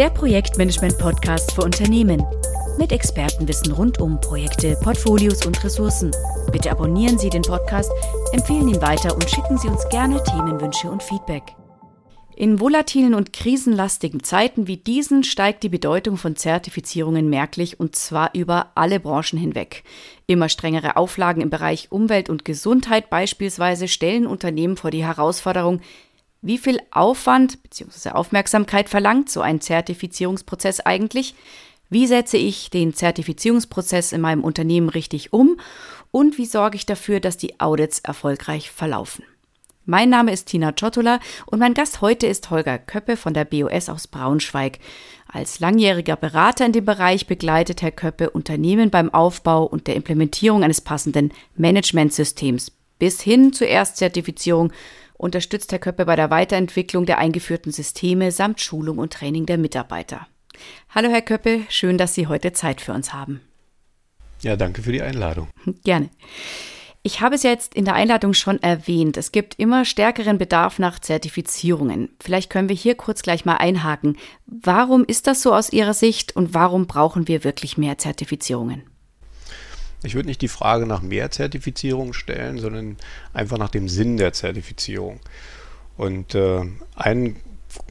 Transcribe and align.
Der 0.00 0.08
Projektmanagement-Podcast 0.08 1.52
für 1.52 1.60
Unternehmen. 1.60 2.24
Mit 2.78 2.90
Expertenwissen 2.90 3.70
rund 3.72 4.00
um 4.00 4.18
Projekte, 4.18 4.74
Portfolios 4.82 5.44
und 5.44 5.62
Ressourcen. 5.62 6.10
Bitte 6.50 6.70
abonnieren 6.70 7.18
Sie 7.18 7.28
den 7.28 7.42
Podcast, 7.42 7.92
empfehlen 8.32 8.66
ihn 8.68 8.80
weiter 8.80 9.14
und 9.14 9.28
schicken 9.28 9.58
Sie 9.58 9.68
uns 9.68 9.86
gerne 9.90 10.22
Themenwünsche 10.24 10.90
und 10.90 11.02
Feedback. 11.02 11.54
In 12.34 12.60
volatilen 12.60 13.12
und 13.12 13.34
krisenlastigen 13.34 14.22
Zeiten 14.22 14.66
wie 14.66 14.78
diesen 14.78 15.22
steigt 15.22 15.62
die 15.64 15.68
Bedeutung 15.68 16.16
von 16.16 16.34
Zertifizierungen 16.34 17.28
merklich 17.28 17.78
und 17.78 17.94
zwar 17.94 18.30
über 18.34 18.68
alle 18.76 19.00
Branchen 19.00 19.38
hinweg. 19.38 19.84
Immer 20.26 20.48
strengere 20.48 20.96
Auflagen 20.96 21.42
im 21.42 21.50
Bereich 21.50 21.92
Umwelt 21.92 22.30
und 22.30 22.46
Gesundheit 22.46 23.10
beispielsweise 23.10 23.86
stellen 23.86 24.26
Unternehmen 24.26 24.78
vor 24.78 24.90
die 24.90 25.04
Herausforderung, 25.04 25.82
wie 26.42 26.58
viel 26.58 26.80
Aufwand 26.90 27.62
bzw. 27.62 28.10
Aufmerksamkeit 28.10 28.88
verlangt 28.88 29.30
so 29.30 29.40
ein 29.40 29.60
Zertifizierungsprozess 29.60 30.80
eigentlich? 30.80 31.34
Wie 31.90 32.06
setze 32.06 32.36
ich 32.36 32.70
den 32.70 32.94
Zertifizierungsprozess 32.94 34.12
in 34.12 34.20
meinem 34.20 34.44
Unternehmen 34.44 34.88
richtig 34.88 35.32
um? 35.32 35.58
Und 36.12 36.38
wie 36.38 36.46
sorge 36.46 36.76
ich 36.76 36.86
dafür, 36.86 37.20
dass 37.20 37.36
die 37.36 37.60
Audits 37.60 37.98
erfolgreich 37.98 38.70
verlaufen? 38.70 39.24
Mein 39.86 40.08
Name 40.08 40.32
ist 40.32 40.46
Tina 40.46 40.72
Ciotola 40.72 41.18
und 41.46 41.58
mein 41.58 41.74
Gast 41.74 42.00
heute 42.00 42.26
ist 42.26 42.50
Holger 42.50 42.78
Köppe 42.78 43.16
von 43.16 43.34
der 43.34 43.44
BOS 43.44 43.88
aus 43.88 44.06
Braunschweig. 44.06 44.78
Als 45.26 45.58
langjähriger 45.58 46.16
Berater 46.16 46.64
in 46.64 46.72
dem 46.72 46.84
Bereich 46.84 47.26
begleitet 47.26 47.82
Herr 47.82 47.90
Köppe 47.90 48.30
Unternehmen 48.30 48.90
beim 48.90 49.12
Aufbau 49.12 49.64
und 49.64 49.88
der 49.88 49.96
Implementierung 49.96 50.62
eines 50.62 50.80
passenden 50.80 51.32
Managementsystems 51.56 52.72
bis 53.00 53.20
hin 53.20 53.52
zur 53.52 53.66
Erstzertifizierung 53.66 54.72
unterstützt 55.20 55.70
Herr 55.72 55.78
Köppe 55.78 56.04
bei 56.06 56.16
der 56.16 56.30
Weiterentwicklung 56.30 57.06
der 57.06 57.18
eingeführten 57.18 57.72
Systeme 57.72 58.32
samt 58.32 58.60
Schulung 58.60 58.98
und 58.98 59.12
Training 59.12 59.46
der 59.46 59.58
Mitarbeiter. 59.58 60.26
Hallo 60.88 61.08
Herr 61.10 61.22
Köppe, 61.22 61.60
schön, 61.68 61.98
dass 61.98 62.14
Sie 62.14 62.26
heute 62.26 62.52
Zeit 62.52 62.80
für 62.80 62.92
uns 62.92 63.12
haben. 63.12 63.40
Ja, 64.42 64.56
danke 64.56 64.82
für 64.82 64.92
die 64.92 65.02
Einladung. 65.02 65.48
Gerne. 65.84 66.10
Ich 67.02 67.22
habe 67.22 67.34
es 67.34 67.42
ja 67.42 67.50
jetzt 67.50 67.74
in 67.74 67.86
der 67.86 67.94
Einladung 67.94 68.34
schon 68.34 68.62
erwähnt. 68.62 69.16
Es 69.16 69.32
gibt 69.32 69.58
immer 69.58 69.86
stärkeren 69.86 70.36
Bedarf 70.36 70.78
nach 70.78 70.98
Zertifizierungen. 70.98 72.10
Vielleicht 72.20 72.50
können 72.50 72.68
wir 72.68 72.76
hier 72.76 72.94
kurz 72.94 73.22
gleich 73.22 73.46
mal 73.46 73.56
einhaken. 73.56 74.18
Warum 74.46 75.04
ist 75.06 75.26
das 75.26 75.40
so 75.40 75.54
aus 75.54 75.72
Ihrer 75.72 75.94
Sicht 75.94 76.36
und 76.36 76.52
warum 76.52 76.86
brauchen 76.86 77.26
wir 77.26 77.42
wirklich 77.42 77.78
mehr 77.78 77.96
Zertifizierungen? 77.96 78.89
Ich 80.02 80.14
würde 80.14 80.28
nicht 80.28 80.40
die 80.40 80.48
Frage 80.48 80.86
nach 80.86 81.02
mehr 81.02 81.30
Zertifizierung 81.30 82.12
stellen, 82.12 82.58
sondern 82.58 82.96
einfach 83.32 83.58
nach 83.58 83.68
dem 83.68 83.88
Sinn 83.88 84.16
der 84.16 84.32
Zertifizierung. 84.32 85.20
Und 85.96 86.34
äh, 86.34 86.62
ein 86.96 87.36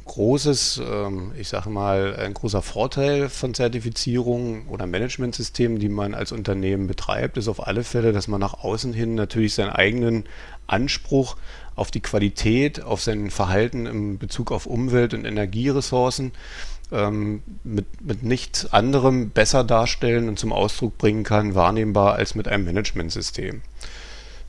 großes, 0.05 0.81
ähm, 0.83 1.31
ich 1.37 1.47
sage 1.47 1.69
mal, 1.69 2.15
ein 2.15 2.33
großer 2.33 2.61
Vorteil 2.63 3.29
von 3.29 3.53
Zertifizierungen 3.53 4.67
oder 4.67 4.87
Managementsystemen, 4.87 5.77
die 5.77 5.89
man 5.89 6.15
als 6.15 6.31
Unternehmen 6.31 6.87
betreibt, 6.87 7.37
ist 7.37 7.47
auf 7.47 7.67
alle 7.67 7.83
Fälle, 7.83 8.11
dass 8.11 8.27
man 8.27 8.39
nach 8.39 8.63
außen 8.63 8.91
hin 8.93 9.13
natürlich 9.13 9.53
seinen 9.53 9.69
eigenen 9.69 10.23
Anspruch 10.65 11.37
auf 11.75 11.91
die 11.91 12.01
Qualität, 12.01 12.81
auf 12.81 13.01
sein 13.01 13.29
Verhalten 13.29 13.85
in 13.85 14.17
Bezug 14.17 14.51
auf 14.51 14.65
Umwelt- 14.65 15.13
und 15.13 15.25
Energieressourcen 15.25 16.31
ähm, 16.91 17.41
mit, 17.63 17.85
mit 18.05 18.23
nichts 18.23 18.71
anderem 18.71 19.29
besser 19.29 19.63
darstellen 19.63 20.27
und 20.27 20.39
zum 20.39 20.53
Ausdruck 20.53 20.97
bringen 20.97 21.23
kann, 21.23 21.55
wahrnehmbar 21.55 22.15
als 22.15 22.35
mit 22.35 22.47
einem 22.47 22.65
Managementsystem. 22.65 23.61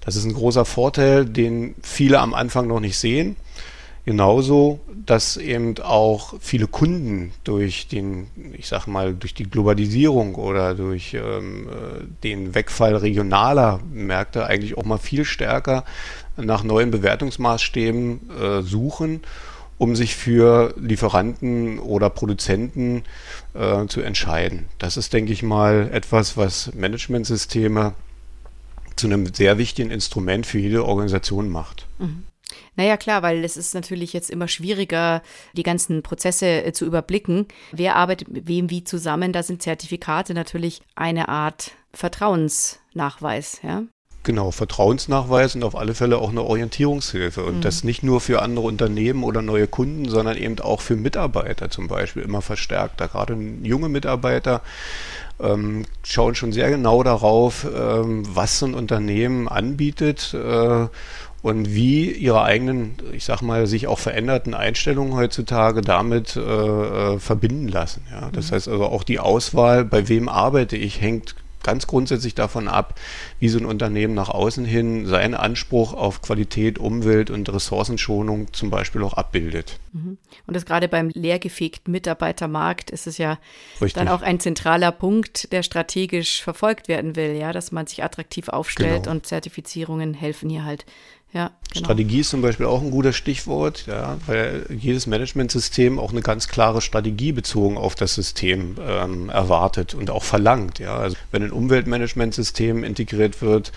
Das 0.00 0.16
ist 0.16 0.24
ein 0.24 0.34
großer 0.34 0.64
Vorteil, 0.64 1.27
den 1.27 1.74
viele 1.83 2.20
am 2.20 2.34
Anfang 2.34 2.66
noch 2.66 2.80
nicht 2.80 2.98
sehen. 2.98 3.36
Genauso, 4.06 4.80
dass 5.06 5.36
eben 5.36 5.74
auch 5.83 6.34
viele 6.41 6.66
Kunden 6.66 7.33
durch 7.44 7.86
den, 7.86 8.28
ich 8.55 8.66
sag 8.66 8.86
mal, 8.86 9.14
durch 9.14 9.34
die 9.34 9.44
Globalisierung 9.44 10.36
oder 10.36 10.74
durch 10.74 11.12
ähm, 11.12 11.68
äh, 11.68 12.05
den 12.24 12.55
Wegfall 12.55 12.96
regionaler 12.96 13.80
Märkte 13.92 14.46
eigentlich 14.46 14.78
auch 14.78 14.84
mal 14.84 14.98
viel 14.98 15.27
stärker 15.27 15.84
nach 16.39 16.64
neuen 16.64 16.90
Bewertungsmaßstäben 16.90 18.30
äh, 18.40 18.62
suchen 18.62 19.20
um 19.80 19.96
sich 19.96 20.14
für 20.14 20.74
Lieferanten 20.79 21.79
oder 21.79 22.11
Produzenten 22.11 23.02
äh, 23.55 23.86
zu 23.86 24.02
entscheiden. 24.02 24.67
Das 24.79 24.98
ist, 24.98 25.14
denke 25.14 25.33
ich 25.33 25.42
mal, 25.42 25.89
etwas, 25.91 26.36
was 26.36 26.74
Managementsysteme 26.74 27.95
zu 28.96 29.07
einem 29.07 29.33
sehr 29.33 29.57
wichtigen 29.57 29.90
Instrument 29.90 30.45
für 30.45 30.58
jede 30.58 30.85
Organisation 30.85 31.48
macht. 31.48 31.86
Mhm. 31.98 32.24
Naja, 32.77 32.98
klar, 32.98 33.23
weil 33.23 33.42
es 33.42 33.57
ist 33.57 33.73
natürlich 33.73 34.13
jetzt 34.13 34.29
immer 34.29 34.48
schwieriger, 34.48 35.23
die 35.55 35.63
ganzen 35.63 36.02
Prozesse 36.02 36.63
äh, 36.63 36.73
zu 36.74 36.85
überblicken. 36.85 37.46
Wer 37.73 37.96
arbeitet 37.96 38.29
mit 38.29 38.48
wem 38.48 38.69
wie 38.69 38.85
zusammen? 38.85 39.33
Da 39.33 39.42
sind 39.42 39.63
Zertifikate 39.63 40.35
natürlich 40.35 40.83
eine 40.95 41.30
Art 41.30 41.73
Vertrauensnachweis, 41.95 43.61
ja. 43.63 43.85
Genau, 44.23 44.51
Vertrauensnachweis 44.51 45.55
und 45.55 45.64
auf 45.64 45.75
alle 45.75 45.95
Fälle 45.95 46.19
auch 46.19 46.29
eine 46.29 46.42
Orientierungshilfe. 46.42 47.42
Und 47.42 47.58
mhm. 47.58 47.61
das 47.63 47.85
nicht 47.85 48.03
nur 48.03 48.20
für 48.20 48.42
andere 48.42 48.67
Unternehmen 48.67 49.25
oder 49.25 49.41
neue 49.41 49.67
Kunden, 49.67 50.08
sondern 50.11 50.36
eben 50.36 50.58
auch 50.61 50.83
für 50.83 50.97
Mitarbeiter 50.97 51.70
zum 51.70 51.89
Beispiel 51.89 52.23
immer 52.23 52.42
verstärkter. 52.42 53.08
Gerade 53.08 53.35
junge 53.63 53.89
Mitarbeiter 53.89 54.61
ähm, 55.41 55.86
schauen 56.03 56.35
schon 56.35 56.53
sehr 56.53 56.69
genau 56.69 57.03
darauf, 57.03 57.64
ähm, 57.64 58.25
was 58.29 58.58
so 58.58 58.67
ein 58.67 58.75
Unternehmen 58.75 59.48
anbietet 59.48 60.35
äh, 60.35 60.89
und 61.42 61.75
wie 61.75 62.11
ihre 62.11 62.42
eigenen, 62.42 62.97
ich 63.13 63.25
sag 63.25 63.41
mal, 63.41 63.67
sich 63.67 63.87
auch 63.87 63.98
veränderten 63.98 64.52
Einstellungen 64.52 65.14
heutzutage 65.14 65.81
damit 65.81 66.37
äh, 66.37 66.41
äh 66.41 67.19
verbinden 67.19 67.69
lassen. 67.69 68.02
Ja? 68.11 68.29
Das 68.33 68.51
mhm. 68.51 68.55
heißt 68.55 68.69
also 68.69 68.85
auch 68.85 69.02
die 69.02 69.19
Auswahl, 69.19 69.87
bei 69.87 70.08
wem 70.08 70.29
arbeite 70.29 70.77
ich, 70.77 71.01
hängt 71.01 71.37
ganz 71.62 71.86
grundsätzlich 71.86 72.34
davon 72.34 72.68
ab, 72.68 72.98
wie 73.38 73.48
so 73.48 73.58
ein 73.58 73.64
Unternehmen 73.64 74.14
nach 74.14 74.28
außen 74.28 74.64
hin 74.64 75.06
seinen 75.06 75.34
Anspruch 75.34 75.94
auf 75.94 76.22
Qualität, 76.22 76.78
Umwelt 76.78 77.30
und 77.30 77.52
Ressourcenschonung 77.52 78.52
zum 78.52 78.70
Beispiel 78.70 79.02
auch 79.02 79.14
abbildet. 79.14 79.78
Mhm. 79.92 80.18
Und 80.46 80.54
das 80.54 80.66
gerade 80.66 80.88
beim 80.88 81.10
leergefegten 81.10 81.92
Mitarbeitermarkt 81.92 82.90
ist 82.90 83.06
es 83.06 83.18
ja 83.18 83.38
Richtig. 83.80 83.94
dann 83.94 84.08
auch 84.08 84.22
ein 84.22 84.40
zentraler 84.40 84.92
Punkt, 84.92 85.52
der 85.52 85.62
strategisch 85.62 86.42
verfolgt 86.42 86.88
werden 86.88 87.16
will, 87.16 87.36
ja, 87.36 87.52
dass 87.52 87.72
man 87.72 87.86
sich 87.86 88.02
attraktiv 88.02 88.48
aufstellt 88.48 89.04
genau. 89.04 89.16
und 89.16 89.27
Zertifizierungen 89.27 90.14
helfen 90.14 90.48
hier 90.48 90.64
halt 90.64 90.86
ja, 91.33 91.52
genau. 91.73 91.85
Strategie 91.85 92.20
ist 92.20 92.30
zum 92.30 92.42
Beispiel 92.42 92.67
auch 92.67 92.83
ein 92.83 92.91
gutes 92.91 93.14
Stichwort, 93.14 93.85
ja, 93.86 94.18
weil 94.27 94.67
jedes 94.68 95.07
Managementsystem 95.07 95.98
auch 96.01 96.11
eine 96.11 96.23
ganz 96.23 96.48
klare 96.48 96.80
Strategie 96.80 97.30
bezogen 97.30 97.79
auf 97.79 97.95
das 97.95 98.14
System 98.14 98.77
ähm, 98.80 99.29
erwartet 99.29 99.95
und 99.95 100.11
auch 100.11 100.24
verlangt. 100.24 100.80
Ja. 100.80 100.96
Also 100.96 101.17
wenn 101.30 101.45
ein 101.45 101.52
Umweltmanagementsystem 101.52 102.83
integriert 102.83 103.42
wird, 103.42 103.70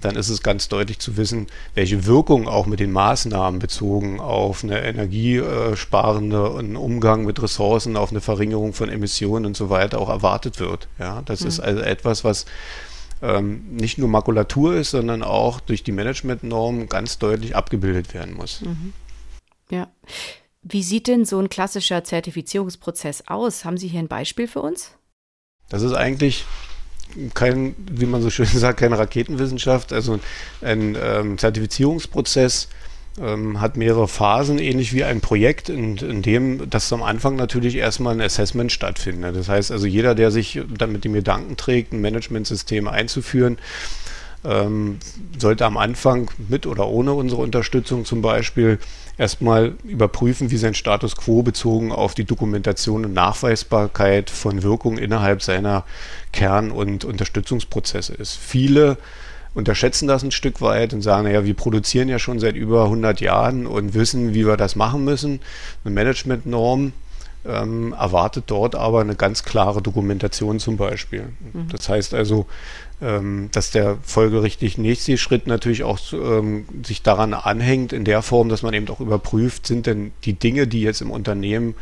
dann 0.00 0.16
ist 0.16 0.28
es 0.28 0.42
ganz 0.42 0.68
deutlich 0.68 0.98
zu 0.98 1.16
wissen, 1.16 1.46
welche 1.74 2.06
Wirkung 2.06 2.46
auch 2.46 2.66
mit 2.66 2.78
den 2.78 2.92
Maßnahmen 2.92 3.58
bezogen 3.58 4.20
auf 4.20 4.62
eine 4.62 4.82
energiesparende 4.82 6.50
und 6.50 6.66
einen 6.66 6.76
Umgang 6.76 7.24
mit 7.24 7.42
Ressourcen, 7.42 7.96
auf 7.96 8.10
eine 8.10 8.20
Verringerung 8.20 8.74
von 8.74 8.90
Emissionen 8.90 9.46
und 9.46 9.56
so 9.56 9.70
weiter 9.70 9.98
auch 9.98 10.10
erwartet 10.10 10.60
wird. 10.60 10.88
Ja, 10.98 11.22
das 11.24 11.40
mhm. 11.40 11.48
ist 11.48 11.60
also 11.60 11.80
etwas, 11.80 12.22
was 12.22 12.44
ähm, 13.22 13.64
nicht 13.74 13.98
nur 13.98 14.08
Makulatur 14.08 14.76
ist, 14.76 14.90
sondern 14.90 15.22
auch 15.22 15.60
durch 15.60 15.82
die 15.82 15.92
Managementnormen 15.92 16.88
ganz 16.88 17.18
deutlich 17.18 17.56
abgebildet 17.56 18.14
werden 18.14 18.34
muss. 18.34 18.60
Mhm. 18.62 18.92
Ja. 19.70 19.88
Wie 20.62 20.82
sieht 20.82 21.06
denn 21.06 21.24
so 21.24 21.38
ein 21.38 21.48
klassischer 21.48 22.04
Zertifizierungsprozess 22.04 23.24
aus? 23.26 23.64
Haben 23.64 23.78
Sie 23.78 23.88
hier 23.88 24.00
ein 24.00 24.08
Beispiel 24.08 24.48
für 24.48 24.60
uns? 24.60 24.92
Das 25.68 25.82
ist 25.82 25.92
eigentlich 25.92 26.44
kein, 27.34 27.74
wie 27.78 28.06
man 28.06 28.22
so 28.22 28.30
schön 28.30 28.46
sagt, 28.52 28.80
keine 28.80 28.98
Raketenwissenschaft. 28.98 29.92
Also 29.92 30.18
ein 30.60 30.96
ähm, 31.00 31.38
Zertifizierungsprozess 31.38 32.68
ähm, 33.20 33.60
hat 33.60 33.76
mehrere 33.76 34.08
Phasen, 34.08 34.58
ähnlich 34.58 34.92
wie 34.92 35.04
ein 35.04 35.20
Projekt, 35.20 35.68
in, 35.68 35.96
in 35.96 36.22
dem 36.22 36.70
das 36.70 36.92
am 36.92 37.02
Anfang 37.02 37.36
natürlich 37.36 37.76
erstmal 37.76 38.14
ein 38.14 38.20
Assessment 38.20 38.72
stattfindet. 38.72 39.36
Das 39.36 39.48
heißt 39.48 39.72
also, 39.72 39.86
jeder, 39.86 40.14
der 40.14 40.30
sich 40.30 40.60
dann 40.76 40.92
mit 40.92 41.04
dem 41.04 41.12
Gedanken 41.12 41.56
trägt, 41.56 41.92
ein 41.92 42.00
Managementsystem 42.00 42.88
einzuführen, 42.88 43.58
ähm, 44.44 44.98
sollte 45.38 45.64
am 45.66 45.76
Anfang 45.76 46.30
mit 46.48 46.66
oder 46.66 46.86
ohne 46.88 47.12
unsere 47.12 47.42
Unterstützung 47.42 48.04
zum 48.04 48.22
Beispiel 48.22 48.78
erstmal 49.16 49.74
überprüfen, 49.84 50.50
wie 50.50 50.56
sein 50.56 50.74
Status 50.74 51.16
quo 51.16 51.42
bezogen 51.42 51.90
auf 51.90 52.14
die 52.14 52.24
Dokumentation 52.24 53.04
und 53.04 53.12
Nachweisbarkeit 53.12 54.30
von 54.30 54.62
Wirkung 54.62 54.96
innerhalb 54.96 55.42
seiner 55.42 55.84
Kern- 56.32 56.70
und 56.70 57.04
Unterstützungsprozesse 57.04 58.14
ist. 58.14 58.36
Viele 58.36 58.96
unterschätzen 59.54 60.08
das 60.08 60.22
ein 60.22 60.30
Stück 60.30 60.60
weit 60.60 60.92
und 60.92 61.02
sagen, 61.02 61.24
naja, 61.24 61.44
wir 61.44 61.54
produzieren 61.54 62.08
ja 62.08 62.18
schon 62.18 62.38
seit 62.38 62.56
über 62.56 62.84
100 62.84 63.20
Jahren 63.20 63.66
und 63.66 63.94
wissen, 63.94 64.34
wie 64.34 64.46
wir 64.46 64.56
das 64.56 64.76
machen 64.76 65.04
müssen. 65.04 65.40
Eine 65.84 65.94
Managementnorm 65.94 66.92
ähm, 67.46 67.94
erwartet 67.98 68.44
dort 68.48 68.74
aber 68.74 69.00
eine 69.00 69.14
ganz 69.14 69.42
klare 69.42 69.82
Dokumentation 69.82 70.58
zum 70.58 70.76
Beispiel. 70.76 71.32
Mhm. 71.52 71.68
Das 71.70 71.88
heißt 71.88 72.14
also, 72.14 72.46
ähm, 73.00 73.48
dass 73.52 73.70
der 73.70 73.96
folgerichtig 74.02 74.76
nächste 74.76 75.16
Schritt 75.18 75.46
natürlich 75.46 75.84
auch 75.84 75.98
ähm, 76.12 76.66
sich 76.84 77.02
daran 77.02 77.34
anhängt, 77.34 77.92
in 77.92 78.04
der 78.04 78.22
Form, 78.22 78.48
dass 78.48 78.62
man 78.62 78.74
eben 78.74 78.88
auch 78.88 79.00
überprüft, 79.00 79.66
sind 79.66 79.86
denn 79.86 80.12
die 80.24 80.34
Dinge, 80.34 80.66
die 80.66 80.82
jetzt 80.82 81.00
im 81.00 81.10
Unternehmen 81.10 81.74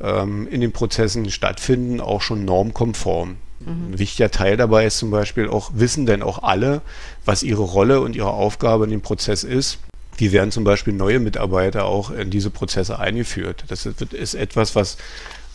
ähm, 0.00 0.48
in 0.48 0.60
den 0.60 0.72
Prozessen 0.72 1.28
stattfinden, 1.30 2.00
auch 2.00 2.22
schon 2.22 2.44
normkonform. 2.44 3.36
Mhm. 3.66 3.92
Ein 3.92 3.98
wichtiger 3.98 4.30
Teil 4.30 4.56
dabei 4.56 4.86
ist 4.86 4.98
zum 4.98 5.10
Beispiel 5.10 5.48
auch, 5.48 5.72
wissen 5.74 6.06
denn 6.06 6.22
auch 6.22 6.42
alle, 6.42 6.80
was 7.24 7.42
ihre 7.42 7.62
Rolle 7.62 8.00
und 8.00 8.16
ihre 8.16 8.30
Aufgabe 8.30 8.84
in 8.84 8.90
dem 8.90 9.02
Prozess 9.02 9.44
ist? 9.44 9.78
Wie 10.16 10.32
werden 10.32 10.50
zum 10.50 10.64
Beispiel 10.64 10.94
neue 10.94 11.20
Mitarbeiter 11.20 11.84
auch 11.84 12.10
in 12.10 12.30
diese 12.30 12.48
Prozesse 12.48 12.98
eingeführt? 12.98 13.64
Das 13.68 13.84
ist 13.84 14.34
etwas, 14.34 14.74
was 14.74 14.96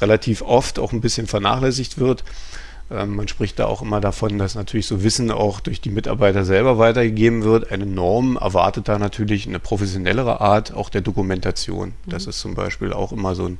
relativ 0.01 0.43
oft 0.43 0.77
auch 0.77 0.91
ein 0.91 1.01
bisschen 1.01 1.25
vernachlässigt 1.25 1.97
wird. 1.97 2.23
Ähm, 2.91 3.15
man 3.15 3.27
spricht 3.27 3.57
da 3.59 3.65
auch 3.65 3.81
immer 3.81 4.01
davon, 4.01 4.37
dass 4.37 4.55
natürlich 4.55 4.85
so 4.85 5.03
Wissen 5.03 5.31
auch 5.31 5.61
durch 5.61 5.81
die 5.81 5.89
Mitarbeiter 5.89 6.43
selber 6.43 6.77
weitergegeben 6.77 7.43
wird. 7.43 7.71
Eine 7.71 7.85
Norm 7.85 8.37
erwartet 8.37 8.87
da 8.87 8.99
natürlich 8.99 9.47
eine 9.47 9.59
professionellere 9.59 10.41
Art 10.41 10.73
auch 10.73 10.89
der 10.89 11.01
Dokumentation. 11.01 11.89
Mhm. 11.89 12.09
Das 12.09 12.25
ist 12.25 12.39
zum 12.39 12.53
Beispiel 12.53 12.91
auch 12.91 13.11
immer 13.11 13.35
so, 13.35 13.45
ein, 13.45 13.57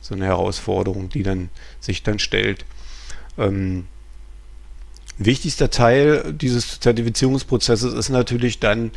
so, 0.00 0.14
eine 0.14 0.26
Herausforderung, 0.26 1.08
die 1.08 1.22
dann 1.22 1.48
sich 1.80 2.02
dann 2.02 2.18
stellt. 2.18 2.64
Ähm, 3.38 3.86
wichtigster 5.18 5.70
Teil 5.70 6.32
dieses 6.32 6.80
Zertifizierungsprozesses 6.80 7.94
ist 7.94 8.08
natürlich 8.08 8.60
dann 8.60 8.90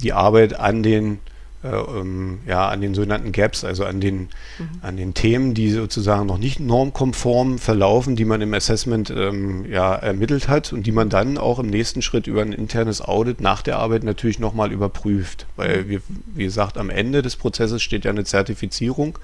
die 0.00 0.12
Arbeit 0.12 0.58
an 0.58 0.82
den 0.82 1.18
äh, 1.64 1.70
ähm, 1.70 2.38
ja, 2.46 2.68
an 2.68 2.80
den 2.80 2.94
sogenannten 2.94 3.32
Gaps, 3.32 3.64
also 3.64 3.84
an 3.84 4.00
den, 4.00 4.28
mhm. 4.58 4.68
an 4.80 4.96
den 4.96 5.14
Themen, 5.14 5.54
die 5.54 5.72
sozusagen 5.72 6.24
noch 6.24 6.38
nicht 6.38 6.60
normkonform 6.60 7.58
verlaufen, 7.58 8.14
die 8.14 8.24
man 8.24 8.40
im 8.40 8.54
Assessment 8.54 9.10
ähm, 9.10 9.66
ja, 9.68 9.92
ermittelt 9.96 10.46
hat 10.46 10.72
und 10.72 10.86
die 10.86 10.92
man 10.92 11.08
dann 11.08 11.36
auch 11.36 11.58
im 11.58 11.66
nächsten 11.66 12.00
Schritt 12.00 12.28
über 12.28 12.42
ein 12.42 12.52
internes 12.52 13.02
Audit 13.02 13.40
nach 13.40 13.62
der 13.62 13.80
Arbeit 13.80 14.04
natürlich 14.04 14.38
nochmal 14.38 14.70
überprüft. 14.70 15.46
Weil, 15.56 15.82
mhm. 15.82 15.88
wie, 15.88 16.00
wie 16.36 16.44
gesagt, 16.44 16.78
am 16.78 16.90
Ende 16.90 17.22
des 17.22 17.34
Prozesses 17.34 17.82
steht 17.82 18.04
ja 18.04 18.12
eine 18.12 18.24
Zertifizierung. 18.24 19.18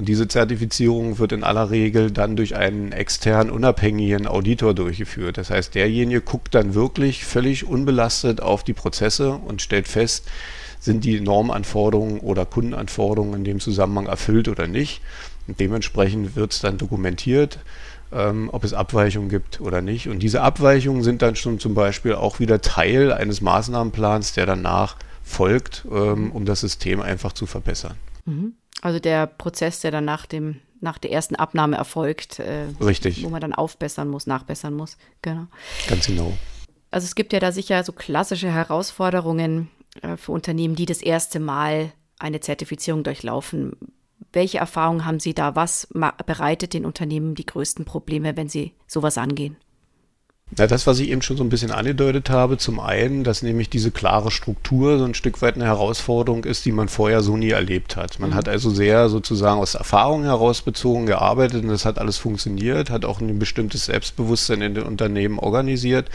Und 0.00 0.08
diese 0.08 0.28
Zertifizierung 0.28 1.18
wird 1.18 1.32
in 1.32 1.44
aller 1.44 1.70
Regel 1.70 2.10
dann 2.10 2.34
durch 2.34 2.56
einen 2.56 2.90
extern 2.90 3.50
unabhängigen 3.50 4.26
Auditor 4.26 4.72
durchgeführt. 4.72 5.36
Das 5.36 5.50
heißt, 5.50 5.74
derjenige 5.74 6.22
guckt 6.22 6.54
dann 6.54 6.72
wirklich 6.72 7.26
völlig 7.26 7.66
unbelastet 7.66 8.40
auf 8.40 8.64
die 8.64 8.72
Prozesse 8.72 9.32
und 9.32 9.60
stellt 9.60 9.86
fest, 9.86 10.26
sind 10.78 11.04
die 11.04 11.20
Normanforderungen 11.20 12.20
oder 12.20 12.46
Kundenanforderungen 12.46 13.34
in 13.34 13.44
dem 13.44 13.60
Zusammenhang 13.60 14.06
erfüllt 14.06 14.48
oder 14.48 14.66
nicht. 14.66 15.02
Und 15.46 15.60
dementsprechend 15.60 16.34
wird 16.34 16.54
es 16.54 16.60
dann 16.60 16.78
dokumentiert, 16.78 17.58
ähm, 18.10 18.48
ob 18.52 18.64
es 18.64 18.72
Abweichungen 18.72 19.28
gibt 19.28 19.60
oder 19.60 19.82
nicht. 19.82 20.08
Und 20.08 20.20
diese 20.20 20.40
Abweichungen 20.40 21.02
sind 21.02 21.20
dann 21.20 21.36
schon 21.36 21.58
zum 21.58 21.74
Beispiel 21.74 22.14
auch 22.14 22.40
wieder 22.40 22.62
Teil 22.62 23.12
eines 23.12 23.42
Maßnahmenplans, 23.42 24.32
der 24.32 24.46
danach 24.46 24.96
folgt, 25.22 25.84
ähm, 25.92 26.32
um 26.32 26.46
das 26.46 26.60
System 26.60 27.02
einfach 27.02 27.34
zu 27.34 27.44
verbessern. 27.44 27.96
Mhm. 28.24 28.54
Also 28.80 28.98
der 28.98 29.26
Prozess, 29.26 29.80
der 29.80 29.90
dann 29.90 30.04
nach 30.04 30.26
dem 30.26 30.60
nach 30.82 30.98
der 30.98 31.12
ersten 31.12 31.36
Abnahme 31.36 31.76
erfolgt, 31.76 32.38
äh, 32.38 32.66
Richtig. 32.80 33.22
wo 33.22 33.28
man 33.28 33.42
dann 33.42 33.52
aufbessern 33.52 34.08
muss, 34.08 34.26
nachbessern 34.26 34.74
muss. 34.74 34.96
Genau. 35.20 35.46
Ganz 35.88 36.06
genau. 36.06 36.32
Also 36.90 37.04
es 37.04 37.14
gibt 37.14 37.32
ja 37.32 37.38
da 37.38 37.52
sicher 37.52 37.84
so 37.84 37.92
klassische 37.92 38.50
Herausforderungen 38.50 39.68
äh, 40.02 40.16
für 40.16 40.32
Unternehmen, 40.32 40.74
die 40.74 40.86
das 40.86 41.02
erste 41.02 41.38
Mal 41.38 41.92
eine 42.18 42.40
Zertifizierung 42.40 43.04
durchlaufen. 43.04 43.76
Welche 44.32 44.58
Erfahrungen 44.58 45.04
haben 45.04 45.20
Sie 45.20 45.34
da? 45.34 45.56
Was 45.56 45.88
bereitet 46.26 46.74
den 46.74 46.86
Unternehmen 46.86 47.34
die 47.34 47.46
größten 47.46 47.84
Probleme, 47.84 48.36
wenn 48.36 48.48
sie 48.48 48.74
sowas 48.86 49.18
angehen? 49.18 49.56
Na, 50.56 50.66
das, 50.66 50.86
was 50.88 50.98
ich 50.98 51.10
eben 51.10 51.22
schon 51.22 51.36
so 51.36 51.44
ein 51.44 51.48
bisschen 51.48 51.70
angedeutet 51.70 52.28
habe, 52.28 52.58
zum 52.58 52.80
einen, 52.80 53.22
dass 53.22 53.42
nämlich 53.42 53.70
diese 53.70 53.92
klare 53.92 54.32
Struktur 54.32 54.98
so 54.98 55.04
ein 55.04 55.14
Stück 55.14 55.42
weit 55.42 55.54
eine 55.54 55.66
Herausforderung 55.66 56.44
ist, 56.44 56.64
die 56.64 56.72
man 56.72 56.88
vorher 56.88 57.20
so 57.20 57.36
nie 57.36 57.50
erlebt 57.50 57.96
hat. 57.96 58.18
Man 58.18 58.30
mhm. 58.30 58.34
hat 58.34 58.48
also 58.48 58.68
sehr 58.70 59.08
sozusagen 59.08 59.60
aus 59.60 59.76
Erfahrung 59.76 60.24
heraus 60.24 60.62
bezogen 60.62 61.06
gearbeitet 61.06 61.62
und 61.62 61.68
das 61.68 61.84
hat 61.84 62.00
alles 62.00 62.18
funktioniert, 62.18 62.90
hat 62.90 63.04
auch 63.04 63.20
ein 63.20 63.38
bestimmtes 63.38 63.84
Selbstbewusstsein 63.84 64.60
in 64.62 64.74
den 64.74 64.84
Unternehmen 64.84 65.38
organisiert. 65.38 66.10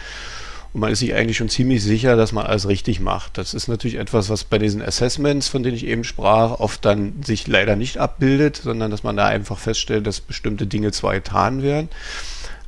Und 0.73 0.81
man 0.81 0.91
ist 0.91 0.99
sich 0.99 1.13
eigentlich 1.13 1.37
schon 1.37 1.47
ziemlich 1.47 1.81
sicher, 1.81 2.17
dass 2.17 2.33
man 2.33 2.45
alles 2.45 2.67
richtig 2.67 2.99
macht. 2.99 3.37
Das 3.37 3.53
ist 3.53 3.69
natürlich 3.69 3.95
etwas, 3.95 4.29
was 4.29 4.43
bei 4.43 4.57
diesen 4.57 4.81
Assessments, 4.81 5.47
von 5.47 5.63
denen 5.63 5.77
ich 5.77 5.85
eben 5.85 6.03
sprach, 6.03 6.59
oft 6.59 6.83
dann 6.83 7.23
sich 7.23 7.47
leider 7.47 7.77
nicht 7.77 7.99
abbildet, 7.99 8.57
sondern 8.57 8.91
dass 8.91 9.03
man 9.03 9.15
da 9.15 9.27
einfach 9.27 9.57
feststellt, 9.57 10.05
dass 10.05 10.19
bestimmte 10.19 10.67
Dinge 10.67 10.91
zwar 10.91 11.13
getan 11.13 11.63
werden 11.63 11.87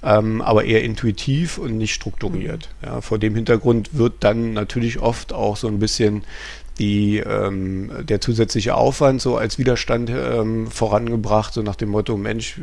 ähm, 0.04 0.42
aber 0.42 0.66
eher 0.66 0.84
intuitiv 0.84 1.58
und 1.58 1.78
nicht 1.78 1.94
strukturiert. 1.94 2.70
Mhm. 2.82 2.88
Ja, 2.88 3.02
vor 3.02 3.20
dem 3.20 3.36
Hintergrund 3.36 3.98
wird 3.98 4.16
dann 4.20 4.54
natürlich 4.54 5.00
oft 5.00 5.34
auch 5.34 5.58
so 5.58 5.68
ein 5.68 5.80
bisschen 5.80 6.24
die, 6.80 7.18
ähm, 7.18 7.92
der 8.04 8.22
zusätzliche 8.22 8.76
Aufwand 8.76 9.22
so 9.22 9.38
als 9.38 9.58
Widerstand 9.58 10.12
ähm, 10.12 10.68
vorangebracht, 10.70 11.54
so 11.54 11.62
nach 11.62 11.76
dem 11.76 11.90
Motto, 11.90 12.18
Mensch, 12.18 12.62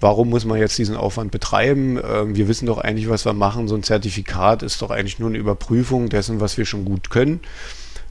warum 0.00 0.30
muss 0.30 0.44
man 0.44 0.58
jetzt 0.58 0.78
diesen 0.78 0.96
Aufwand 0.96 1.30
betreiben? 1.30 1.98
Ähm, 2.02 2.36
wir 2.36 2.48
wissen 2.48 2.66
doch 2.66 2.78
eigentlich, 2.78 3.08
was 3.08 3.24
wir 3.24 3.34
machen. 3.34 3.68
So 3.68 3.74
ein 3.74 3.82
Zertifikat 3.82 4.62
ist 4.62 4.80
doch 4.82 4.90
eigentlich 4.90 5.18
nur 5.18 5.28
eine 5.28 5.38
Überprüfung 5.38 6.08
dessen, 6.08 6.40
was 6.40 6.56
wir 6.56 6.64
schon 6.64 6.84
gut 6.84 7.10
können. 7.10 7.40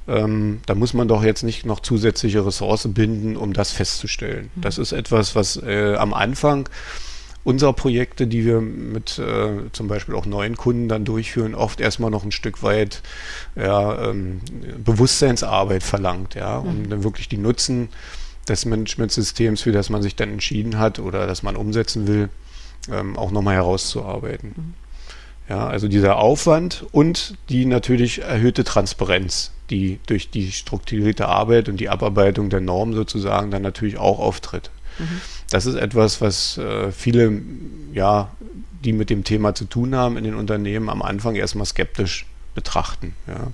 Ähm, 0.08 0.60
da 0.66 0.76
muss 0.76 0.94
man 0.94 1.08
doch 1.08 1.24
jetzt 1.24 1.44
nicht 1.44 1.66
noch 1.66 1.80
zusätzliche 1.80 2.46
Ressourcen 2.46 2.94
binden, 2.94 3.38
um 3.38 3.54
das 3.54 3.72
festzustellen. 3.72 4.50
Mhm. 4.56 4.62
Das 4.62 4.78
ist 4.78 4.92
etwas, 4.92 5.36
was 5.36 5.58
äh, 5.58 5.96
am 5.96 6.14
Anfang 6.14 6.68
unserer 7.44 7.74
Projekte, 7.74 8.28
die 8.28 8.46
wir 8.46 8.62
mit 8.62 9.20
äh, 9.20 9.72
zum 9.74 9.88
Beispiel 9.88 10.16
auch 10.16 10.26
neuen 10.26 10.56
Kunden 10.56 10.88
dann 10.88 11.06
durchführen, 11.06 11.56
oft 11.56 11.82
erstmal 11.82 12.12
noch 12.12 12.24
ein 12.24 12.32
Stück 12.32 12.64
weit 12.64 13.02
ja, 13.56 14.10
ähm, 14.10 14.42
Bewusstseinsarbeit 14.84 15.84
verlangt, 15.84 16.36
ja, 16.36 16.58
um 16.58 16.84
mhm. 16.84 16.90
dann 16.90 17.04
wirklich 17.04 17.28
die 17.28 17.38
Nutzen 17.38 17.90
des 18.48 18.66
Managementsystems, 18.66 19.62
für 19.62 19.72
das 19.72 19.90
man 19.90 20.02
sich 20.02 20.16
dann 20.16 20.32
entschieden 20.32 20.80
hat 20.80 21.00
oder 21.00 21.28
das 21.28 21.44
man 21.44 21.56
umsetzen 21.56 22.08
will, 22.08 22.30
ähm, 22.92 23.18
auch 23.18 23.32
nochmal 23.32 23.56
herauszuarbeiten. 23.56 24.54
Mhm. 24.56 24.74
Ja, 25.50 25.68
also 25.68 25.90
dieser 25.90 26.18
Aufwand 26.18 26.86
und 26.94 27.36
die 27.50 27.66
natürlich 27.66 28.22
erhöhte 28.22 28.64
Transparenz, 28.64 29.52
die 29.70 30.00
durch 30.06 30.30
die 30.30 30.54
strukturierte 30.54 31.28
Arbeit 31.28 31.68
und 31.68 31.78
die 31.78 31.90
Abarbeitung 31.90 32.50
der 32.50 32.62
Normen 32.62 32.94
sozusagen 32.94 33.52
dann 33.52 33.62
natürlich 33.62 33.98
auch 33.98 34.20
auftritt. 34.20 34.72
Mhm. 35.00 35.22
Das 35.54 35.68
ist 35.68 35.76
etwas, 35.76 36.20
was 36.20 36.58
äh, 36.58 36.92
viele, 36.92 37.40
ja, 37.94 38.32
die 38.84 38.92
mit 38.92 39.12
dem 39.12 39.24
Thema 39.24 39.54
zu 39.54 39.66
tun 39.66 39.94
haben 39.94 40.18
in 40.18 40.24
den 40.24 40.34
Unternehmen, 40.34 40.90
am 40.90 41.04
Anfang 41.04 41.36
erstmal 41.36 41.68
skeptisch 41.68 42.26
betrachten. 42.56 43.14
Ja. 43.28 43.52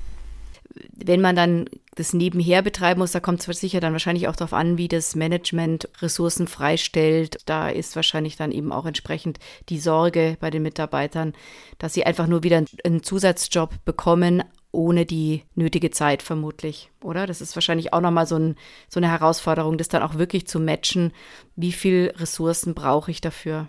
Wenn 0.93 1.19
man 1.19 1.35
dann 1.35 1.65
das 1.95 2.13
nebenher 2.13 2.61
betreiben 2.61 3.01
muss, 3.01 3.11
da 3.11 3.19
kommt 3.19 3.45
es 3.45 3.59
sicher 3.59 3.81
dann 3.81 3.91
wahrscheinlich 3.91 4.29
auch 4.29 4.35
darauf 4.37 4.53
an, 4.53 4.77
wie 4.77 4.87
das 4.87 5.13
Management 5.13 5.89
Ressourcen 6.01 6.47
freistellt. 6.47 7.41
Da 7.45 7.67
ist 7.67 7.97
wahrscheinlich 7.97 8.37
dann 8.37 8.53
eben 8.53 8.71
auch 8.71 8.85
entsprechend 8.85 9.37
die 9.67 9.79
Sorge 9.79 10.37
bei 10.39 10.49
den 10.49 10.63
Mitarbeitern, 10.63 11.33
dass 11.79 11.93
sie 11.93 12.05
einfach 12.05 12.27
nur 12.27 12.43
wieder 12.43 12.63
einen 12.85 13.03
Zusatzjob 13.03 13.83
bekommen, 13.83 14.41
ohne 14.71 15.05
die 15.05 15.43
nötige 15.55 15.91
Zeit 15.91 16.21
vermutlich, 16.21 16.91
oder? 17.01 17.25
Das 17.25 17.41
ist 17.41 17.55
wahrscheinlich 17.55 17.93
auch 17.93 18.01
nochmal 18.01 18.27
so, 18.27 18.35
ein, 18.35 18.55
so 18.87 18.99
eine 18.99 19.09
Herausforderung, 19.09 19.77
das 19.77 19.89
dann 19.89 20.03
auch 20.03 20.15
wirklich 20.15 20.47
zu 20.47 20.59
matchen. 20.59 21.11
Wie 21.55 21.71
viel 21.71 22.13
Ressourcen 22.17 22.75
brauche 22.75 23.09
ich 23.11 23.21
dafür? 23.21 23.67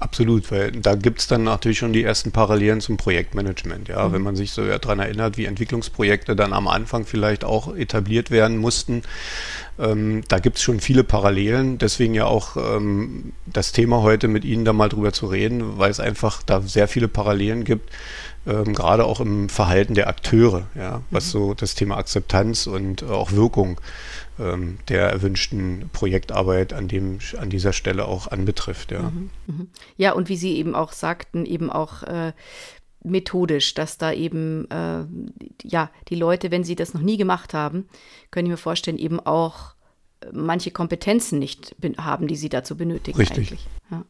Absolut, 0.00 0.52
weil 0.52 0.70
da 0.70 0.94
gibt 0.94 1.18
es 1.18 1.26
dann 1.26 1.42
natürlich 1.42 1.78
schon 1.78 1.92
die 1.92 2.04
ersten 2.04 2.30
Parallelen 2.30 2.80
zum 2.80 2.96
Projektmanagement. 2.96 3.88
Ja, 3.88 4.06
mhm. 4.06 4.12
wenn 4.12 4.22
man 4.22 4.36
sich 4.36 4.52
so 4.52 4.64
daran 4.64 5.00
erinnert, 5.00 5.36
wie 5.36 5.46
Entwicklungsprojekte 5.46 6.36
dann 6.36 6.52
am 6.52 6.68
Anfang 6.68 7.04
vielleicht 7.04 7.44
auch 7.44 7.74
etabliert 7.74 8.30
werden 8.30 8.58
mussten, 8.58 9.02
ähm, 9.76 10.22
da 10.28 10.38
gibt 10.38 10.58
es 10.58 10.62
schon 10.62 10.78
viele 10.78 11.02
Parallelen. 11.02 11.78
Deswegen 11.78 12.14
ja 12.14 12.26
auch 12.26 12.56
ähm, 12.56 13.32
das 13.46 13.72
Thema 13.72 14.02
heute 14.02 14.28
mit 14.28 14.44
Ihnen 14.44 14.64
da 14.64 14.72
mal 14.72 14.88
drüber 14.88 15.12
zu 15.12 15.26
reden, 15.26 15.78
weil 15.78 15.90
es 15.90 15.98
einfach 15.98 16.44
da 16.44 16.60
sehr 16.60 16.86
viele 16.86 17.08
Parallelen 17.08 17.64
gibt 17.64 17.90
ähm, 18.48 18.72
gerade 18.72 19.04
auch 19.04 19.20
im 19.20 19.48
Verhalten 19.48 19.94
der 19.94 20.08
Akteure, 20.08 20.66
ja, 20.74 21.02
was 21.10 21.26
mhm. 21.26 21.30
so 21.30 21.54
das 21.54 21.74
Thema 21.74 21.98
Akzeptanz 21.98 22.66
und 22.66 23.04
auch 23.04 23.32
Wirkung 23.32 23.80
ähm, 24.38 24.78
der 24.88 25.10
erwünschten 25.10 25.90
Projektarbeit 25.92 26.72
an, 26.72 26.88
dem, 26.88 27.18
an 27.38 27.50
dieser 27.50 27.72
Stelle 27.72 28.06
auch 28.06 28.26
anbetrifft. 28.28 28.90
Ja, 28.90 29.02
mhm. 29.02 29.30
Mhm. 29.46 29.68
ja 29.96 30.12
und 30.12 30.28
wie 30.28 30.36
Sie 30.36 30.56
eben 30.56 30.74
auch 30.74 30.92
sagten, 30.92 31.44
eben 31.44 31.70
auch 31.70 32.02
äh, 32.04 32.32
methodisch, 33.04 33.74
dass 33.74 33.98
da 33.98 34.12
eben, 34.12 34.68
äh, 34.70 35.04
ja, 35.62 35.90
die 36.08 36.16
Leute, 36.16 36.50
wenn 36.50 36.64
sie 36.64 36.74
das 36.74 36.94
noch 36.94 37.02
nie 37.02 37.16
gemacht 37.16 37.54
haben, 37.54 37.86
können 38.30 38.46
ich 38.46 38.52
mir 38.52 38.56
vorstellen, 38.56 38.98
eben 38.98 39.20
auch 39.20 39.74
manche 40.32 40.72
Kompetenzen 40.72 41.38
nicht 41.38 41.76
haben, 41.98 42.26
die 42.26 42.36
sie 42.36 42.48
dazu 42.48 42.76
benötigen. 42.76 43.18
Richtig. 43.18 43.50
Eigentlich. 43.50 43.66
Ja 43.90 44.04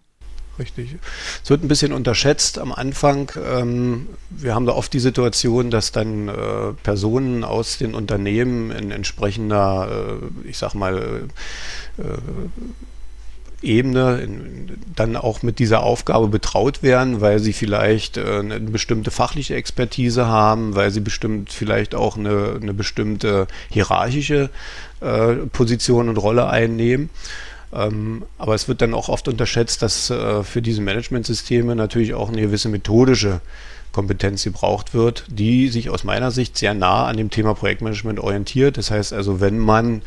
richtig. 0.58 0.96
Es 1.42 1.50
wird 1.50 1.62
ein 1.62 1.68
bisschen 1.68 1.92
unterschätzt 1.92 2.58
am 2.58 2.72
Anfang. 2.72 3.30
Ähm, 3.44 4.08
wir 4.30 4.54
haben 4.54 4.66
da 4.66 4.72
oft 4.72 4.92
die 4.92 5.00
Situation, 5.00 5.70
dass 5.70 5.92
dann 5.92 6.28
äh, 6.28 6.72
Personen 6.82 7.44
aus 7.44 7.78
den 7.78 7.94
Unternehmen 7.94 8.70
in 8.70 8.90
entsprechender, 8.90 10.20
äh, 10.44 10.48
ich 10.48 10.58
sag 10.58 10.74
mal, 10.74 11.28
äh, 11.98 12.02
Ebene 13.60 14.20
in, 14.20 14.78
dann 14.94 15.16
auch 15.16 15.42
mit 15.42 15.58
dieser 15.58 15.82
Aufgabe 15.82 16.28
betraut 16.28 16.82
werden, 16.82 17.20
weil 17.20 17.40
sie 17.40 17.52
vielleicht 17.52 18.16
äh, 18.16 18.38
eine 18.38 18.60
bestimmte 18.60 19.10
fachliche 19.10 19.56
Expertise 19.56 20.26
haben, 20.26 20.76
weil 20.76 20.92
sie 20.92 21.00
bestimmt 21.00 21.52
vielleicht 21.52 21.94
auch 21.94 22.16
eine, 22.16 22.58
eine 22.60 22.72
bestimmte 22.72 23.48
hierarchische 23.68 24.50
äh, 25.00 25.34
Position 25.52 26.08
und 26.08 26.18
Rolle 26.18 26.48
einnehmen. 26.48 27.10
Ähm, 27.72 28.24
aber 28.38 28.54
es 28.54 28.68
wird 28.68 28.80
dann 28.80 28.94
auch 28.94 29.08
oft 29.08 29.28
unterschätzt, 29.28 29.82
dass 29.82 30.10
äh, 30.10 30.42
für 30.42 30.62
diese 30.62 30.80
Managementsysteme 30.80 31.76
natürlich 31.76 32.14
auch 32.14 32.28
eine 32.28 32.40
gewisse 32.40 32.68
methodische 32.68 33.40
Kompetenz 33.92 34.44
gebraucht 34.44 34.94
wird, 34.94 35.24
die 35.28 35.68
sich 35.68 35.90
aus 35.90 36.04
meiner 36.04 36.30
Sicht 36.30 36.56
sehr 36.56 36.74
nah 36.74 37.06
an 37.06 37.16
dem 37.16 37.30
Thema 37.30 37.54
Projektmanagement 37.54 38.20
orientiert. 38.20 38.76
Das 38.76 38.90
heißt 38.90 39.12
also, 39.12 39.40
wenn 39.40 39.58
man 39.58 40.02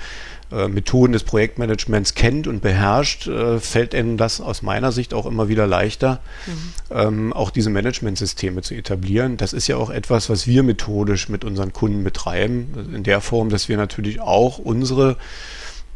äh, 0.51 0.67
Methoden 0.67 1.13
des 1.13 1.23
Projektmanagements 1.23 2.13
kennt 2.13 2.47
und 2.47 2.61
beherrscht, 2.61 3.27
äh, 3.27 3.59
fällt 3.59 3.95
einem 3.95 4.17
das 4.17 4.41
aus 4.41 4.61
meiner 4.61 4.91
Sicht 4.91 5.13
auch 5.13 5.25
immer 5.25 5.47
wieder 5.47 5.65
leichter, 5.65 6.19
mhm. 6.45 6.95
ähm, 6.95 7.33
auch 7.33 7.51
diese 7.51 7.69
Managementsysteme 7.69 8.61
zu 8.61 8.75
etablieren. 8.75 9.37
Das 9.37 9.53
ist 9.53 9.67
ja 9.67 9.77
auch 9.77 9.89
etwas, 9.89 10.29
was 10.29 10.47
wir 10.47 10.63
methodisch 10.63 11.29
mit 11.29 11.43
unseren 11.43 11.73
Kunden 11.73 12.03
betreiben, 12.03 12.91
in 12.93 13.03
der 13.03 13.21
Form, 13.21 13.49
dass 13.49 13.69
wir 13.69 13.77
natürlich 13.77 14.19
auch 14.19 14.57
unsere 14.57 15.17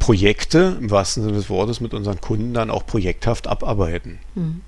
Projekte 0.05 0.77
im 0.79 0.91
wahrsten 0.91 1.23
Sinne 1.23 1.35
des 1.35 1.49
Wortes 1.49 1.81
mit 1.81 1.95
unseren 1.95 2.21
Kunden 2.21 2.53
dann 2.53 2.69
auch 2.69 2.85
projekthaft 2.85 3.47
abarbeiten. 3.47 4.19
Mhm. 4.35 4.61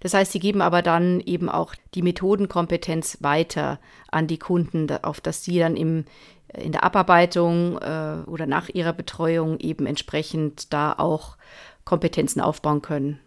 Das 0.00 0.14
heißt, 0.14 0.32
sie 0.32 0.38
geben 0.38 0.62
aber 0.62 0.80
dann 0.80 1.20
eben 1.20 1.50
auch 1.50 1.74
die 1.94 2.00
Methodenkompetenz 2.00 3.18
weiter 3.20 3.78
an 4.10 4.28
die 4.28 4.38
Kunden, 4.38 4.90
auf 5.02 5.20
dass 5.20 5.44
sie 5.44 5.58
dann 5.58 5.76
im, 5.76 6.06
in 6.54 6.72
der 6.72 6.84
Abarbeitung 6.84 7.76
äh, 7.82 8.22
oder 8.26 8.46
nach 8.46 8.70
ihrer 8.70 8.94
Betreuung 8.94 9.60
eben 9.60 9.84
entsprechend 9.84 10.72
da 10.72 10.94
auch 10.94 11.36
Kompetenzen 11.84 12.40
aufbauen 12.40 12.80
können. 12.80 13.20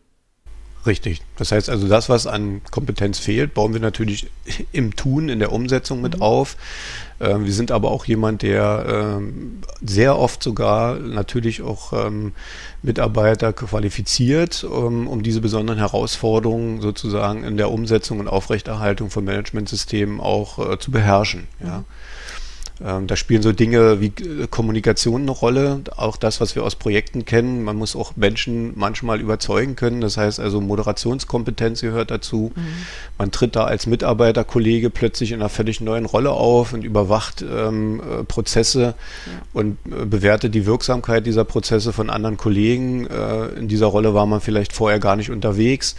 Richtig. 0.86 1.22
Das 1.38 1.52
heißt 1.52 1.70
also, 1.70 1.88
das, 1.88 2.10
was 2.10 2.28
an 2.28 2.62
Kompetenz 2.70 3.18
fehlt, 3.18 3.54
bauen 3.54 3.74
wir 3.74 3.82
natürlich 3.82 4.28
im 4.72 4.96
Tun, 4.96 5.30
in 5.30 5.40
der 5.40 5.52
Umsetzung 5.52 6.02
mit 6.02 6.18
mhm. 6.18 6.22
auf. 6.22 6.58
Äh, 7.20 7.40
wir 7.40 7.54
sind 7.54 7.72
aber 7.72 7.92
auch 7.92 8.06
jemand, 8.06 8.44
der 8.44 8.86
ähm, 8.88 9.62
sehr 9.82 10.18
oft 10.18 10.44
sogar 10.44 11.00
natürlich 11.00 11.62
auch 11.62 11.94
ähm, 11.94 12.34
Mitarbeiter 12.84 13.54
qualifiziert, 13.54 14.64
um, 14.64 15.08
um 15.08 15.24
diese 15.24 15.42
besonderen 15.42 15.80
Herausforderungen 15.80 16.82
sozusagen 16.82 17.44
in 17.44 17.58
der 17.58 17.72
Umsetzung 17.72 18.20
und 18.20 18.28
Aufrechterhaltung 18.28 19.10
von 19.10 19.26
Managementsystemen 19.26 20.20
auch 20.20 20.60
äh, 20.60 20.78
zu 20.78 20.92
beherrschen. 20.92 21.48
Ja. 21.62 21.80
Mhm. 21.80 21.86
Ähm, 22.84 23.08
da 23.08 23.16
spielen 23.16 23.42
so 23.42 23.54
Dinge 23.54 24.02
wie 24.02 24.08
äh, 24.08 24.48
Kommunikation 24.50 25.22
eine 25.22 25.32
Rolle, 25.32 25.82
auch 25.96 26.18
das, 26.18 26.42
was 26.42 26.56
wir 26.56 26.64
aus 26.64 26.76
Projekten 26.76 27.24
kennen. 27.24 27.64
Man 27.64 27.78
muss 27.78 27.96
auch 27.96 28.18
Menschen 28.18 28.74
manchmal 28.76 29.22
überzeugen 29.22 29.76
können. 29.76 30.02
Das 30.02 30.18
heißt 30.18 30.40
also, 30.40 30.60
Moderationskompetenz 30.60 31.82
gehört 31.82 32.12
dazu. 32.12 32.52
Mhm. 32.54 32.62
Man 33.18 33.32
tritt 33.32 33.56
da 33.56 33.64
als 33.64 33.88
Mitarbeiter, 33.88 34.44
Kollege 34.44 34.90
plötzlich 34.90 35.32
in 35.32 35.40
einer 35.40 35.50
völlig 35.50 35.80
neuen 35.80 36.06
Rolle 36.06 36.32
auf 36.32 36.74
und 36.74 36.84
überwacht 36.84 37.44
ähm, 37.50 38.02
äh, 38.02 38.24
Prozesse 38.24 38.82
ja. 38.82 38.94
und 39.54 39.78
äh, 39.86 40.06
bewertet 40.06 40.54
die 40.54 40.66
Wirksamkeit 40.66 41.26
dieser 41.26 41.46
Prozesse 41.46 41.94
von 41.94 42.10
anderen 42.10 42.36
Kollegen. 42.36 43.08
Äh, 43.08 43.46
in 43.58 43.68
dieser 43.70 43.88
Rolle 43.88 44.14
war 44.14 44.26
man 44.26 44.42
vielleicht 44.42 44.74
vorher 44.74 45.00
gar 45.00 45.16
nicht 45.16 45.32
unterwegs. 45.32 45.96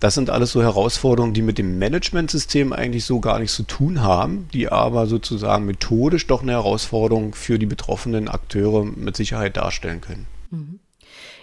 Das 0.00 0.14
sind 0.14 0.30
alles 0.30 0.52
so 0.52 0.62
Herausforderungen, 0.62 1.34
die 1.34 1.42
mit 1.42 1.58
dem 1.58 1.78
Managementsystem 1.78 2.72
eigentlich 2.72 3.04
so 3.04 3.18
gar 3.18 3.40
nichts 3.40 3.56
zu 3.56 3.64
tun 3.64 4.02
haben, 4.02 4.48
die 4.52 4.68
aber 4.68 5.06
sozusagen 5.06 5.66
methodisch 5.66 6.26
doch 6.28 6.42
eine 6.42 6.52
Herausforderung 6.52 7.34
für 7.34 7.58
die 7.58 7.66
betroffenen 7.66 8.28
Akteure 8.28 8.84
mit 8.84 9.16
Sicherheit 9.16 9.56
darstellen 9.56 10.00
können. 10.00 10.26
Mhm. 10.50 10.78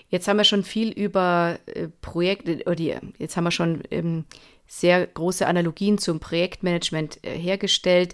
Jetzt 0.09 0.27
haben 0.27 0.37
wir 0.37 0.45
schon 0.45 0.63
viel 0.63 0.91
über 0.91 1.57
äh, 1.65 1.89
Projekte, 2.01 2.63
oder 2.65 3.01
jetzt 3.17 3.35
haben 3.35 3.43
wir 3.43 3.51
schon 3.51 3.83
ähm, 3.91 4.23
sehr 4.67 5.05
große 5.05 5.45
Analogien 5.45 5.97
zum 5.97 6.21
Projektmanagement 6.21 7.19
äh, 7.23 7.37
hergestellt. 7.37 8.13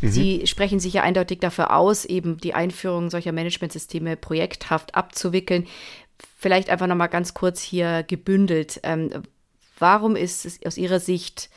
Mhm. 0.00 0.08
Sie 0.08 0.46
sprechen 0.46 0.80
sich 0.80 0.94
ja 0.94 1.02
eindeutig 1.02 1.38
dafür 1.38 1.76
aus, 1.76 2.04
eben 2.04 2.38
die 2.38 2.54
Einführung 2.54 3.10
solcher 3.10 3.32
Managementsysteme 3.32 4.16
projekthaft 4.16 4.96
abzuwickeln. 4.96 5.68
Vielleicht 6.38 6.70
einfach 6.70 6.86
nochmal 6.86 7.08
ganz 7.08 7.34
kurz 7.34 7.60
hier 7.60 8.02
gebündelt. 8.02 8.80
Ähm, 8.82 9.10
Warum 9.78 10.16
ist 10.16 10.46
es 10.46 10.60
aus 10.64 10.76
Ihrer 10.78 11.00
Sicht 11.00 11.50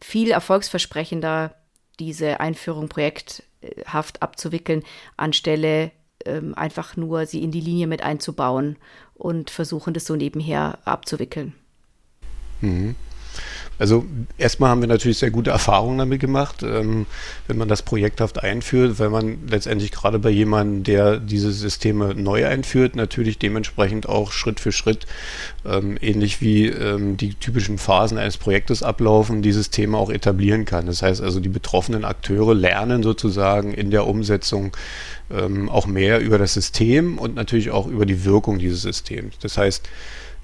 viel 0.00 0.30
erfolgsversprechender, 0.30 1.54
diese 1.98 2.40
Einführung 2.40 2.88
projekthaft 2.88 4.22
abzuwickeln, 4.22 4.82
anstelle 5.16 5.92
ähm, 6.24 6.54
einfach 6.54 6.96
nur 6.96 7.26
sie 7.26 7.42
in 7.42 7.50
die 7.50 7.60
Linie 7.60 7.86
mit 7.86 8.02
einzubauen 8.02 8.76
und 9.14 9.50
versuchen, 9.50 9.94
das 9.94 10.04
so 10.06 10.16
nebenher 10.16 10.78
abzuwickeln? 10.84 11.54
Mhm. 12.60 12.96
Also 13.80 14.04
erstmal 14.36 14.68
haben 14.68 14.82
wir 14.82 14.88
natürlich 14.88 15.16
sehr 15.16 15.30
gute 15.30 15.50
Erfahrungen 15.50 15.96
damit 15.96 16.20
gemacht, 16.20 16.62
ähm, 16.62 17.06
wenn 17.46 17.56
man 17.56 17.66
das 17.66 17.80
projekthaft 17.80 18.42
einführt, 18.42 18.98
weil 18.98 19.08
man 19.08 19.38
letztendlich 19.48 19.90
gerade 19.90 20.18
bei 20.18 20.28
jemandem, 20.28 20.82
der 20.84 21.16
diese 21.16 21.50
Systeme 21.50 22.14
neu 22.14 22.46
einführt, 22.46 22.94
natürlich 22.94 23.38
dementsprechend 23.38 24.06
auch 24.06 24.32
Schritt 24.32 24.60
für 24.60 24.70
Schritt, 24.70 25.06
ähm, 25.64 25.96
ähnlich 26.02 26.42
wie 26.42 26.66
ähm, 26.66 27.16
die 27.16 27.32
typischen 27.32 27.78
Phasen 27.78 28.18
eines 28.18 28.36
Projektes 28.36 28.82
ablaufen, 28.82 29.40
dieses 29.40 29.70
Thema 29.70 29.96
auch 29.96 30.10
etablieren 30.10 30.66
kann. 30.66 30.84
Das 30.84 31.00
heißt 31.00 31.22
also, 31.22 31.40
die 31.40 31.48
betroffenen 31.48 32.04
Akteure 32.04 32.54
lernen 32.54 33.02
sozusagen 33.02 33.72
in 33.72 33.90
der 33.90 34.06
Umsetzung 34.06 34.76
ähm, 35.30 35.70
auch 35.70 35.86
mehr 35.86 36.20
über 36.20 36.36
das 36.36 36.52
System 36.52 37.16
und 37.16 37.34
natürlich 37.34 37.70
auch 37.70 37.86
über 37.86 38.04
die 38.04 38.26
Wirkung 38.26 38.58
dieses 38.58 38.82
Systems. 38.82 39.38
Das 39.40 39.56
heißt, 39.56 39.88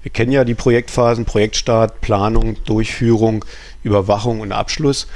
wir 0.03 0.11
kennen 0.11 0.31
ja 0.31 0.43
die 0.43 0.55
Projektphasen, 0.55 1.25
Projektstart, 1.25 2.01
Planung, 2.01 2.55
Durchführung, 2.65 3.43
Überwachung 3.83 4.39
und 4.39 4.51
Abschluss. 4.51 5.07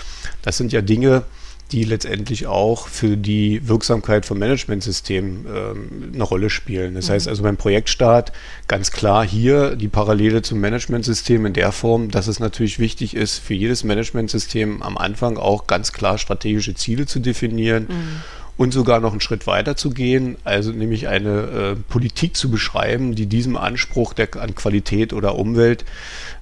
Das 0.41 0.57
sind 0.57 0.71
ja 0.71 0.81
Dinge, 0.81 1.23
die 1.71 1.83
letztendlich 1.83 2.47
auch 2.47 2.87
für 2.87 3.15
die 3.15 3.67
Wirksamkeit 3.67 4.25
von 4.25 4.37
Managementsystemen 4.37 5.45
ähm, 5.45 6.11
eine 6.13 6.23
Rolle 6.23 6.49
spielen. 6.49 6.95
Das 6.95 7.07
mhm. 7.07 7.13
heißt 7.13 7.27
also 7.27 7.43
beim 7.43 7.55
Projektstart 7.55 8.33
ganz 8.67 8.91
klar 8.91 9.25
hier 9.25 9.75
die 9.75 9.87
Parallele 9.87 10.41
zum 10.41 10.59
Managementsystem 10.59 11.45
in 11.45 11.53
der 11.53 11.71
Form, 11.71 12.11
dass 12.11 12.27
es 12.27 12.39
natürlich 12.39 12.79
wichtig 12.79 13.15
ist, 13.15 13.37
für 13.37 13.53
jedes 13.53 13.83
Managementsystem 13.83 14.81
am 14.81 14.97
Anfang 14.97 15.37
auch 15.37 15.67
ganz 15.67 15.93
klar 15.93 16.17
strategische 16.17 16.73
Ziele 16.73 17.05
zu 17.05 17.19
definieren. 17.19 17.87
Mhm 17.89 18.21
und 18.61 18.71
sogar 18.71 18.99
noch 18.99 19.09
einen 19.11 19.21
Schritt 19.21 19.47
weiter 19.47 19.75
zu 19.75 19.89
gehen, 19.89 20.37
also 20.43 20.71
nämlich 20.71 21.07
eine 21.07 21.39
äh, 21.39 21.75
Politik 21.89 22.37
zu 22.37 22.51
beschreiben, 22.51 23.15
die 23.15 23.25
diesem 23.25 23.57
Anspruch 23.57 24.13
der, 24.13 24.35
an 24.35 24.53
Qualität 24.53 25.13
oder 25.13 25.33
Umwelt 25.33 25.83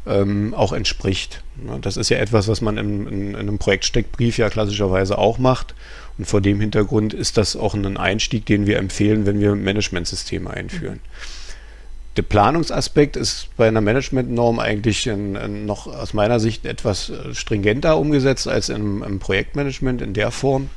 ähm, 0.06 0.54
auch 0.54 0.74
entspricht. 0.74 1.42
Das 1.82 1.96
ist 1.96 2.10
ja 2.10 2.18
etwas, 2.18 2.50
was 2.50 2.60
man 2.60 2.78
in, 2.78 3.08
in, 3.08 3.28
in 3.30 3.36
einem 3.38 3.58
Projektsteckbrief 3.58 4.38
ja 4.38 4.50
klassischerweise 4.50 5.18
auch 5.18 5.38
macht. 5.38 5.76
Und 6.18 6.26
vor 6.26 6.42
dem 6.42 6.60
Hintergrund 6.60 7.14
ist 7.14 7.38
das 7.38 7.56
auch 7.56 7.74
ein 7.74 7.96
Einstieg, 7.96 8.46
den 8.46 8.68
wir 8.68 8.80
empfehlen, 8.80 9.26
wenn 9.26 9.40
wir 9.40 9.56
Managementsysteme 9.56 10.50
einführen. 10.50 11.00
Der 12.18 12.24
Planungsaspekt 12.24 13.16
ist 13.16 13.48
bei 13.56 13.70
einer 13.70 13.80
Managementnorm 13.80 14.60
eigentlich 14.60 15.08
in, 15.08 15.38
in 15.38 15.66
noch 15.66 15.88
aus 15.88 16.14
meiner 16.14 16.42
Sicht 16.42 16.66
etwas 16.66 17.12
äh, 17.12 17.34
stringenter 17.34 17.98
umgesetzt 17.98 18.50
als 18.50 18.68
im, 18.68 19.04
im 19.04 19.20
Projektmanagement 19.20 20.02
in 20.02 20.14
der 20.14 20.32
Form, 20.32 20.70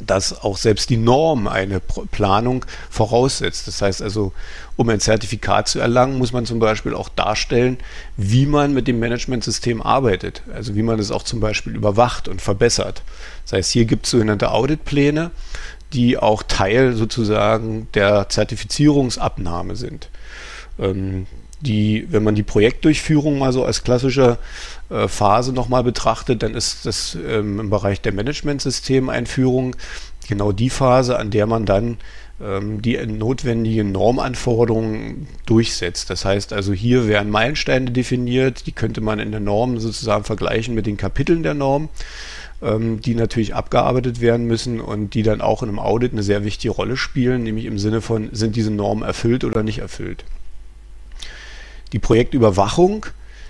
dass 0.00 0.42
auch 0.42 0.56
selbst 0.56 0.90
die 0.90 0.96
Norm 0.96 1.46
eine 1.46 1.80
Planung 1.80 2.64
voraussetzt. 2.90 3.66
Das 3.68 3.82
heißt 3.82 4.02
also, 4.02 4.32
um 4.76 4.88
ein 4.88 5.00
Zertifikat 5.00 5.68
zu 5.68 5.78
erlangen, 5.78 6.18
muss 6.18 6.32
man 6.32 6.46
zum 6.46 6.58
Beispiel 6.58 6.94
auch 6.94 7.08
darstellen, 7.08 7.78
wie 8.16 8.46
man 8.46 8.72
mit 8.72 8.88
dem 8.88 8.98
Managementsystem 8.98 9.82
arbeitet. 9.82 10.42
Also 10.52 10.74
wie 10.74 10.82
man 10.82 10.98
es 10.98 11.10
auch 11.10 11.22
zum 11.22 11.40
Beispiel 11.40 11.76
überwacht 11.76 12.28
und 12.28 12.42
verbessert. 12.42 13.02
Das 13.44 13.52
heißt, 13.52 13.70
hier 13.72 13.84
gibt 13.84 14.06
es 14.06 14.12
sogenannte 14.12 14.50
Auditpläne, 14.50 15.30
die 15.92 16.18
auch 16.18 16.42
Teil 16.42 16.94
sozusagen 16.94 17.88
der 17.94 18.28
Zertifizierungsabnahme 18.28 19.76
sind. 19.76 20.08
Ähm, 20.78 21.26
die, 21.62 22.06
wenn 22.10 22.22
man 22.22 22.34
die 22.34 22.42
Projektdurchführung 22.42 23.38
mal 23.38 23.52
so 23.52 23.64
als 23.64 23.84
klassische 23.84 24.38
äh, 24.90 25.08
Phase 25.08 25.52
nochmal 25.52 25.84
betrachtet, 25.84 26.42
dann 26.42 26.54
ist 26.54 26.84
das 26.86 27.16
ähm, 27.26 27.60
im 27.60 27.70
Bereich 27.70 28.00
der 28.00 28.12
Managementsystemeinführung 28.12 29.76
genau 30.28 30.52
die 30.52 30.70
Phase, 30.70 31.18
an 31.18 31.30
der 31.30 31.46
man 31.46 31.64
dann 31.64 31.98
ähm, 32.42 32.82
die 32.82 32.96
notwendigen 33.06 33.92
Normanforderungen 33.92 35.28
durchsetzt. 35.46 36.10
Das 36.10 36.24
heißt 36.24 36.52
also, 36.52 36.72
hier 36.72 37.06
werden 37.06 37.30
Meilensteine 37.30 37.90
definiert, 37.90 38.66
die 38.66 38.72
könnte 38.72 39.00
man 39.00 39.18
in 39.18 39.30
der 39.30 39.40
Norm 39.40 39.78
sozusagen 39.78 40.24
vergleichen 40.24 40.74
mit 40.74 40.86
den 40.86 40.96
Kapiteln 40.96 41.42
der 41.42 41.54
Norm 41.54 41.88
ähm, 42.62 43.00
die 43.00 43.14
natürlich 43.14 43.54
abgearbeitet 43.54 44.20
werden 44.20 44.46
müssen 44.46 44.80
und 44.80 45.14
die 45.14 45.22
dann 45.22 45.40
auch 45.40 45.62
in 45.62 45.68
einem 45.68 45.78
Audit 45.78 46.12
eine 46.12 46.22
sehr 46.22 46.44
wichtige 46.44 46.72
Rolle 46.72 46.96
spielen, 46.96 47.42
nämlich 47.42 47.66
im 47.66 47.78
Sinne 47.78 48.00
von, 48.00 48.28
sind 48.32 48.56
diese 48.56 48.70
Normen 48.70 49.02
erfüllt 49.02 49.44
oder 49.44 49.62
nicht 49.62 49.80
erfüllt. 49.80 50.24
Die 51.92 51.98
Projektüberwachung 51.98 53.06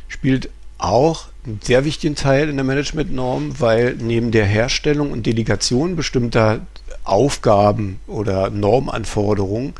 spielt 0.09 0.51
auch 0.79 1.27
einen 1.45 1.61
sehr 1.63 1.85
wichtigen 1.85 2.15
Teil 2.15 2.49
in 2.49 2.57
der 2.57 2.65
Managementnorm, 2.65 3.61
weil 3.61 3.97
neben 3.99 4.31
der 4.31 4.47
Herstellung 4.47 5.13
und 5.13 5.27
Delegation 5.27 5.97
bestimmter 5.97 6.61
Aufgaben 7.05 8.01
oder 8.07 8.51
Normanforderungen 8.51 9.75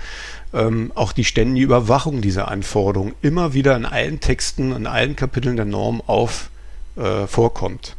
ähm, 0.53 0.93
auch 0.95 1.13
die 1.13 1.25
ständige 1.25 1.65
Überwachung 1.65 2.21
dieser 2.21 2.49
Anforderungen 2.49 3.15
immer 3.23 3.55
wieder 3.55 3.77
in 3.77 3.85
allen 3.85 4.21
Texten, 4.21 4.73
in 4.73 4.87
allen 4.87 5.17
Kapiteln 5.17 5.57
der 5.57 5.65
Norm 5.65 6.03
auf 6.07 6.51
äh, 6.97 7.27
vorkommt. 7.27 7.97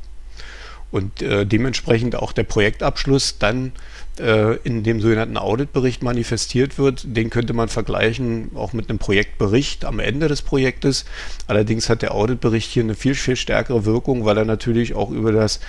Und 0.91 1.21
äh, 1.21 1.45
dementsprechend 1.45 2.15
auch 2.15 2.31
der 2.33 2.43
Projektabschluss 2.43 3.37
dann 3.39 3.71
äh, 4.19 4.57
in 4.63 4.83
dem 4.83 5.01
sogenannten 5.01 5.37
Auditbericht 5.37 6.03
manifestiert 6.03 6.77
wird, 6.77 7.03
den 7.05 7.29
könnte 7.29 7.53
man 7.53 7.67
vergleichen 7.67 8.51
auch 8.55 8.73
mit 8.73 8.89
einem 8.89 8.99
Projektbericht 8.99 9.85
am 9.85 9.99
Ende 9.99 10.27
des 10.27 10.41
Projektes. 10.41 11.05
Allerdings 11.47 11.89
hat 11.89 12.01
der 12.01 12.13
Auditbericht 12.13 12.69
hier 12.71 12.83
eine 12.83 12.95
viel, 12.95 13.15
viel 13.15 13.35
stärkere 13.35 13.85
Wirkung, 13.85 14.25
weil 14.25 14.37
er 14.37 14.45
natürlich 14.45 14.93
auch 14.93 15.09
über 15.09 15.31
das 15.31 15.59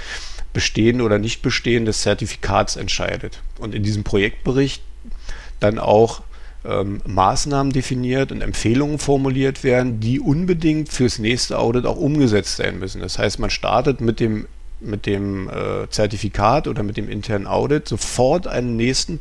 Bestehen 0.52 1.00
oder 1.00 1.18
Nichtbestehen 1.18 1.84
des 1.84 2.02
Zertifikats 2.02 2.76
entscheidet. 2.76 3.40
Und 3.58 3.74
in 3.74 3.82
diesem 3.82 4.04
Projektbericht 4.04 4.82
dann 5.60 5.78
auch 5.78 6.22
ähm, 6.64 7.00
Maßnahmen 7.06 7.72
definiert 7.72 8.32
und 8.32 8.40
Empfehlungen 8.40 8.98
formuliert 8.98 9.64
werden, 9.64 10.00
die 10.00 10.20
unbedingt 10.20 10.88
fürs 10.88 11.18
nächste 11.18 11.58
Audit 11.58 11.86
auch 11.86 11.96
umgesetzt 11.96 12.56
sein 12.56 12.78
müssen. 12.78 13.00
Das 13.00 13.18
heißt, 13.18 13.38
man 13.38 13.50
startet 13.50 14.00
mit 14.00 14.20
dem 14.20 14.46
mit 14.84 15.06
dem 15.06 15.48
äh, 15.48 15.88
Zertifikat 15.88 16.68
oder 16.68 16.82
mit 16.82 16.96
dem 16.96 17.08
internen 17.08 17.46
Audit 17.46 17.88
sofort 17.88 18.46
einen 18.46 18.76
nächsten 18.76 19.20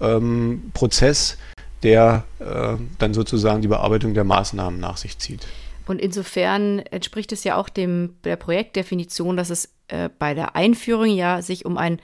ähm, 0.00 0.70
Prozess, 0.74 1.38
der 1.82 2.24
äh, 2.40 2.76
dann 2.98 3.14
sozusagen 3.14 3.62
die 3.62 3.68
Bearbeitung 3.68 4.14
der 4.14 4.24
Maßnahmen 4.24 4.78
nach 4.80 4.96
sich 4.96 5.18
zieht. 5.18 5.46
Und 5.86 6.00
insofern 6.00 6.80
entspricht 6.80 7.32
es 7.32 7.44
ja 7.44 7.56
auch 7.56 7.68
dem, 7.68 8.16
der 8.24 8.36
Projektdefinition, 8.36 9.36
dass 9.36 9.50
es 9.50 9.70
äh, 9.88 10.10
bei 10.18 10.34
der 10.34 10.54
Einführung 10.54 11.08
ja 11.08 11.40
sich 11.40 11.64
um 11.64 11.78
ein 11.78 11.98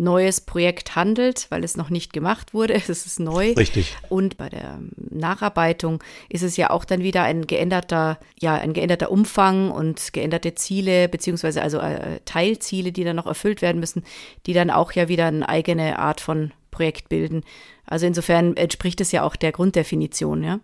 neues 0.00 0.40
Projekt 0.40 0.96
handelt, 0.96 1.46
weil 1.50 1.62
es 1.62 1.76
noch 1.76 1.90
nicht 1.90 2.12
gemacht 2.12 2.54
wurde. 2.54 2.74
Es 2.90 3.06
ist 3.06 3.20
neu. 3.20 3.52
Richtig. 3.52 3.96
Und 4.08 4.36
bei 4.36 4.48
der 4.48 4.80
Nacharbeitung 4.96 6.02
ist 6.28 6.42
es 6.42 6.56
ja 6.56 6.70
auch 6.70 6.84
dann 6.84 7.02
wieder 7.02 7.22
ein 7.22 7.46
geänderter, 7.46 8.18
ja, 8.40 8.54
ein 8.56 8.72
geänderter 8.72 9.12
Umfang 9.12 9.70
und 9.70 10.12
geänderte 10.12 10.54
Ziele, 10.54 11.08
beziehungsweise 11.08 11.62
also 11.62 11.78
äh, 11.78 12.18
Teilziele, 12.24 12.90
die 12.90 13.04
dann 13.04 13.16
noch 13.16 13.26
erfüllt 13.26 13.62
werden 13.62 13.78
müssen, 13.78 14.02
die 14.46 14.54
dann 14.54 14.70
auch 14.70 14.92
ja 14.92 15.08
wieder 15.08 15.26
eine 15.26 15.48
eigene 15.48 15.98
Art 15.98 16.20
von 16.20 16.52
Projekt 16.70 17.08
bilden. 17.08 17.44
Also 17.86 18.06
insofern 18.06 18.56
entspricht 18.56 19.00
es 19.00 19.12
ja 19.12 19.22
auch 19.22 19.36
der 19.36 19.52
Grunddefinition, 19.52 20.42
ja. 20.42 20.60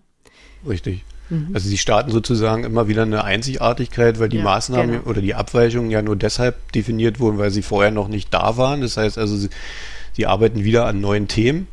Richtig. 0.67 1.05
Mhm. 1.31 1.51
Also 1.55 1.69
sie 1.69 1.79
starten 1.79 2.11
sozusagen 2.11 2.65
immer 2.65 2.89
wieder 2.89 3.03
eine 3.03 3.25
Einzigartigkeit, 3.25 4.19
weil 4.19 4.29
die 4.29 4.39
ja, 4.39 4.45
Maßnahmen 4.45 4.91
genau. 4.91 5.05
oder 5.05 5.21
die 5.21 5.35
Abweichungen 5.35 5.91
ja 5.91 6.03
nur 6.03 6.17
deshalb 6.17 6.73
definiert 6.73 7.21
wurden, 7.21 7.39
weil 7.39 7.51
sie 7.51 7.63
vorher 7.63 7.91
noch 7.91 8.09
nicht 8.09 8.33
da 8.33 8.57
waren. 8.57 8.81
Das 8.81 8.97
heißt 8.97 9.19
also, 9.19 9.37
sie, 9.37 9.51
sie 10.13 10.27
arbeiten 10.27 10.65
wieder 10.65 10.87
an 10.87 11.01
neuen 11.01 11.29
Themen, 11.29 11.69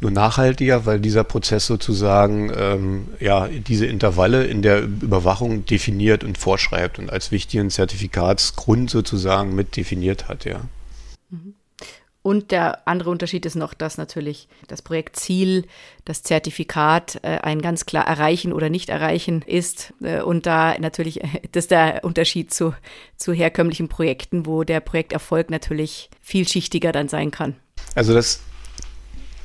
nur 0.00 0.10
nachhaltiger, 0.10 0.86
weil 0.86 1.00
dieser 1.00 1.24
Prozess 1.24 1.66
sozusagen 1.66 2.52
ähm, 2.56 3.08
ja 3.18 3.48
diese 3.48 3.86
Intervalle 3.86 4.44
in 4.44 4.62
der 4.62 4.82
Überwachung 4.82 5.64
definiert 5.66 6.22
und 6.22 6.38
vorschreibt 6.38 6.98
und 6.98 7.10
als 7.10 7.32
wichtigen 7.32 7.70
Zertifikatsgrund 7.70 8.90
sozusagen 8.90 9.54
mit 9.54 9.76
definiert 9.76 10.28
hat, 10.28 10.44
ja. 10.44 10.60
Mhm. 11.30 11.54
Und 12.28 12.50
der 12.50 12.86
andere 12.86 13.08
Unterschied 13.08 13.46
ist 13.46 13.54
noch, 13.54 13.72
dass 13.72 13.96
natürlich 13.96 14.48
das 14.66 14.82
Projektziel, 14.82 15.64
das 16.04 16.22
Zertifikat 16.22 17.20
äh, 17.22 17.38
ein 17.38 17.62
ganz 17.62 17.86
klar 17.86 18.06
Erreichen 18.06 18.52
oder 18.52 18.68
nicht 18.68 18.90
erreichen 18.90 19.40
ist. 19.46 19.94
Äh, 20.02 20.20
und 20.20 20.44
da 20.44 20.76
natürlich, 20.78 21.20
das 21.52 21.64
ist 21.64 21.70
der 21.70 22.04
Unterschied 22.04 22.52
zu, 22.52 22.74
zu 23.16 23.32
herkömmlichen 23.32 23.88
Projekten, 23.88 24.44
wo 24.44 24.62
der 24.62 24.80
Projekterfolg 24.80 25.48
natürlich 25.48 26.10
vielschichtiger 26.20 26.92
dann 26.92 27.08
sein 27.08 27.30
kann. 27.30 27.56
Also 27.94 28.12
das, 28.12 28.40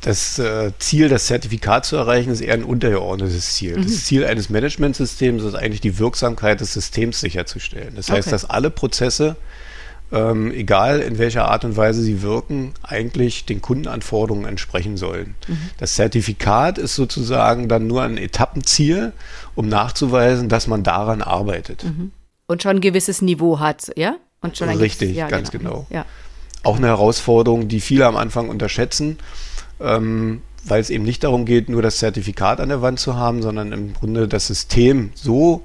das 0.02 0.38
äh, 0.40 0.74
Ziel, 0.78 1.08
das 1.08 1.28
Zertifikat 1.28 1.86
zu 1.86 1.96
erreichen, 1.96 2.32
ist 2.32 2.42
eher 2.42 2.56
ein 2.56 2.66
untergeordnetes 2.66 3.54
Ziel. 3.54 3.78
Mhm. 3.78 3.84
Das 3.84 4.04
Ziel 4.04 4.26
eines 4.26 4.50
Managementsystems 4.50 5.42
ist 5.44 5.56
eigentlich 5.56 5.80
die 5.80 6.00
Wirksamkeit 6.00 6.60
des 6.60 6.74
Systems 6.74 7.22
sicherzustellen. 7.22 7.96
Das 7.96 8.10
heißt, 8.10 8.28
okay. 8.28 8.32
dass 8.32 8.44
alle 8.44 8.70
Prozesse 8.70 9.38
ähm, 10.12 10.52
egal 10.52 11.00
in 11.00 11.18
welcher 11.18 11.46
Art 11.46 11.66
und 11.66 11.76
Weise 11.76 12.02
sie 12.02 12.22
wirken, 12.22 12.74
eigentlich 12.84 13.46
den 13.46 13.62
Kundenanforderungen 13.62 14.46
entsprechen 14.46 14.98
sollen. 14.98 15.36
Mhm. 15.48 15.70
Das 15.78 15.96
Zertifikat 15.96 16.78
ist 16.78 16.96
sozusagen 16.96 17.68
dann 17.68 17.88
nur 17.88 18.04
ein 18.04 18.18
Etappenziel, 18.18 19.14
um 19.56 19.68
nachzuweisen, 19.68 20.50
dass 20.50 20.68
man 20.68 20.84
daran 20.84 21.22
arbeitet. 21.22 21.84
Mhm. 21.84 22.12
Und 22.48 22.62
schon 22.62 22.78
ein 22.78 22.82
gewisses 22.82 23.22
Niveau 23.22 23.60
hat, 23.60 23.92
ja? 23.96 24.18
Und 24.42 24.58
schon 24.58 24.70
ein 24.70 24.78
Richtig, 24.78 25.00
gewisses, 25.00 25.18
ja, 25.18 25.28
ganz 25.30 25.52
genau. 25.52 25.70
genau. 25.70 25.88
Ja. 25.90 26.06
Auch 26.64 26.78
eine 26.78 26.88
Herausforderung, 26.88 27.68
die 27.68 27.80
viele 27.80 28.06
am 28.06 28.18
Anfang 28.18 28.50
unterschätzen. 28.50 29.18
Ähm, 29.80 30.42
weil 30.66 30.80
es 30.80 30.90
eben 30.90 31.04
nicht 31.04 31.24
darum 31.24 31.46
geht, 31.46 31.70
nur 31.70 31.82
das 31.82 31.98
Zertifikat 31.98 32.62
an 32.62 32.70
der 32.70 32.82
Wand 32.82 33.00
zu 33.00 33.16
haben, 33.16 33.42
sondern 33.42 33.72
im 33.72 33.94
Grunde 33.94 34.28
das 34.28 34.48
System 34.48 35.12
so 35.14 35.64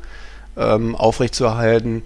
ähm, 0.56 0.96
aufrechtzuerhalten, 0.96 2.02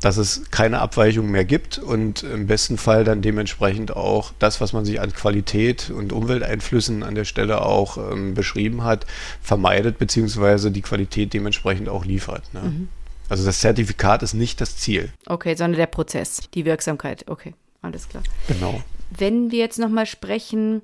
dass 0.00 0.16
es 0.16 0.50
keine 0.50 0.80
Abweichung 0.80 1.30
mehr 1.30 1.44
gibt 1.44 1.78
und 1.78 2.22
im 2.22 2.46
besten 2.46 2.78
Fall 2.78 3.04
dann 3.04 3.22
dementsprechend 3.22 3.94
auch 3.94 4.32
das, 4.38 4.60
was 4.60 4.72
man 4.72 4.84
sich 4.84 5.00
an 5.00 5.12
Qualität 5.12 5.90
und 5.90 6.12
Umwelteinflüssen 6.12 7.02
an 7.02 7.14
der 7.14 7.24
Stelle 7.24 7.62
auch 7.62 7.98
ähm, 7.98 8.34
beschrieben 8.34 8.84
hat, 8.84 9.06
vermeidet 9.42 9.98
beziehungsweise 9.98 10.70
die 10.70 10.82
Qualität 10.82 11.34
dementsprechend 11.34 11.88
auch 11.88 12.04
liefert. 12.04 12.42
Ne? 12.54 12.60
Mhm. 12.60 12.88
Also 13.28 13.44
das 13.44 13.60
Zertifikat 13.60 14.22
ist 14.22 14.34
nicht 14.34 14.60
das 14.60 14.76
Ziel. 14.76 15.12
Okay, 15.26 15.54
sondern 15.54 15.78
der 15.78 15.86
Prozess, 15.86 16.42
die 16.54 16.64
Wirksamkeit. 16.64 17.26
Okay, 17.28 17.54
alles 17.82 18.08
klar. 18.08 18.22
Genau. 18.48 18.82
Wenn 19.16 19.50
wir 19.50 19.58
jetzt 19.58 19.78
nochmal 19.78 20.06
sprechen 20.06 20.82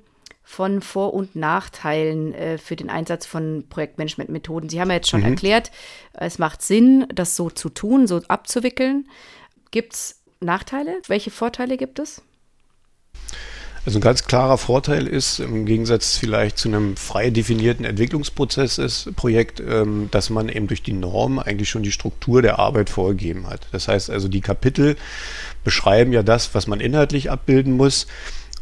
von 0.49 0.81
Vor- 0.81 1.13
und 1.13 1.35
Nachteilen 1.35 2.33
äh, 2.33 2.57
für 2.57 2.77
den 2.77 2.89
Einsatz 2.89 3.25
von 3.25 3.65
Projektmanagementmethoden. 3.67 4.69
Sie 4.69 4.79
haben 4.79 4.87
ja 4.87 4.95
jetzt 4.95 5.09
schon 5.09 5.19
mhm. 5.19 5.31
erklärt, 5.31 5.71
es 6.13 6.39
macht 6.39 6.61
Sinn, 6.61 7.05
das 7.13 7.35
so 7.35 7.49
zu 7.49 7.67
tun, 7.67 8.07
so 8.07 8.21
abzuwickeln. 8.29 9.09
Gibt 9.71 9.93
es 9.93 10.21
Nachteile? 10.39 11.01
Welche 11.09 11.31
Vorteile 11.31 11.75
gibt 11.75 11.99
es? 11.99 12.21
Also 13.85 13.99
ein 13.99 14.01
ganz 14.01 14.23
klarer 14.23 14.57
Vorteil 14.57 15.05
ist, 15.05 15.39
im 15.39 15.65
Gegensatz 15.65 16.15
vielleicht 16.15 16.57
zu 16.57 16.69
einem 16.69 16.95
frei 16.95 17.29
definierten 17.29 17.83
Entwicklungsprozess 17.83 18.77
ist 18.77 19.13
Projekt, 19.17 19.59
ähm, 19.59 20.07
dass 20.11 20.29
man 20.29 20.47
eben 20.47 20.67
durch 20.67 20.81
die 20.81 20.93
Norm 20.93 21.39
eigentlich 21.39 21.69
schon 21.69 21.83
die 21.83 21.91
Struktur 21.91 22.41
der 22.41 22.57
Arbeit 22.57 22.89
vorgegeben 22.89 23.47
hat. 23.49 23.67
Das 23.73 23.89
heißt 23.89 24.09
also, 24.09 24.29
die 24.29 24.41
Kapitel 24.41 24.95
beschreiben 25.65 26.13
ja 26.13 26.23
das, 26.23 26.55
was 26.55 26.67
man 26.67 26.79
inhaltlich 26.79 27.29
abbilden 27.29 27.73
muss. 27.75 28.07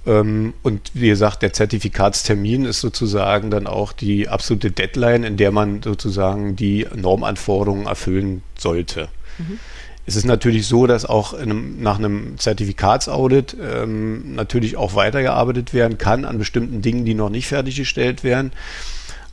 Ähm, 0.05 0.53
und 0.63 0.91
wie 0.93 1.07
gesagt, 1.07 1.41
der 1.41 1.53
Zertifikatstermin 1.53 2.65
ist 2.65 2.81
sozusagen 2.81 3.49
dann 3.49 3.67
auch 3.67 3.91
die 3.91 4.29
absolute 4.29 4.71
Deadline, 4.71 5.23
in 5.23 5.37
der 5.37 5.51
man 5.51 5.81
sozusagen 5.81 6.55
die 6.55 6.87
Normanforderungen 6.95 7.87
erfüllen 7.87 8.43
sollte. 8.57 9.09
Mhm. 9.37 9.59
Es 10.07 10.15
ist 10.15 10.25
natürlich 10.25 10.67
so, 10.67 10.85
dass 10.85 11.05
auch 11.05 11.33
einem, 11.33 11.81
nach 11.81 11.97
einem 11.97 12.37
Zertifikatsaudit 12.37 13.57
ähm, 13.59 14.35
natürlich 14.35 14.77
auch 14.77 14.93
weitergearbeitet 14.93 15.73
werden 15.73 15.97
kann 15.97 16.25
an 16.25 16.37
bestimmten 16.37 16.83
Dingen, 16.83 17.05
die 17.05 17.15
noch 17.15 17.29
nicht 17.29 17.47
fertiggestellt 17.47 18.23
werden. 18.23 18.51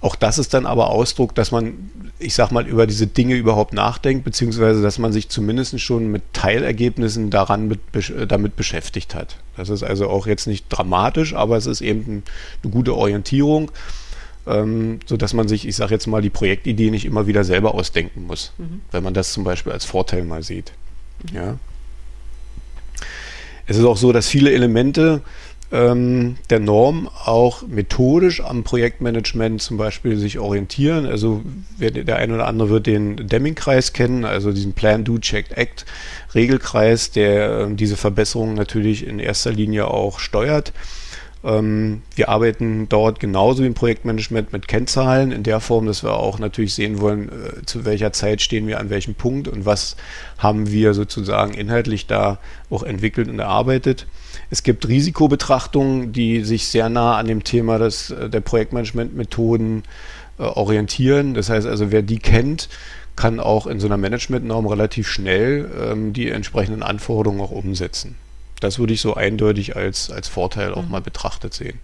Auch 0.03 0.17
das 0.17 0.39
ist 0.39 0.53
dann 0.53 0.67
aber 0.67 0.91
Ausdruck, 0.91 1.33
dass 1.37 1.53
man, 1.53 1.91
ich 2.19 2.35
sag 2.35 2.51
mal, 2.51 2.67
über 2.67 2.89
diese 2.89 3.07
Dinge 3.07 3.37
überhaupt 3.37 3.73
nachdenkt, 3.73 4.25
beziehungsweise 4.25 4.83
dass 4.83 4.99
man 4.99 5.13
sich 5.13 5.29
zumindest 5.29 5.81
schon 5.81 6.09
mit 6.09 6.25
Teilergebnissen 6.33 7.31
daran 7.31 7.69
mit, 7.69 7.81
damit 8.27 8.57
beschäftigt 8.57 9.15
hat. 9.15 9.37
Das 9.57 9.69
ist 9.69 9.85
also 9.85 10.09
auch 10.09 10.27
jetzt 10.27 10.49
nicht 10.49 10.67
dramatisch, 10.69 11.35
aber 11.35 11.57
es 11.57 11.67
ist 11.67 11.83
eben 11.83 12.25
eine 12.65 12.73
gute 12.73 12.97
Orientierung, 12.97 13.71
ähm, 14.49 14.99
sodass 15.07 15.35
man 15.35 15.47
sich, 15.47 15.69
ich 15.69 15.77
sage 15.77 15.95
jetzt 15.95 16.09
mal, 16.09 16.21
die 16.21 16.31
Projektidee 16.31 16.91
nicht 16.91 17.05
immer 17.05 17.29
wieder 17.29 17.45
selber 17.45 17.73
ausdenken 17.73 18.27
muss, 18.27 18.53
mhm. 18.59 18.81
wenn 18.91 19.05
man 19.05 19.15
das 19.15 19.33
zum 19.33 19.45
Beispiel 19.45 19.71
als 19.71 19.85
Vorteil 19.85 20.25
mal 20.25 20.43
sieht. 20.43 20.73
Mhm. 21.31 21.37
Ja. 21.37 21.57
Es 23.69 23.77
ist 23.77 23.85
auch 23.85 23.97
so, 23.97 24.11
dass 24.11 24.27
viele 24.27 24.53
Elemente 24.53 25.23
ähm, 25.73 26.37
der 26.51 26.61
Norm 26.61 27.09
auch 27.25 27.63
methodisch 27.67 28.43
am 28.43 28.63
Projektmanagement 28.63 29.63
zum 29.63 29.79
Beispiel 29.79 30.19
sich 30.19 30.39
orientieren. 30.39 31.07
Also 31.07 31.43
der 31.81 32.17
eine 32.17 32.35
oder 32.35 32.47
andere 32.47 32.69
wird 32.69 32.87
den 32.87 33.29
Deming-Kreis 33.29 33.93
kennen, 33.93 34.25
also 34.25 34.53
diesen 34.53 34.75
Plan, 34.75 35.05
Do, 35.05 35.19
Check, 35.19 35.57
Act 35.57 35.87
Regelkreis, 36.35 37.11
der 37.11 37.61
äh, 37.61 37.75
diese 37.75 37.97
Verbesserungen 37.97 38.55
natürlich 38.55 39.07
in 39.07 39.19
erster 39.19 39.51
Linie 39.51 39.89
auch 39.89 40.19
steuert. 40.19 40.73
Ähm, 41.45 42.03
wir 42.15 42.29
arbeiten 42.29 42.89
dort 42.89 43.19
genauso 43.19 43.63
wie 43.63 43.67
im 43.67 43.75
Projektmanagement 43.75 44.53
mit 44.53 44.69
Kennzahlen 44.69 45.33
in 45.33 45.43
der 45.43 45.61
Form, 45.61 45.87
dass 45.87 46.05
wir 46.05 46.15
auch 46.15 46.39
natürlich 46.39 46.75
sehen 46.75 47.01
wollen, 47.01 47.29
äh, 47.29 47.67
zu 47.67 47.85
welcher 47.85 48.13
Zeit 48.13 48.41
stehen 48.43 48.67
wir 48.67 48.79
an 48.79 48.91
welchem 48.91 49.15
Punkt 49.15 49.49
und 49.49 49.67
was 49.67 49.97
haben 50.39 50.71
wir 50.71 50.95
sozusagen 50.95 51.55
inhaltlich 51.55 52.07
da 52.07 52.39
auch 52.71 52.83
entwickelt 52.83 53.29
und 53.29 53.39
erarbeitet. 53.39 54.07
Es 54.51 54.63
gibt 54.63 54.87
Risikobetrachtungen, 54.87 56.13
die 56.13 56.45
sich 56.45 56.69
sehr 56.69 56.89
nah 56.89 57.17
an 57.17 57.27
dem 57.27 57.43
Thema 57.43 57.79
des, 57.79 58.11
äh, 58.11 58.29
der 58.29 58.41
Projektmanagementmethoden 58.41 59.83
äh, 60.39 60.43
orientieren. 60.43 61.35
Das 61.35 61.51
heißt 61.51 61.67
also, 61.67 61.91
wer 61.91 62.03
die 62.03 62.19
kennt, 62.19 62.69
kann 63.17 63.41
auch 63.41 63.67
in 63.67 63.81
so 63.81 63.87
einer 63.87 63.97
Managementnorm 63.97 64.67
relativ 64.67 65.09
schnell 65.09 65.71
ähm, 65.81 66.13
die 66.13 66.31
entsprechenden 66.31 66.83
Anforderungen 66.83 67.41
auch 67.41 67.51
umsetzen. 67.51 68.17
Das 68.63 68.79
würde 68.79 68.95
ich 68.95 69.01
so 69.01 69.15
eindeutig 69.15 69.75
als, 69.77 70.11
als 70.11 70.29
Vorteil 70.29 70.73
auch 70.73 70.85
mhm. 70.85 70.91
mal 70.93 71.01
betrachtet 71.01 71.53
sehen. 71.53 71.81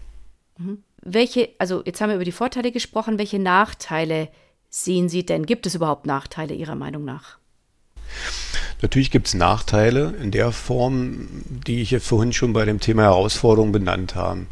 Mhm. 0.59 0.83
Welche, 1.03 1.49
also 1.59 1.83
jetzt 1.85 2.01
haben 2.01 2.11
wir 2.11 2.17
über 2.17 2.25
die 2.25 2.33
Vorteile 2.33 2.71
gesprochen, 2.71 3.19
welche 3.19 3.39
Nachteile 3.39 4.29
sehen 4.69 5.09
Sie 5.09 5.25
denn? 5.25 5.47
Gibt 5.47 5.67
es 5.67 5.75
überhaupt 5.75 6.07
Nachteile 6.07 6.55
Ihrer 6.55 6.75
Meinung 6.75 7.05
nach? 7.05 7.39
Natürlich 8.81 9.11
gibt 9.11 9.27
es 9.27 9.35
Nachteile 9.35 10.15
in 10.23 10.31
der 10.31 10.53
Form, 10.53 11.29
die 11.67 11.83
ich 11.83 11.91
ja 11.91 11.99
vorhin 11.99 12.33
schon 12.33 12.53
bei 12.53 12.65
dem 12.65 12.79
Thema 12.79 13.03
Herausforderungen 13.03 13.73
benannt 13.73 14.15
habe. 14.15 14.47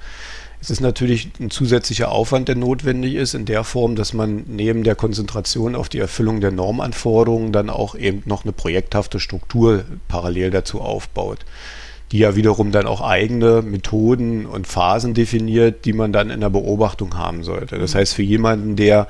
Es 0.60 0.70
ist 0.70 0.80
natürlich 0.80 1.30
ein 1.38 1.50
zusätzlicher 1.50 2.10
Aufwand, 2.10 2.48
der 2.48 2.56
notwendig 2.56 3.14
ist, 3.14 3.34
in 3.34 3.44
der 3.44 3.62
Form, 3.62 3.94
dass 3.94 4.14
man 4.14 4.44
neben 4.48 4.82
der 4.82 4.96
Konzentration 4.96 5.76
auf 5.76 5.88
die 5.88 6.00
Erfüllung 6.00 6.40
der 6.40 6.50
Normanforderungen 6.50 7.52
dann 7.52 7.70
auch 7.70 7.94
eben 7.94 8.22
noch 8.24 8.42
eine 8.42 8.52
projekthafte 8.52 9.20
Struktur 9.20 9.84
parallel 10.08 10.50
dazu 10.50 10.80
aufbaut, 10.80 11.44
die 12.12 12.18
ja 12.18 12.36
wiederum 12.36 12.72
dann 12.72 12.86
auch 12.86 13.00
eigene 13.00 13.62
Methoden 13.62 14.46
und 14.46 14.66
Phasen 14.66 15.14
definiert, 15.14 15.84
die 15.84 15.92
man 15.92 16.12
dann 16.12 16.30
in 16.30 16.40
der 16.40 16.50
Beobachtung 16.50 17.16
haben 17.16 17.42
sollte. 17.42 17.78
Das 17.78 17.94
heißt, 17.94 18.14
für 18.14 18.22
jemanden, 18.22 18.76
der 18.76 19.08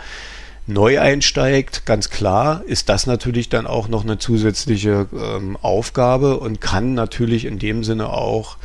neu 0.67 0.99
einsteigt, 0.99 1.87
ganz 1.87 2.11
klar, 2.11 2.63
ist 2.67 2.89
das 2.89 3.07
natürlich 3.07 3.49
dann 3.49 3.67
auch 3.67 3.89
noch 3.89 4.05
eine 4.05 4.19
zusätzliche 4.19 5.07
ähm, 5.13 5.57
Aufgabe 5.61 6.39
und 6.39 6.61
kann 6.61 6.95
natürlich 6.95 7.45
in 7.45 7.59
dem 7.59 7.85
Sinne 7.85 8.11
auch 8.13 8.57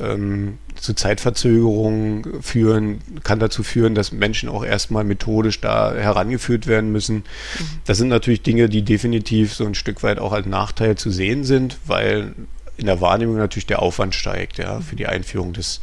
ähm, 0.00 0.58
zu 0.74 0.94
Zeitverzögerungen 0.94 2.42
führen, 2.42 3.00
kann 3.24 3.40
dazu 3.40 3.62
führen, 3.62 3.94
dass 3.94 4.12
Menschen 4.12 4.48
auch 4.48 4.64
erstmal 4.64 5.04
methodisch 5.04 5.60
da 5.60 5.94
herangeführt 5.94 6.66
werden 6.66 6.92
müssen. 6.92 7.16
Mhm. 7.16 7.64
Das 7.84 7.98
sind 7.98 8.08
natürlich 8.08 8.42
Dinge, 8.42 8.68
die 8.68 8.82
definitiv 8.82 9.54
so 9.54 9.64
ein 9.64 9.74
Stück 9.74 10.02
weit 10.02 10.18
auch 10.18 10.32
als 10.32 10.46
Nachteil 10.46 10.96
zu 10.96 11.10
sehen 11.10 11.44
sind, 11.44 11.78
weil 11.86 12.34
in 12.78 12.86
der 12.86 13.00
Wahrnehmung 13.00 13.36
natürlich 13.36 13.66
der 13.66 13.82
Aufwand 13.82 14.14
steigt, 14.14 14.58
ja, 14.58 14.80
für 14.80 14.96
die 14.96 15.06
Einführung 15.06 15.52
des, 15.52 15.80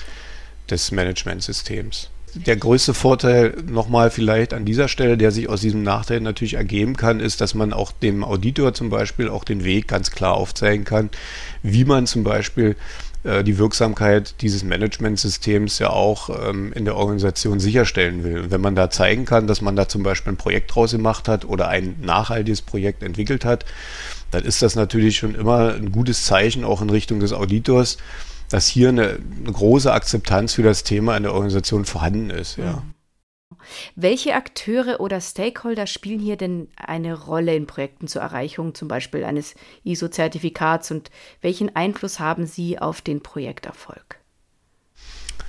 des 0.69 0.91
Managementsystems. 0.91 2.09
Der 2.33 2.57
größte 2.57 2.93
Vorteil 2.93 3.55
nochmal 3.65 4.09
vielleicht 4.09 4.53
an 4.53 4.65
dieser 4.65 4.89
Stelle, 4.89 5.17
der 5.17 5.31
sich 5.31 5.47
aus 5.47 5.61
diesem 5.61 5.83
Nachteil 5.83 6.19
natürlich 6.19 6.55
ergeben 6.55 6.97
kann, 6.97 7.21
ist, 7.21 7.39
dass 7.39 7.53
man 7.53 7.71
auch 7.71 7.93
dem 7.93 8.25
Auditor 8.25 8.73
zum 8.73 8.89
Beispiel 8.89 9.29
auch 9.29 9.45
den 9.45 9.63
Weg 9.63 9.87
ganz 9.87 10.11
klar 10.11 10.33
aufzeigen 10.33 10.83
kann, 10.83 11.09
wie 11.63 11.85
man 11.85 12.07
zum 12.07 12.25
Beispiel 12.25 12.75
äh, 13.23 13.43
die 13.43 13.57
Wirksamkeit 13.57 14.41
dieses 14.41 14.63
Managementsystems 14.63 15.79
ja 15.79 15.89
auch 15.89 16.29
ähm, 16.49 16.73
in 16.73 16.83
der 16.83 16.97
Organisation 16.97 17.61
sicherstellen 17.61 18.23
will. 18.23 18.39
Und 18.39 18.51
wenn 18.51 18.61
man 18.61 18.75
da 18.75 18.89
zeigen 18.89 19.25
kann, 19.25 19.47
dass 19.47 19.61
man 19.61 19.77
da 19.77 19.87
zum 19.87 20.03
Beispiel 20.03 20.33
ein 20.33 20.37
Projekt 20.37 20.75
draus 20.75 20.91
gemacht 20.91 21.29
hat 21.29 21.45
oder 21.45 21.69
ein 21.69 21.95
nachhaltiges 22.01 22.61
Projekt 22.61 23.01
entwickelt 23.01 23.45
hat, 23.45 23.65
dann 24.35 24.43
ist 24.43 24.61
das 24.61 24.75
natürlich 24.75 25.15
schon 25.15 25.33
immer 25.33 25.75
ein 25.75 25.93
gutes 25.93 26.25
Zeichen 26.25 26.65
auch 26.65 26.81
in 26.81 26.89
Richtung 26.89 27.21
des 27.21 27.31
Auditors, 27.31 27.97
dass 28.49 28.67
hier 28.67 28.89
eine, 28.89 29.17
eine 29.39 29.51
große 29.51 29.91
Akzeptanz 29.91 30.53
für 30.53 30.63
das 30.63 30.83
Thema 30.83 31.15
in 31.15 31.23
der 31.23 31.33
Organisation 31.33 31.85
vorhanden 31.85 32.29
ist. 32.29 32.57
Ja. 32.57 32.83
Mhm. 32.83 32.95
Welche 33.95 34.35
Akteure 34.35 34.99
oder 34.99 35.21
Stakeholder 35.21 35.87
spielen 35.87 36.19
hier 36.19 36.35
denn 36.35 36.67
eine 36.75 37.17
Rolle 37.17 37.55
in 37.55 37.65
Projekten 37.65 38.07
zur 38.07 38.21
Erreichung 38.21 38.75
zum 38.75 38.89
Beispiel 38.89 39.23
eines 39.23 39.55
ISO-Zertifikats 39.85 40.91
und 40.91 41.09
welchen 41.41 41.73
Einfluss 41.73 42.19
haben 42.19 42.45
sie 42.45 42.77
auf 42.77 43.01
den 43.01 43.23
Projekterfolg? 43.23 44.19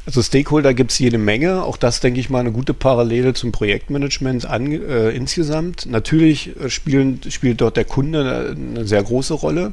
Also 0.06 0.22
Stakeholder 0.22 0.72
gibt 0.72 0.92
es 0.92 0.98
jede 0.98 1.18
Menge. 1.18 1.64
Auch 1.64 1.76
das, 1.76 2.00
denke 2.00 2.20
ich 2.20 2.30
mal, 2.30 2.40
eine 2.40 2.52
gute 2.52 2.74
Parallele 2.74 3.34
zum 3.34 3.52
Projektmanagement 3.52 4.46
an, 4.46 4.70
äh, 4.70 5.10
insgesamt. 5.10 5.86
Natürlich 5.86 6.58
äh, 6.60 6.70
spielen, 6.70 7.20
spielt 7.28 7.60
dort 7.60 7.76
der 7.76 7.84
Kunde 7.84 8.20
eine, 8.20 8.56
eine 8.78 8.86
sehr 8.86 9.02
große 9.02 9.34
Rolle 9.34 9.72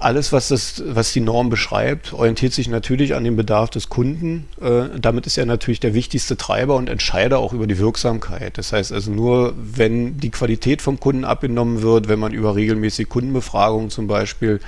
alles, 0.00 0.32
was, 0.32 0.48
das, 0.48 0.82
was 0.86 1.12
die 1.12 1.20
Norm 1.20 1.50
beschreibt, 1.50 2.12
orientiert 2.12 2.52
sich 2.52 2.68
natürlich 2.68 3.14
an 3.14 3.24
dem 3.24 3.36
Bedarf 3.36 3.70
des 3.70 3.88
Kunden. 3.88 4.48
Äh, 4.60 4.98
damit 5.00 5.26
ist 5.26 5.36
er 5.38 5.46
natürlich 5.46 5.80
der 5.80 5.92
wichtigste 5.92 6.36
Treiber 6.36 6.76
und 6.76 6.88
Entscheider 6.88 7.38
auch 7.38 7.52
über 7.52 7.66
die 7.66 7.78
Wirksamkeit. 7.78 8.58
Das 8.58 8.72
heißt 8.72 8.92
also 8.92 9.10
nur, 9.10 9.54
wenn 9.56 10.18
die 10.18 10.30
Qualität 10.30 10.82
vom 10.82 11.00
Kunden 11.00 11.24
abgenommen 11.24 11.82
wird, 11.82 12.08
wenn 12.08 12.20
man 12.20 12.32
über 12.32 12.54
regelmäßige 12.54 13.08
Kundenbefragungen 13.08 13.90
zum 13.90 14.06
Beispiel 14.06 14.60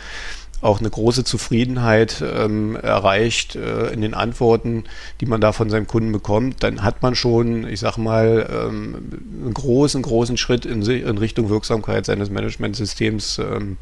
auch 0.60 0.80
eine 0.80 0.90
große 0.90 1.24
Zufriedenheit 1.24 2.22
ähm, 2.22 2.76
erreicht 2.76 3.56
äh, 3.56 3.88
in 3.88 4.02
den 4.02 4.14
Antworten, 4.14 4.84
die 5.20 5.26
man 5.26 5.40
da 5.40 5.52
von 5.52 5.70
seinem 5.70 5.86
Kunden 5.86 6.12
bekommt, 6.12 6.62
dann 6.62 6.82
hat 6.82 7.02
man 7.02 7.14
schon, 7.14 7.66
ich 7.66 7.80
sag 7.80 7.96
mal, 7.96 8.48
ähm, 8.50 8.96
einen 9.42 9.54
großen, 9.54 10.02
großen 10.02 10.36
Schritt 10.36 10.66
in, 10.66 10.82
in 10.82 11.18
Richtung 11.18 11.48
Wirksamkeit 11.48 12.04
seines 12.04 12.30
Managementsystems 12.30 13.38
ähm, 13.38 13.78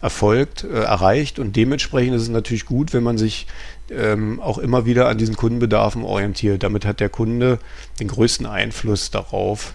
erfolgt, 0.00 0.64
äh, 0.64 0.82
erreicht. 0.82 1.38
Und 1.38 1.54
dementsprechend 1.56 2.14
ist 2.16 2.22
es 2.22 2.28
natürlich 2.28 2.66
gut, 2.66 2.92
wenn 2.92 3.02
man 3.02 3.18
sich 3.18 3.46
ähm, 3.90 4.40
auch 4.40 4.58
immer 4.58 4.86
wieder 4.86 5.08
an 5.08 5.18
diesen 5.18 5.36
Kundenbedarfen 5.36 6.02
orientiert. 6.02 6.62
Damit 6.62 6.84
hat 6.84 7.00
der 7.00 7.08
Kunde 7.08 7.58
den 8.00 8.08
größten 8.08 8.46
Einfluss 8.46 9.10
darauf, 9.10 9.74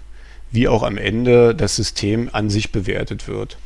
wie 0.51 0.67
auch 0.67 0.83
am 0.83 0.97
Ende 0.97 1.55
das 1.55 1.75
System 1.75 2.29
an 2.31 2.49
sich 2.49 2.71
bewertet 2.71 3.27
wird. 3.27 3.57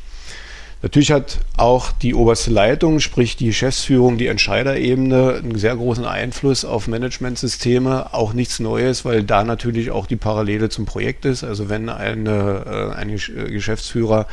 Natürlich 0.80 1.10
hat 1.10 1.40
auch 1.56 1.90
die 1.90 2.14
oberste 2.14 2.52
Leitung, 2.52 3.00
sprich 3.00 3.36
die 3.36 3.46
Geschäftsführung, 3.46 4.16
die 4.16 4.28
Entscheiderebene, 4.28 5.40
einen 5.42 5.58
sehr 5.58 5.74
großen 5.74 6.04
Einfluss 6.04 6.64
auf 6.64 6.86
Managementsysteme. 6.86 8.14
Auch 8.14 8.32
nichts 8.32 8.60
Neues, 8.60 9.04
weil 9.04 9.24
da 9.24 9.42
natürlich 9.42 9.90
auch 9.90 10.06
die 10.06 10.16
Parallele 10.16 10.68
zum 10.68 10.86
Projekt 10.86 11.24
ist. 11.24 11.42
Also 11.42 11.68
wenn 11.68 11.88
eine, 11.88 12.92
äh, 12.94 12.94
ein 12.94 13.08
Geschäftsführer 13.08 14.26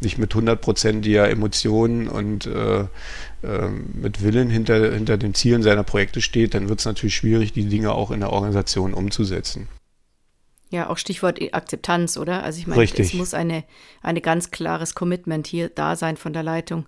nicht 0.00 0.18
mit 0.18 0.34
hundertprozentiger 0.34 1.30
Emotionen 1.30 2.08
und 2.08 2.44
äh, 2.44 2.80
äh, 2.80 3.68
mit 3.94 4.22
Willen 4.22 4.50
hinter, 4.50 4.92
hinter 4.92 5.16
den 5.16 5.32
Zielen 5.32 5.62
seiner 5.62 5.82
Projekte 5.82 6.20
steht, 6.20 6.52
dann 6.52 6.68
wird 6.68 6.80
es 6.80 6.84
natürlich 6.84 7.16
schwierig, 7.16 7.54
die 7.54 7.64
Dinge 7.64 7.92
auch 7.92 8.10
in 8.10 8.20
der 8.20 8.34
Organisation 8.34 8.92
umzusetzen. 8.92 9.68
Ja, 10.76 10.90
auch 10.90 10.98
Stichwort 10.98 11.40
Akzeptanz, 11.52 12.18
oder? 12.18 12.42
Also 12.42 12.58
ich 12.58 12.66
meine, 12.66 12.84
es 12.84 13.14
muss 13.14 13.32
eine, 13.32 13.64
eine 14.02 14.20
ganz 14.20 14.50
klares 14.50 14.94
Commitment 14.94 15.46
hier 15.46 15.70
da 15.70 15.96
sein 15.96 16.18
von 16.18 16.34
der 16.34 16.42
Leitung, 16.42 16.84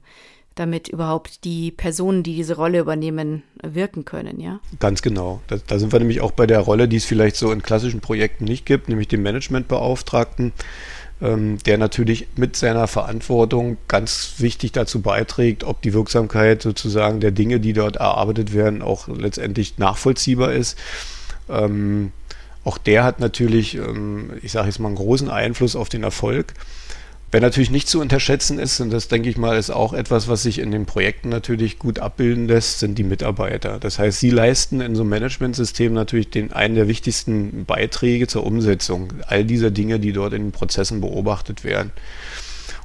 damit 0.57 0.88
überhaupt 0.88 1.44
die 1.44 1.70
Personen, 1.70 2.22
die 2.22 2.37
diese 2.37 2.57
Rolle 2.57 2.81
übernehmen, 2.81 3.44
wirken 3.62 4.05
können, 4.05 4.40
ja? 4.40 4.61
Ganz 4.79 5.01
genau. 5.01 5.40
Da, 5.46 5.57
da 5.66 5.79
sind 5.79 5.90
wir 5.90 6.01
nämlich 6.01 6.20
auch 6.20 6.33
bei 6.33 6.46
der 6.46 6.61
Rolle, 6.61 6.87
die 6.87 6.96
es 6.96 7.07
vielleicht 7.07 7.37
so 7.37 7.51
in 7.51 7.62
klassischen 7.62 8.01
Projekten 8.01 8.44
nicht 8.44 8.66
gibt, 8.66 8.90
nämlich 8.90 9.09
dem 9.09 9.22
Managementbeauftragten 9.22 10.53
ähm, 11.20 11.59
der 11.64 11.79
natürlich 11.79 12.29
mit 12.37 12.57
seiner 12.57 12.87
Verantwortung 12.87 13.79
ganz 13.88 14.35
wichtig 14.37 14.72
dazu 14.72 15.01
beiträgt, 15.01 15.64
ob 15.64 15.81
die 15.83 15.94
Wirksamkeit 15.94 16.62
sozusagen 16.62 17.20
der 17.20 17.31
Dinge, 17.31 17.59
die 17.59 17.72
dort 17.72 17.96
erarbeitet 17.96 18.53
werden, 18.53 18.83
auch 18.83 19.09
letztendlich 19.09 19.79
nachvollziehbar 19.79 20.53
ist. 20.53 20.79
Ähm, 21.48 22.12
auch 22.68 22.76
der 22.76 23.02
hat 23.02 23.18
natürlich, 23.18 23.76
ähm, 23.76 24.33
ich 24.42 24.52
sage 24.52 24.66
jetzt 24.66 24.78
mal, 24.78 24.88
einen 24.88 24.96
großen 24.96 25.31
Einfluss 25.31 25.74
auf 25.74 25.88
den 25.88 26.02
Erfolg. 26.02 26.52
Wer 27.31 27.40
natürlich 27.40 27.70
nicht 27.70 27.88
zu 27.88 27.98
unterschätzen 27.98 28.59
ist, 28.59 28.78
und 28.81 28.90
das 28.90 29.09
denke 29.09 29.31
ich 29.31 29.38
mal, 29.38 29.57
ist 29.57 29.70
auch 29.70 29.94
etwas, 29.94 30.28
was 30.28 30.42
sich 30.42 30.59
in 30.59 30.70
den 30.70 30.85
Projekten 30.85 31.31
natürlich 31.31 31.78
gut 31.78 31.98
abbilden 31.98 32.46
lässt, 32.46 32.78
sind 32.78 32.98
die 32.98 33.04
Mitarbeiter. 33.04 33.78
Das 33.78 33.98
heißt, 33.98 34.20
sie 34.20 34.28
leisten 34.28 34.83
in 34.83 34.94
so 34.94 35.00
einem 35.00 35.11
Managementsystem 35.11 35.94
natürlich 35.94 36.28
den, 36.28 36.52
einen 36.52 36.74
der 36.74 36.88
wichtigsten 36.88 37.64
Beiträge 37.64 38.26
zur 38.26 38.44
Umsetzung 38.44 39.14
all 39.26 39.44
dieser 39.44 39.70
Dinge, 39.70 39.98
die 39.98 40.12
dort 40.12 40.35
in 40.35 40.44
den 40.44 40.52
Prozessen 40.52 41.00
beobachtet 41.00 41.64
werden 41.64 41.92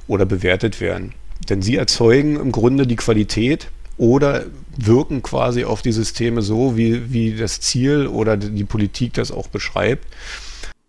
oder 0.08 0.24
bewertet 0.24 0.80
werden. 0.80 1.12
Denn 1.50 1.60
sie 1.60 1.76
erzeugen 1.76 2.36
im 2.36 2.52
Grunde 2.52 2.86
die 2.86 2.96
Qualität 2.96 3.68
oder 3.96 4.46
wirken 4.76 5.22
quasi 5.22 5.64
auf 5.64 5.82
die 5.82 5.92
Systeme 5.92 6.42
so, 6.42 6.76
wie, 6.76 7.12
wie 7.12 7.36
das 7.36 7.60
Ziel 7.60 8.06
oder 8.06 8.36
die 8.36 8.64
Politik 8.64 9.14
das 9.14 9.30
auch 9.30 9.48
beschreibt. 9.48 10.06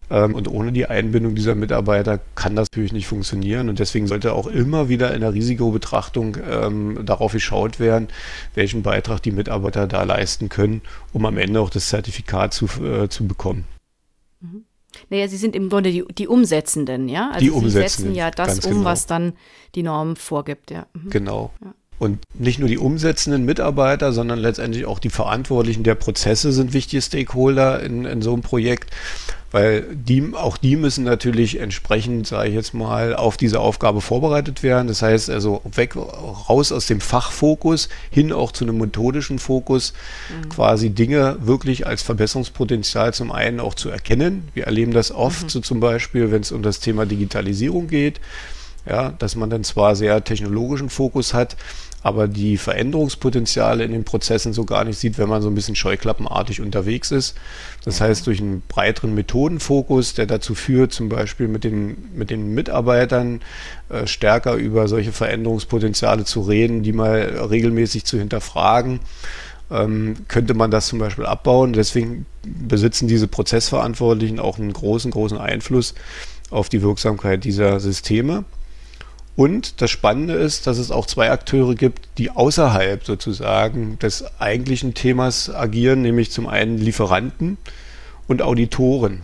Ähm, 0.09 0.35
und 0.35 0.47
ohne 0.47 0.71
die 0.71 0.85
Einbindung 0.85 1.35
dieser 1.35 1.55
Mitarbeiter 1.55 2.19
kann 2.35 2.55
das 2.55 2.67
natürlich 2.71 2.93
nicht 2.93 3.07
funktionieren. 3.07 3.69
Und 3.69 3.79
deswegen 3.79 4.07
sollte 4.07 4.33
auch 4.33 4.47
immer 4.47 4.89
wieder 4.89 5.13
in 5.13 5.21
der 5.21 5.33
Risikobetrachtung 5.33 6.37
ähm, 6.49 6.99
darauf 7.05 7.31
geschaut 7.31 7.79
werden, 7.79 8.07
welchen 8.53 8.83
Beitrag 8.83 9.21
die 9.23 9.31
Mitarbeiter 9.31 9.87
da 9.87 10.03
leisten 10.03 10.49
können, 10.49 10.81
um 11.13 11.25
am 11.25 11.37
Ende 11.37 11.59
auch 11.59 11.69
das 11.69 11.89
Zertifikat 11.89 12.53
zu, 12.53 12.65
äh, 12.83 13.09
zu 13.09 13.27
bekommen. 13.27 13.65
Mhm. 14.41 14.65
Naja, 15.09 15.27
Sie 15.27 15.37
sind 15.37 15.55
im 15.55 15.69
Grunde 15.69 15.91
die, 15.91 16.05
die 16.17 16.27
Umsetzenden, 16.27 17.09
ja? 17.09 17.31
Also 17.31 17.39
die 17.39 17.51
Umsetzenden, 17.51 17.89
Sie 17.89 17.97
setzen 17.97 18.15
ja 18.15 18.31
das 18.31 18.59
um, 18.59 18.71
genau. 18.71 18.85
was 18.85 19.07
dann 19.07 19.33
die 19.75 19.83
Norm 19.83 20.15
vorgibt, 20.15 20.71
ja. 20.71 20.85
Mhm. 20.93 21.09
Genau. 21.09 21.51
Ja. 21.63 21.73
Und 21.97 22.19
nicht 22.34 22.60
nur 22.60 22.67
die 22.67 22.77
umsetzenden 22.77 23.45
Mitarbeiter, 23.45 24.12
sondern 24.12 24.39
letztendlich 24.39 24.86
auch 24.86 24.99
die 24.99 25.10
Verantwortlichen 25.10 25.84
der 25.84 25.95
Prozesse 25.95 26.51
sind 26.51 26.73
wichtige 26.73 27.01
Stakeholder 27.01 27.81
in, 27.81 28.05
in 28.05 28.21
so 28.21 28.34
einem 28.34 28.41
Projekt, 28.41 28.91
weil 29.51 29.86
die, 29.93 30.34
auch 30.34 30.58
die 30.58 30.75
müssen 30.75 31.05
natürlich 31.05 31.62
entsprechend, 31.62 32.27
sage 32.27 32.49
ich 32.49 32.55
jetzt 32.55 32.73
mal, 32.73 33.15
auf 33.15 33.38
diese 33.38 33.62
Aufgabe 33.62 34.01
vorbereitet 34.01 34.63
werden. 34.63 34.89
Das 34.89 35.01
heißt 35.01 35.29
also 35.29 35.62
weg, 35.63 35.95
raus 35.95 36.73
aus 36.73 36.88
dem 36.88 36.99
Fachfokus 36.99 37.88
hin 38.10 38.34
auch 38.34 38.51
zu 38.51 38.65
einem 38.65 38.77
methodischen 38.77 39.39
Fokus, 39.39 39.93
mhm. 40.29 40.49
quasi 40.49 40.89
Dinge 40.89 41.38
wirklich 41.39 41.88
als 41.88 42.01
Verbesserungspotenzial 42.01 43.13
zum 43.13 43.31
einen 43.31 43.62
auch 43.62 43.75
zu 43.75 43.88
erkennen. 43.89 44.49
Wir 44.53 44.65
erleben 44.65 44.91
das 44.91 45.13
oft, 45.13 45.43
mhm. 45.43 45.49
so 45.49 45.62
zum 45.62 45.79
Beispiel, 45.79 46.31
wenn 46.31 46.41
es 46.41 46.51
um 46.51 46.62
das 46.62 46.81
Thema 46.81 47.05
Digitalisierung 47.05 47.88
geht 47.88 48.19
ja, 48.86 49.10
dass 49.17 49.36
man 49.36 49.50
dann 49.50 49.63
zwar 49.63 49.95
sehr 49.95 50.24
technologischen 50.24 50.89
Fokus 50.89 51.34
hat, 51.34 51.56
aber 52.06 52.28
die 52.28 52.58
Veränderungspotenziale 52.58 53.84
in 53.84 53.91
den 53.91 54.04
Prozessen 54.04 54.54
so 54.54 54.63
gar 54.63 54.84
nicht 54.84 55.00
sieht, 55.00 55.17
wenn 55.17 55.28
man 55.28 55.41
so 55.41 55.50
ein 55.50 55.56
bisschen 55.56 55.76
scheuklappenartig 55.76 56.62
unterwegs 56.62 57.10
ist. 57.10 57.36
Das 57.84 58.00
heißt, 58.00 58.28
durch 58.28 58.39
einen 58.39 58.62
breiteren 58.67 59.15
Methodenfokus, 59.15 60.13
der 60.13 60.28
dazu 60.28 60.54
führt, 60.54 60.93
zum 60.93 61.10
Beispiel 61.10 61.48
mit 61.48 61.63
den, 61.63 61.98
mit 62.13 62.30
den 62.30 62.54
Mitarbeitern 62.54 63.41
äh, 63.89 64.06
stärker 64.06 64.54
über 64.54 64.88
solche 64.88 65.13
Veränderungspotenziale 65.13 66.26
zu 66.26 66.41
reden, 66.41 66.84
die 66.84 66.93
mal 66.93 67.48
regelmäßig 67.50 68.06
zu 68.06 68.19
hinterfragen, 68.19 69.00
ähm, 69.71 70.15
könnte 70.28 70.54
man 70.54 70.69
das 70.69 70.86
zum 70.86 71.00
Beispiel 71.00 71.26
abbauen. 71.26 71.74
Deswegen 71.74 72.28
besitzen 72.43 73.08
diese 73.08 73.28
Prozessverantwortlichen 73.28 74.39
auch 74.39 74.60
einen 74.60 74.74
großen, 74.74 75.10
großen 75.10 75.39
Einfluss 75.39 75.95
auf 76.52 76.69
die 76.69 76.84
Wirksamkeit 76.84 77.43
dieser 77.45 77.80
Systeme. 77.80 78.45
Und 79.36 79.82
das 79.82 79.91
Spannende 79.91 80.34
ist, 80.34 80.65
dass 80.65 80.78
es 80.78 80.91
auch 80.91 81.06
zwei 81.06 81.30
Akteure 81.30 81.76
gibt, 81.76 82.08
die 82.17 82.32
außerhalb 82.32 83.04
sozusagen 83.04 84.00
des 84.00 84.24
eigentlichen 84.39 84.93
Themas 84.93 85.54
agieren, 85.54 86.02
nämlich 86.02 86.32
zum 86.32 86.48
einen 86.48 86.78
Lieferanten 86.78 87.58
und 88.28 88.41
Auditoren. 88.41 89.24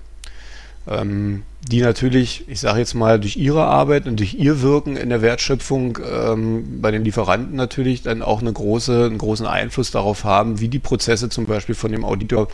Ähm, 0.87 1.43
die 1.69 1.81
natürlich, 1.81 2.45
ich 2.47 2.59
sage 2.59 2.79
jetzt 2.79 2.95
mal, 2.95 3.19
durch 3.19 3.37
ihre 3.37 3.65
Arbeit 3.65 4.07
und 4.07 4.17
durch 4.19 4.33
ihr 4.33 4.61
Wirken 4.61 4.97
in 4.97 5.09
der 5.09 5.21
Wertschöpfung 5.21 5.99
ähm, 6.03 6.81
bei 6.81 6.89
den 6.89 7.03
Lieferanten 7.03 7.55
natürlich 7.55 8.01
dann 8.01 8.23
auch 8.23 8.41
eine 8.41 8.51
große, 8.51 9.05
einen 9.05 9.19
großen 9.19 9.45
Einfluss 9.45 9.91
darauf 9.91 10.23
haben, 10.23 10.59
wie 10.59 10.69
die 10.69 10.79
Prozesse 10.79 11.29
zum 11.29 11.45
Beispiel 11.45 11.75
von 11.75 11.91
dem 11.91 12.03
Auditor 12.03 12.47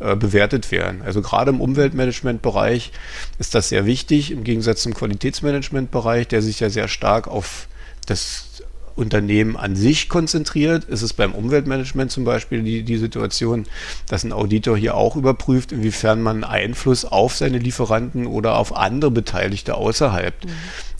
äh, 0.00 0.16
bewertet 0.16 0.72
werden. 0.72 1.02
Also 1.02 1.22
gerade 1.22 1.50
im 1.50 1.60
Umweltmanagementbereich 1.60 2.90
ist 3.38 3.54
das 3.54 3.68
sehr 3.68 3.86
wichtig, 3.86 4.32
im 4.32 4.42
Gegensatz 4.42 4.82
zum 4.82 4.92
Qualitätsmanagementbereich, 4.92 6.26
der 6.26 6.42
sich 6.42 6.58
ja 6.58 6.68
sehr 6.68 6.88
stark 6.88 7.28
auf 7.28 7.68
das 8.06 8.62
Unternehmen 8.98 9.56
an 9.56 9.76
sich 9.76 10.08
konzentriert, 10.08 10.84
ist 10.84 11.02
es 11.02 11.12
beim 11.12 11.32
Umweltmanagement 11.32 12.10
zum 12.10 12.24
Beispiel 12.24 12.62
die, 12.62 12.82
die 12.82 12.98
Situation, 12.98 13.66
dass 14.08 14.24
ein 14.24 14.32
Auditor 14.32 14.76
hier 14.76 14.96
auch 14.96 15.16
überprüft, 15.16 15.72
inwiefern 15.72 16.20
man 16.20 16.44
Einfluss 16.44 17.04
auf 17.04 17.34
seine 17.34 17.58
Lieferanten 17.58 18.26
oder 18.26 18.58
auf 18.58 18.76
andere 18.76 19.10
Beteiligte 19.10 19.76
außerhalb 19.76 20.44
mhm. 20.44 20.48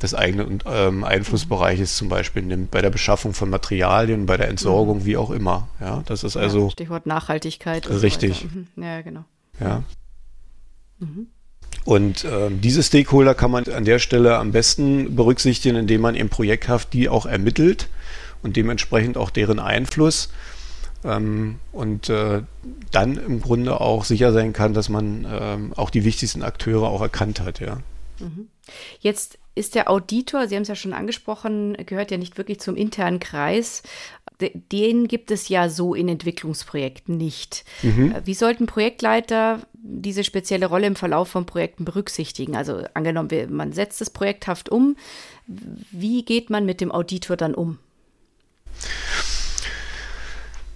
des 0.01 0.15
eigenen 0.15 0.63
ähm, 0.67 1.05
Einflussbereiches 1.05 1.97
zum 1.97 2.09
Beispiel 2.09 2.43
nimmt, 2.43 2.71
bei 2.71 2.81
der 2.81 2.91
Beschaffung 2.91 3.35
von 3.35 3.51
Materialien, 3.51 4.27
bei 4.27 4.37
der 4.37 4.49
Entsorgung, 4.49 5.01
mhm. 5.01 5.05
wie 5.05 5.17
auch 5.17 5.31
immer. 5.31 5.69
Ja, 5.81 6.03
das 6.07 6.25
ist 6.25 6.37
also. 6.37 6.67
Ja, 6.67 6.71
Stichwort 6.71 7.07
Nachhaltigkeit. 7.07 7.89
Richtig. 7.91 8.47
So 8.51 8.59
mhm. 8.59 8.85
Ja, 8.85 9.01
genau. 9.03 9.25
Ja. 9.61 9.83
Mhm. 11.01 11.29
Und 11.89 12.25
äh, 12.25 12.51
diese 12.51 12.83
Stakeholder 12.83 13.35
kann 13.35 13.51
man 13.51 13.65
an 13.65 13.87
der 13.87 13.99
Stelle 13.99 14.37
am 14.37 14.53
besten 14.53 15.17
berücksichtigen, 15.17 15.75
indem 15.75 16.03
man 16.03 16.15
im 16.17 16.29
Projekthaft 16.29 16.93
die 16.93 17.09
auch 17.09 17.25
ermittelt 17.25 17.89
und 18.43 18.57
dementsprechend 18.57 19.17
auch 19.17 19.31
deren 19.31 19.59
Einfluss 19.59 20.29
ähm, 21.03 21.61
und 21.73 22.11
äh, 22.11 22.43
dann 22.91 23.17
im 23.17 23.41
Grunde 23.41 23.81
auch 23.81 24.05
sicher 24.05 24.35
sein 24.35 24.53
kann, 24.53 24.75
dass 24.75 24.91
man 24.91 25.25
äh, 25.25 25.81
auch 25.81 25.89
die 25.89 26.05
wichtigsten 26.05 26.43
Akteure 26.43 26.91
auch 26.91 27.01
erkannt 27.01 27.41
hat. 27.41 27.59
Ja. 27.61 27.79
Mhm. 28.19 28.49
Jetzt 29.01 29.39
ist 29.55 29.75
der 29.75 29.91
Auditor, 29.91 30.47
Sie 30.47 30.57
haben 30.57 30.63
es 30.63 30.69
ja 30.69 30.77
schon 30.77 30.93
angesprochen, 30.93 31.75
gehört 31.87 32.11
ja 32.11 32.19
nicht 32.19 32.37
wirklich 32.37 32.61
zum 32.61 32.77
internen 32.77 33.19
Kreis 33.19 33.83
den 34.41 35.09
gibt 35.09 35.31
es 35.31 35.49
ja 35.49 35.69
so 35.69 35.95
in 35.95 36.09
Entwicklungsprojekten 36.09 37.17
nicht. 37.17 37.65
Mhm. 37.83 38.15
Wie 38.25 38.35
sollten 38.35 38.67
Projektleiter 38.67 39.61
diese 39.91 40.23
spezielle 40.23 40.67
Rolle 40.67 40.87
im 40.87 40.97
Verlauf 40.97 41.29
von 41.29 41.47
Projekten 41.47 41.85
berücksichtigen? 41.85 42.57
Also 42.57 42.85
angenommen, 42.95 43.31
man 43.51 43.73
setzt 43.73 44.01
das 44.01 44.11
projekthaft 44.11 44.69
um, 44.69 44.97
wie 45.47 46.25
geht 46.25 46.51
man 46.51 46.67
mit 46.67 46.81
dem 46.81 46.93
Auditor 46.93 47.37
dann 47.37 47.55
um? 47.55 47.79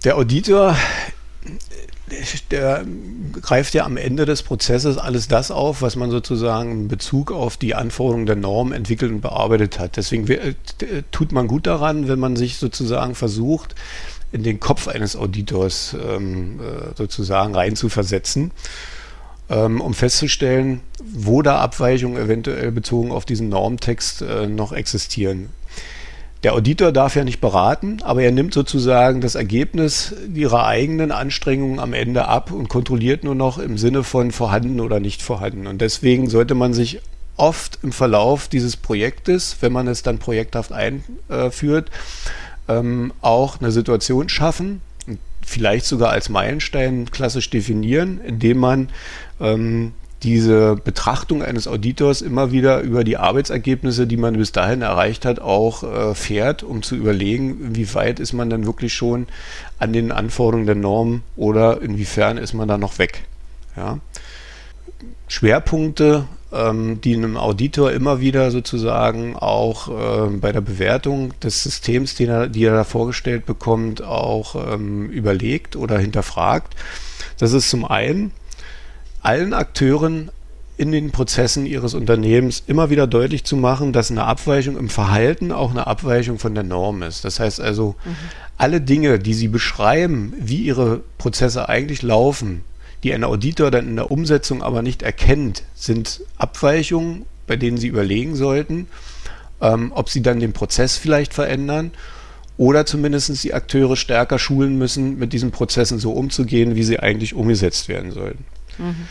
Der 0.03 0.17
Auditor 0.17 0.75
der 2.51 2.85
greift 3.41 3.73
ja 3.73 3.85
am 3.85 3.97
Ende 3.97 4.25
des 4.25 4.43
Prozesses 4.43 4.97
alles 4.97 5.27
das 5.27 5.51
auf, 5.51 5.81
was 5.81 5.95
man 5.95 6.11
sozusagen 6.11 6.71
in 6.71 6.87
Bezug 6.87 7.31
auf 7.31 7.57
die 7.57 7.75
Anforderungen 7.75 8.25
der 8.25 8.35
Norm 8.35 8.71
entwickelt 8.71 9.11
und 9.11 9.21
bearbeitet 9.21 9.79
hat. 9.79 9.97
Deswegen 9.97 10.27
äh, 10.27 10.53
tut 11.11 11.31
man 11.31 11.47
gut 11.47 11.65
daran, 11.65 12.07
wenn 12.07 12.19
man 12.19 12.35
sich 12.35 12.57
sozusagen 12.57 13.15
versucht, 13.15 13.75
in 14.31 14.43
den 14.43 14.59
Kopf 14.59 14.87
eines 14.87 15.15
Auditors 15.15 15.95
ähm, 15.99 16.59
äh, 16.59 16.95
sozusagen 16.95 17.55
reinzuversetzen, 17.55 18.51
ähm, 19.53 19.81
um 19.81 19.93
festzustellen, 19.93 20.81
wo 21.03 21.41
da 21.41 21.59
Abweichungen 21.59 22.21
eventuell 22.21 22.71
bezogen 22.71 23.11
auf 23.11 23.25
diesen 23.25 23.49
Normtext 23.49 24.21
äh, 24.21 24.47
noch 24.47 24.71
existieren. 24.71 25.49
Der 26.43 26.53
Auditor 26.53 26.91
darf 26.91 27.15
ja 27.15 27.23
nicht 27.23 27.39
beraten, 27.39 27.99
aber 28.03 28.23
er 28.23 28.31
nimmt 28.31 28.53
sozusagen 28.53 29.21
das 29.21 29.35
Ergebnis 29.35 30.13
ihrer 30.33 30.65
eigenen 30.65 31.11
Anstrengungen 31.11 31.79
am 31.79 31.93
Ende 31.93 32.27
ab 32.27 32.51
und 32.51 32.67
kontrolliert 32.67 33.23
nur 33.23 33.35
noch 33.35 33.59
im 33.59 33.77
Sinne 33.77 34.03
von 34.03 34.31
vorhanden 34.31 34.81
oder 34.81 34.99
nicht 34.99 35.21
vorhanden. 35.21 35.67
Und 35.67 35.79
deswegen 35.79 36.29
sollte 36.29 36.53
man 36.53 36.73
sich 36.73 36.99
oft 37.37 37.79
im 37.81 37.93
Verlauf 37.93 38.49
dieses 38.49 38.75
Projektes, 38.75 39.57
wenn 39.61 39.71
man 39.71 39.87
es 39.87 40.03
dann 40.03 40.19
projekthaft 40.19 40.71
einführt, 40.73 41.91
ähm, 42.67 43.13
auch 43.21 43.61
eine 43.61 43.71
Situation 43.71 44.27
schaffen, 44.27 44.81
vielleicht 45.45 45.85
sogar 45.85 46.11
als 46.11 46.29
Meilenstein 46.29 47.09
klassisch 47.11 47.49
definieren, 47.49 48.19
indem 48.25 48.57
man 48.57 48.89
ähm, 49.39 49.93
diese 50.23 50.75
Betrachtung 50.75 51.43
eines 51.43 51.67
Auditors 51.67 52.21
immer 52.21 52.51
wieder 52.51 52.79
über 52.81 53.03
die 53.03 53.17
Arbeitsergebnisse, 53.17 54.07
die 54.07 54.17
man 54.17 54.37
bis 54.37 54.53
dahin 54.53 54.81
erreicht 54.81 55.25
hat, 55.25 55.39
auch 55.39 55.83
äh, 55.83 56.15
fährt, 56.15 56.63
um 56.63 56.81
zu 56.81 56.95
überlegen, 56.95 57.75
wie 57.75 57.93
weit 57.93 58.19
ist 58.19 58.33
man 58.33 58.49
denn 58.49 58.65
wirklich 58.65 58.93
schon 58.93 59.27
an 59.79 59.91
den 59.91 60.11
Anforderungen 60.11 60.65
der 60.65 60.75
Norm 60.75 61.23
oder 61.35 61.81
inwiefern 61.81 62.37
ist 62.37 62.53
man 62.53 62.67
da 62.67 62.77
noch 62.77 62.99
weg. 62.99 63.25
Ja. 63.75 63.99
Schwerpunkte, 65.27 66.25
ähm, 66.53 67.01
die 67.01 67.15
einem 67.15 67.35
Auditor 67.35 67.91
immer 67.91 68.21
wieder 68.21 68.51
sozusagen 68.51 69.35
auch 69.35 69.89
äh, 69.89 70.29
bei 70.37 70.51
der 70.51 70.61
Bewertung 70.61 71.37
des 71.41 71.63
Systems, 71.63 72.15
den 72.15 72.29
er, 72.29 72.47
die 72.47 72.63
er 72.63 72.75
da 72.75 72.83
vorgestellt 72.83 73.45
bekommt, 73.45 74.01
auch 74.01 74.73
ähm, 74.73 75.09
überlegt 75.09 75.75
oder 75.75 75.97
hinterfragt. 75.97 76.75
Das 77.39 77.51
ist 77.51 77.69
zum 77.69 77.83
einen 77.83 78.31
allen 79.23 79.53
Akteuren 79.53 80.29
in 80.75 80.91
den 80.91 81.11
Prozessen 81.11 81.65
ihres 81.65 81.93
Unternehmens 81.93 82.63
immer 82.67 82.89
wieder 82.89 83.07
deutlich 83.07 83.43
zu 83.43 83.55
machen, 83.55 83.93
dass 83.93 84.11
eine 84.11 84.23
Abweichung 84.25 84.77
im 84.77 84.89
Verhalten 84.89 85.51
auch 85.51 85.71
eine 85.71 85.87
Abweichung 85.87 86.39
von 86.39 86.55
der 86.55 86.63
Norm 86.63 87.03
ist. 87.03 87.23
Das 87.25 87.39
heißt 87.39 87.61
also, 87.61 87.95
mhm. 88.05 88.15
alle 88.57 88.81
Dinge, 88.81 89.19
die 89.19 89.33
sie 89.33 89.47
beschreiben, 89.47 90.33
wie 90.39 90.63
ihre 90.63 91.01
Prozesse 91.17 91.69
eigentlich 91.69 92.01
laufen, 92.01 92.63
die 93.03 93.13
ein 93.13 93.23
Auditor 93.23 93.69
dann 93.69 93.87
in 93.87 93.95
der 93.95 94.11
Umsetzung 94.11 94.63
aber 94.63 94.81
nicht 94.81 95.03
erkennt, 95.03 95.63
sind 95.75 96.21
Abweichungen, 96.37 97.25
bei 97.45 97.55
denen 97.55 97.77
sie 97.77 97.87
überlegen 97.87 98.35
sollten, 98.35 98.87
ähm, 99.61 99.91
ob 99.93 100.09
sie 100.09 100.21
dann 100.21 100.39
den 100.39 100.53
Prozess 100.53 100.97
vielleicht 100.97 101.33
verändern 101.33 101.91
oder 102.57 102.85
zumindest 102.85 103.43
die 103.43 103.53
Akteure 103.53 103.95
stärker 103.95 104.39
schulen 104.39 104.77
müssen, 104.77 105.19
mit 105.19 105.33
diesen 105.33 105.51
Prozessen 105.51 105.99
so 105.99 106.11
umzugehen, 106.11 106.75
wie 106.75 106.83
sie 106.83 106.99
eigentlich 106.99 107.33
umgesetzt 107.35 107.89
werden 107.89 108.11
sollten. 108.77 109.07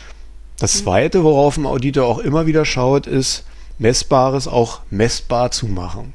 Das 0.59 0.77
Zweite, 0.77 1.23
worauf 1.23 1.57
ein 1.57 1.65
Auditor 1.65 2.07
auch 2.07 2.19
immer 2.19 2.45
wieder 2.45 2.65
schaut, 2.65 3.07
ist, 3.07 3.43
Messbares 3.79 4.47
auch 4.47 4.81
messbar 4.89 5.51
zu 5.51 5.67
machen. 5.67 6.13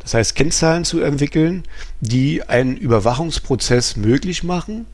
Das 0.00 0.14
heißt, 0.14 0.34
Kennzahlen 0.34 0.84
zu 0.84 1.00
entwickeln, 1.00 1.64
die 2.00 2.42
einen 2.42 2.76
Überwachungsprozess 2.76 3.96
möglich 3.96 4.44
machen. 4.44 4.86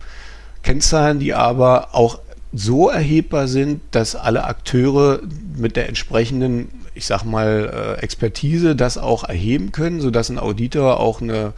Kennzahlen, 0.62 1.20
die 1.20 1.34
aber 1.34 1.94
auch 1.94 2.20
so 2.52 2.88
erhebbar 2.88 3.48
sind, 3.48 3.80
dass 3.90 4.14
alle 4.14 4.44
Akteure 4.44 5.20
mit 5.56 5.76
der 5.76 5.88
entsprechenden, 5.88 6.68
ich 6.94 7.06
sag 7.06 7.24
mal, 7.24 7.96
äh, 7.98 8.02
Expertise 8.02 8.76
das 8.76 8.98
auch 8.98 9.24
erheben 9.24 9.72
können, 9.72 10.00
sodass 10.00 10.28
ein 10.28 10.38
Auditor 10.38 11.00
auch 11.00 11.20
eine, 11.20 11.52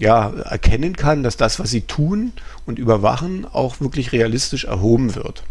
ja, 0.00 0.30
erkennen 0.30 0.96
kann, 0.96 1.22
dass 1.22 1.36
das, 1.36 1.60
was 1.60 1.70
sie 1.70 1.82
tun 1.82 2.32
und 2.66 2.78
überwachen, 2.78 3.46
auch 3.50 3.80
wirklich 3.80 4.12
realistisch 4.12 4.64
erhoben 4.64 5.14
wird. 5.14 5.44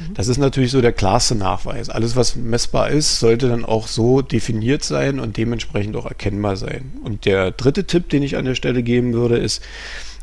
Mhm. 0.00 0.14
Das 0.14 0.28
ist 0.28 0.38
natürlich 0.38 0.70
so 0.70 0.80
der 0.80 0.92
klarste 0.92 1.34
Nachweis. 1.34 1.90
Alles, 1.90 2.16
was 2.16 2.36
messbar 2.36 2.90
ist, 2.90 3.20
sollte 3.20 3.48
dann 3.48 3.64
auch 3.64 3.86
so 3.86 4.22
definiert 4.22 4.82
sein 4.82 5.20
und 5.20 5.36
dementsprechend 5.36 5.96
auch 5.96 6.06
erkennbar 6.06 6.56
sein. 6.56 6.92
Und 7.04 7.24
der 7.24 7.50
dritte 7.50 7.84
Tipp, 7.84 8.08
den 8.08 8.22
ich 8.22 8.36
an 8.36 8.44
der 8.44 8.54
Stelle 8.54 8.82
geben 8.82 9.12
würde, 9.12 9.36
ist, 9.36 9.62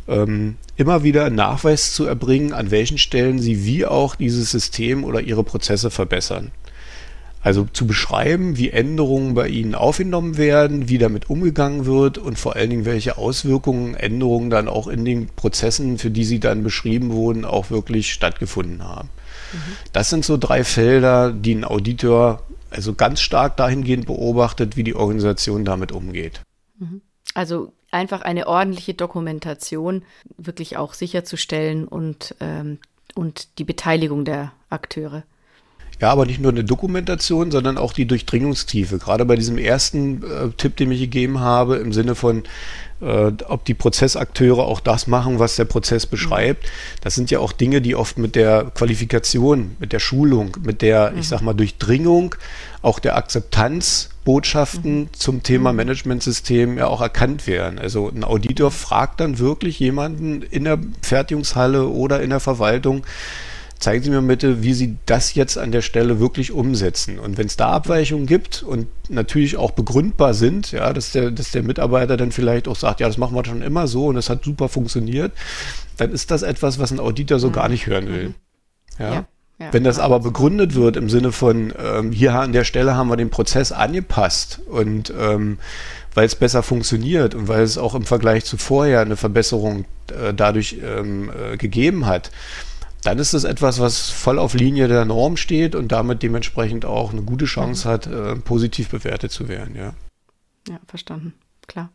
ähm, 0.08 0.56
immer 0.76 1.04
wieder 1.04 1.26
einen 1.26 1.36
Nachweis 1.36 1.94
zu 1.94 2.06
erbringen, 2.06 2.54
an 2.54 2.72
welchen 2.72 2.98
Stellen 2.98 3.40
sie 3.40 3.66
wie 3.66 3.86
auch 3.86 4.16
dieses 4.16 4.52
System 4.52 5.04
oder 5.04 5.22
ihre 5.22 5.44
Prozesse 5.44 5.90
verbessern. 5.90 6.52
Also 7.46 7.68
zu 7.72 7.86
beschreiben, 7.86 8.58
wie 8.58 8.72
Änderungen 8.72 9.36
bei 9.36 9.48
ihnen 9.48 9.76
aufgenommen 9.76 10.36
werden, 10.36 10.90
wie 10.90 10.98
damit 10.98 11.30
umgegangen 11.30 11.86
wird 11.86 12.18
und 12.18 12.40
vor 12.40 12.56
allen 12.56 12.72
Dingen, 12.72 12.86
welche 12.86 13.20
Auswirkungen 13.20 13.94
Änderungen 13.94 14.50
dann 14.50 14.68
auch 14.68 14.88
in 14.88 15.06
den 15.06 15.28
Prozessen, 15.28 16.00
für 16.00 16.10
die 16.10 16.26
sie 16.26 16.40
dann 16.40 16.64
beschrieben 16.64 17.12
wurden, 17.12 17.46
auch 17.46 17.70
wirklich 17.70 18.12
stattgefunden 18.12 18.84
haben. 18.84 19.10
Mhm. 19.54 19.58
Das 19.94 20.10
sind 20.10 20.26
so 20.26 20.38
drei 20.38 20.64
Felder, 20.64 21.32
die 21.32 21.54
ein 21.54 21.66
Auditor 21.66 22.42
also 22.72 22.96
ganz 22.96 23.22
stark 23.22 23.58
dahingehend 23.58 24.08
beobachtet, 24.08 24.76
wie 24.76 24.84
die 24.84 24.96
Organisation 24.96 25.66
damit 25.66 25.92
umgeht. 25.92 26.42
Mhm. 26.80 27.02
Also 27.36 27.74
einfach 27.92 28.24
eine 28.24 28.48
ordentliche 28.48 28.96
Dokumentation 28.96 30.02
wirklich 30.36 30.78
auch 30.78 30.96
sicherzustellen 30.96 31.88
und, 31.88 32.34
ähm, 32.40 32.80
und 33.14 33.60
die 33.60 33.66
Beteiligung 33.66 34.26
der 34.26 34.52
Akteure. 34.72 35.22
Ja, 36.02 36.12
aber 36.12 36.26
nicht 36.26 36.42
nur 36.42 36.52
eine 36.52 36.64
Dokumentation, 36.64 37.52
sondern 37.52 37.78
auch 37.78 37.94
die 37.94 38.06
Durchdringungstiefe. 38.06 38.98
Gerade 38.98 39.26
bei 39.26 39.36
diesem 39.36 39.58
ersten 39.58 40.24
äh, 40.24 40.50
Tipp, 40.58 40.76
den 40.76 40.92
ich 40.92 41.00
gegeben 41.00 41.40
habe, 41.40 41.78
im 41.78 41.94
Sinne 41.94 42.16
von, 42.16 42.44
äh, 43.02 43.32
ob 43.48 43.66
die 43.66 43.74
Prozessakteure 43.74 44.60
auch 44.60 44.82
das 44.82 45.08
machen, 45.08 45.40
was 45.40 45.56
der 45.56 45.66
Prozess 45.66 46.06
beschreibt. 46.06 46.66
Das 47.02 47.16
sind 47.16 47.32
ja 47.32 47.40
auch 47.40 47.54
Dinge, 47.54 47.82
die 47.82 47.96
oft 47.96 48.18
mit 48.18 48.36
der 48.36 48.72
Qualifikation, 48.76 49.78
mit 49.80 49.94
der 49.94 50.00
Schulung, 50.00 50.58
mit 50.64 50.82
der, 50.82 51.12
mhm. 51.12 51.20
ich 51.20 51.30
sag 51.30 51.42
mal, 51.42 51.54
Durchdringung, 51.54 52.36
auch 52.82 53.00
der 53.00 53.16
Akzeptanz 53.16 54.10
Botschaften 54.26 55.00
mhm. 55.00 55.14
zum 55.14 55.44
Thema 55.44 55.72
mhm. 55.72 55.78
Managementsystem 55.78 56.78
ja 56.78 56.88
auch 56.88 57.02
erkannt 57.02 57.48
werden. 57.48 57.80
Also 57.80 58.10
ein 58.10 58.24
Auditor 58.24 58.72
fragt 58.72 59.22
dann 59.22 59.40
wirklich 59.40 59.80
jemanden 59.80 60.42
in 60.42 60.66
der 60.66 60.80
Fertigungshalle 61.02 61.88
oder 61.88 62.22
in 62.22 62.32
der 62.32 62.40
Verwaltung, 62.42 63.06
zeigen 63.80 64.04
Sie 64.04 64.10
mir 64.10 64.22
bitte, 64.22 64.64
wie 64.64 64.74
Sie 64.74 64.98
das 65.06 65.34
jetzt 65.36 65.58
an 65.58 65.72
der 65.72 65.82
Stelle 65.82 66.20
wirklich 66.20 66.52
umsetzen. 66.52 67.20
Und 67.20 67.38
wenn 67.38 67.48
es 67.48 67.58
da 67.58 67.72
Abweichungen 67.72 68.26
gibt 68.26 68.64
und 68.64 68.88
natürlich 69.10 69.58
auch 69.58 69.72
begründbar 69.72 70.34
sind, 70.34 70.72
ja, 70.72 70.94
dass 70.94 71.12
der, 71.12 71.32
dass 71.32 71.52
der 71.52 71.64
Mitarbeiter 71.64 72.18
dann 72.18 72.32
vielleicht 72.32 72.68
auch 72.68 72.76
sagt, 72.76 73.00
ja, 73.00 73.08
das 73.08 73.18
machen 73.18 73.36
wir 73.36 73.46
schon 73.46 73.62
immer 73.62 73.88
so 73.88 74.08
und 74.08 74.16
das 74.16 74.30
hat 74.30 74.44
super 74.44 74.70
funktioniert, 74.70 75.32
dann 75.98 76.12
ist 76.12 76.32
das 76.32 76.42
etwas, 76.42 76.80
was 76.80 76.92
ein 76.92 77.00
Auditor 77.00 77.40
so 77.40 77.50
mhm. 77.50 77.54
gar 77.54 77.70
nicht 77.70 77.88
hören 77.88 78.08
will. 78.08 78.30
Mhm. 78.30 78.36
ja. 79.00 79.14
ja. 79.14 79.26
Ja, 79.58 79.72
Wenn 79.72 79.86
das 79.86 80.00
aber 80.00 80.20
begründet 80.20 80.76
wird 80.76 80.98
im 80.98 81.10
Sinne 81.10 81.32
von, 81.32 81.74
ähm, 81.82 82.12
hier 82.12 82.34
an 82.34 82.52
der 82.52 82.66
Stelle 82.66 82.96
haben 82.98 83.08
wir 83.08 83.16
den 83.16 83.30
Prozess 83.30 83.72
angepasst 83.72 84.60
und 84.70 85.14
ähm, 85.18 85.60
weil 86.14 86.26
es 86.26 86.36
besser 86.36 86.62
funktioniert 86.62 87.36
und 87.36 87.48
weil 87.48 87.62
es 87.64 87.78
auch 87.78 87.96
im 87.96 88.04
Vergleich 88.04 88.44
zu 88.44 88.58
vorher 88.58 89.00
eine 89.00 89.16
Verbesserung 89.16 89.86
äh, 90.10 90.34
dadurch 90.34 90.78
ähm, 90.84 91.30
äh, 91.30 91.56
gegeben 91.56 92.06
hat, 92.06 92.32
dann 93.06 93.20
ist 93.20 93.34
es 93.34 93.44
etwas, 93.44 93.80
was 93.80 94.10
voll 94.10 94.40
auf 94.40 94.56
Linie 94.56 94.88
der 94.88 95.06
Norm 95.06 95.38
steht 95.38 95.76
und 95.76 95.92
damit 95.92 96.24
dementsprechend 96.24 96.86
auch 96.86 97.12
eine 97.12 97.22
gute 97.22 97.46
Chance 97.46 97.88
mhm. 97.88 97.92
hat, 97.92 98.08
äh, 98.08 98.36
positiv 98.38 98.90
bewertet 98.90 99.32
zu 99.32 99.48
werden. 99.48 99.76
Ja, 99.76 99.94
ja 100.68 100.80
verstanden. 100.88 101.34
Klar. 101.68 101.92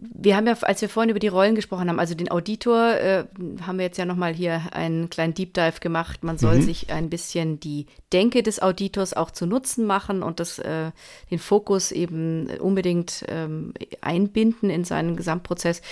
Wir 0.00 0.36
haben 0.36 0.46
ja, 0.46 0.56
als 0.62 0.80
wir 0.80 0.88
vorhin 0.88 1.10
über 1.10 1.18
die 1.18 1.28
Rollen 1.28 1.54
gesprochen 1.54 1.88
haben, 1.88 1.98
also 1.98 2.14
den 2.14 2.30
Auditor, 2.30 2.94
äh, 2.94 3.24
haben 3.62 3.78
wir 3.78 3.86
jetzt 3.86 3.98
ja 3.98 4.04
nochmal 4.04 4.32
hier 4.32 4.62
einen 4.72 5.10
kleinen 5.10 5.34
Deep 5.34 5.54
Dive 5.54 5.80
gemacht. 5.80 6.22
Man 6.22 6.38
soll 6.38 6.56
mhm. 6.56 6.62
sich 6.62 6.92
ein 6.92 7.10
bisschen 7.10 7.58
die 7.60 7.86
Denke 8.12 8.42
des 8.42 8.60
Auditors 8.60 9.14
auch 9.14 9.30
zu 9.30 9.46
Nutzen 9.46 9.86
machen 9.86 10.22
und 10.22 10.40
das, 10.40 10.58
äh, 10.58 10.92
den 11.30 11.38
Fokus 11.38 11.90
eben 11.92 12.48
unbedingt 12.60 13.24
ähm, 13.28 13.74
einbinden 14.00 14.70
in 14.70 14.84
seinen 14.84 15.16
Gesamtprozess. 15.16 15.82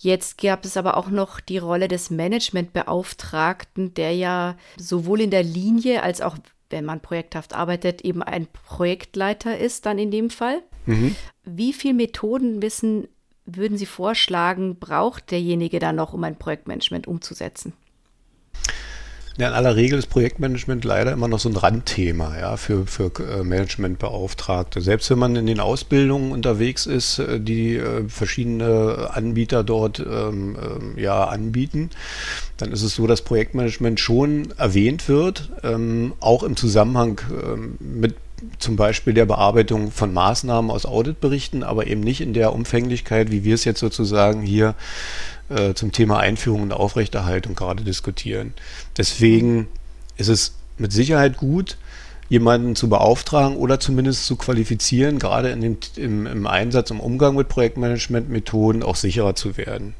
Jetzt 0.00 0.40
gab 0.40 0.64
es 0.64 0.76
aber 0.76 0.96
auch 0.96 1.08
noch 1.08 1.40
die 1.40 1.58
Rolle 1.58 1.88
des 1.88 2.10
Managementbeauftragten, 2.10 3.94
der 3.94 4.14
ja 4.14 4.56
sowohl 4.76 5.20
in 5.20 5.30
der 5.30 5.42
Linie 5.42 6.02
als 6.04 6.20
auch, 6.20 6.36
wenn 6.70 6.84
man 6.84 7.00
projekthaft 7.00 7.52
arbeitet, 7.52 8.02
eben 8.02 8.22
ein 8.22 8.46
Projektleiter 8.46 9.58
ist, 9.58 9.86
dann 9.86 9.98
in 9.98 10.12
dem 10.12 10.30
Fall. 10.30 10.62
Mhm. 10.86 11.16
Wie 11.44 11.72
viel 11.72 11.94
Methodenwissen 11.94 13.08
würden 13.56 13.78
Sie 13.78 13.86
vorschlagen, 13.86 14.76
braucht 14.76 15.30
derjenige 15.30 15.78
dann 15.78 15.96
noch, 15.96 16.12
um 16.12 16.22
ein 16.24 16.36
Projektmanagement 16.36 17.06
umzusetzen? 17.06 17.72
Ja, 19.38 19.46
in 19.46 19.54
aller 19.54 19.76
Regel 19.76 20.00
ist 20.00 20.08
Projektmanagement 20.08 20.84
leider 20.84 21.12
immer 21.12 21.28
noch 21.28 21.38
so 21.38 21.48
ein 21.48 21.54
Randthema 21.54 22.36
ja, 22.36 22.56
für, 22.56 22.88
für 22.88 23.12
äh, 23.20 23.44
Managementbeauftragte. 23.44 24.80
Selbst 24.80 25.08
wenn 25.10 25.20
man 25.20 25.36
in 25.36 25.46
den 25.46 25.60
Ausbildungen 25.60 26.32
unterwegs 26.32 26.86
ist, 26.86 27.20
äh, 27.20 27.38
die 27.38 27.76
äh, 27.76 28.08
verschiedene 28.08 29.10
Anbieter 29.12 29.62
dort 29.62 30.00
ähm, 30.00 30.56
äh, 30.96 31.00
ja, 31.00 31.22
anbieten, 31.22 31.90
dann 32.56 32.72
ist 32.72 32.82
es 32.82 32.96
so, 32.96 33.06
dass 33.06 33.22
Projektmanagement 33.22 34.00
schon 34.00 34.52
erwähnt 34.58 35.08
wird, 35.08 35.50
ähm, 35.62 36.14
auch 36.18 36.42
im 36.42 36.56
Zusammenhang 36.56 37.20
ähm, 37.30 37.76
mit 37.78 38.16
zum 38.58 38.76
Beispiel 38.76 39.14
der 39.14 39.26
Bearbeitung 39.26 39.90
von 39.90 40.12
Maßnahmen 40.12 40.70
aus 40.70 40.86
Auditberichten, 40.86 41.62
aber 41.62 41.86
eben 41.86 42.00
nicht 42.00 42.20
in 42.20 42.34
der 42.34 42.52
Umfänglichkeit, 42.52 43.30
wie 43.30 43.44
wir 43.44 43.54
es 43.54 43.64
jetzt 43.64 43.80
sozusagen 43.80 44.42
hier 44.42 44.74
äh, 45.48 45.74
zum 45.74 45.92
Thema 45.92 46.18
Einführung 46.18 46.62
und 46.62 46.72
Aufrechterhaltung 46.72 47.54
gerade 47.54 47.84
diskutieren. 47.84 48.54
Deswegen 48.96 49.68
ist 50.16 50.28
es 50.28 50.54
mit 50.76 50.92
Sicherheit 50.92 51.36
gut, 51.36 51.78
jemanden 52.28 52.76
zu 52.76 52.88
beauftragen 52.88 53.56
oder 53.56 53.80
zumindest 53.80 54.26
zu 54.26 54.36
qualifizieren, 54.36 55.18
gerade 55.18 55.50
in 55.50 55.60
dem, 55.60 55.78
im, 55.96 56.26
im 56.26 56.46
Einsatz, 56.46 56.90
im 56.90 57.00
Umgang 57.00 57.34
mit 57.34 57.48
Projektmanagementmethoden 57.48 58.82
auch 58.82 58.96
sicherer 58.96 59.34
zu 59.34 59.56
werden. 59.56 59.94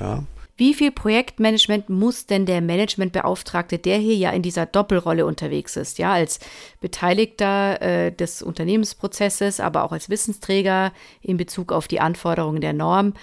Ja. 0.00 0.24
Wie 0.56 0.72
viel 0.72 0.92
Projektmanagement 0.92 1.88
muss 1.88 2.26
denn 2.26 2.46
der 2.46 2.60
Managementbeauftragte, 2.60 3.78
der 3.78 3.98
hier 3.98 4.14
ja 4.14 4.30
in 4.30 4.42
dieser 4.42 4.66
Doppelrolle 4.66 5.26
unterwegs 5.26 5.76
ist, 5.76 5.98
ja, 5.98 6.12
als 6.12 6.38
Beteiligter 6.80 7.82
äh, 7.82 8.12
des 8.12 8.40
Unternehmensprozesses, 8.40 9.58
aber 9.58 9.82
auch 9.82 9.90
als 9.90 10.08
Wissensträger 10.10 10.92
in 11.22 11.36
Bezug 11.36 11.72
auf 11.72 11.88
die 11.88 12.00
Anforderungen 12.00 12.60
der 12.60 12.72
Norm, 12.72 13.14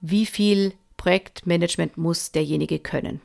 wie 0.00 0.26
viel 0.26 0.74
Projektmanagement 0.96 1.96
muss 1.96 2.32
derjenige 2.32 2.80
können? 2.80 3.20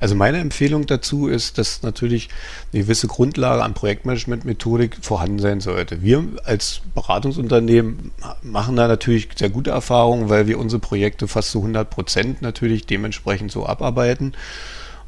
Also 0.00 0.14
meine 0.14 0.38
Empfehlung 0.38 0.86
dazu 0.86 1.28
ist, 1.28 1.58
dass 1.58 1.82
natürlich 1.82 2.30
eine 2.72 2.82
gewisse 2.82 3.06
Grundlage 3.06 3.62
an 3.62 3.74
Projektmanagement-Methodik 3.74 4.96
vorhanden 5.02 5.38
sein 5.38 5.60
sollte. 5.60 6.02
Wir 6.02 6.24
als 6.44 6.80
Beratungsunternehmen 6.94 8.10
machen 8.42 8.76
da 8.76 8.88
natürlich 8.88 9.28
sehr 9.36 9.50
gute 9.50 9.70
Erfahrungen, 9.70 10.30
weil 10.30 10.46
wir 10.46 10.58
unsere 10.58 10.80
Projekte 10.80 11.28
fast 11.28 11.50
zu 11.50 11.58
100 11.58 11.88
Prozent 11.90 12.42
natürlich 12.42 12.86
dementsprechend 12.86 13.52
so 13.52 13.66
abarbeiten 13.66 14.32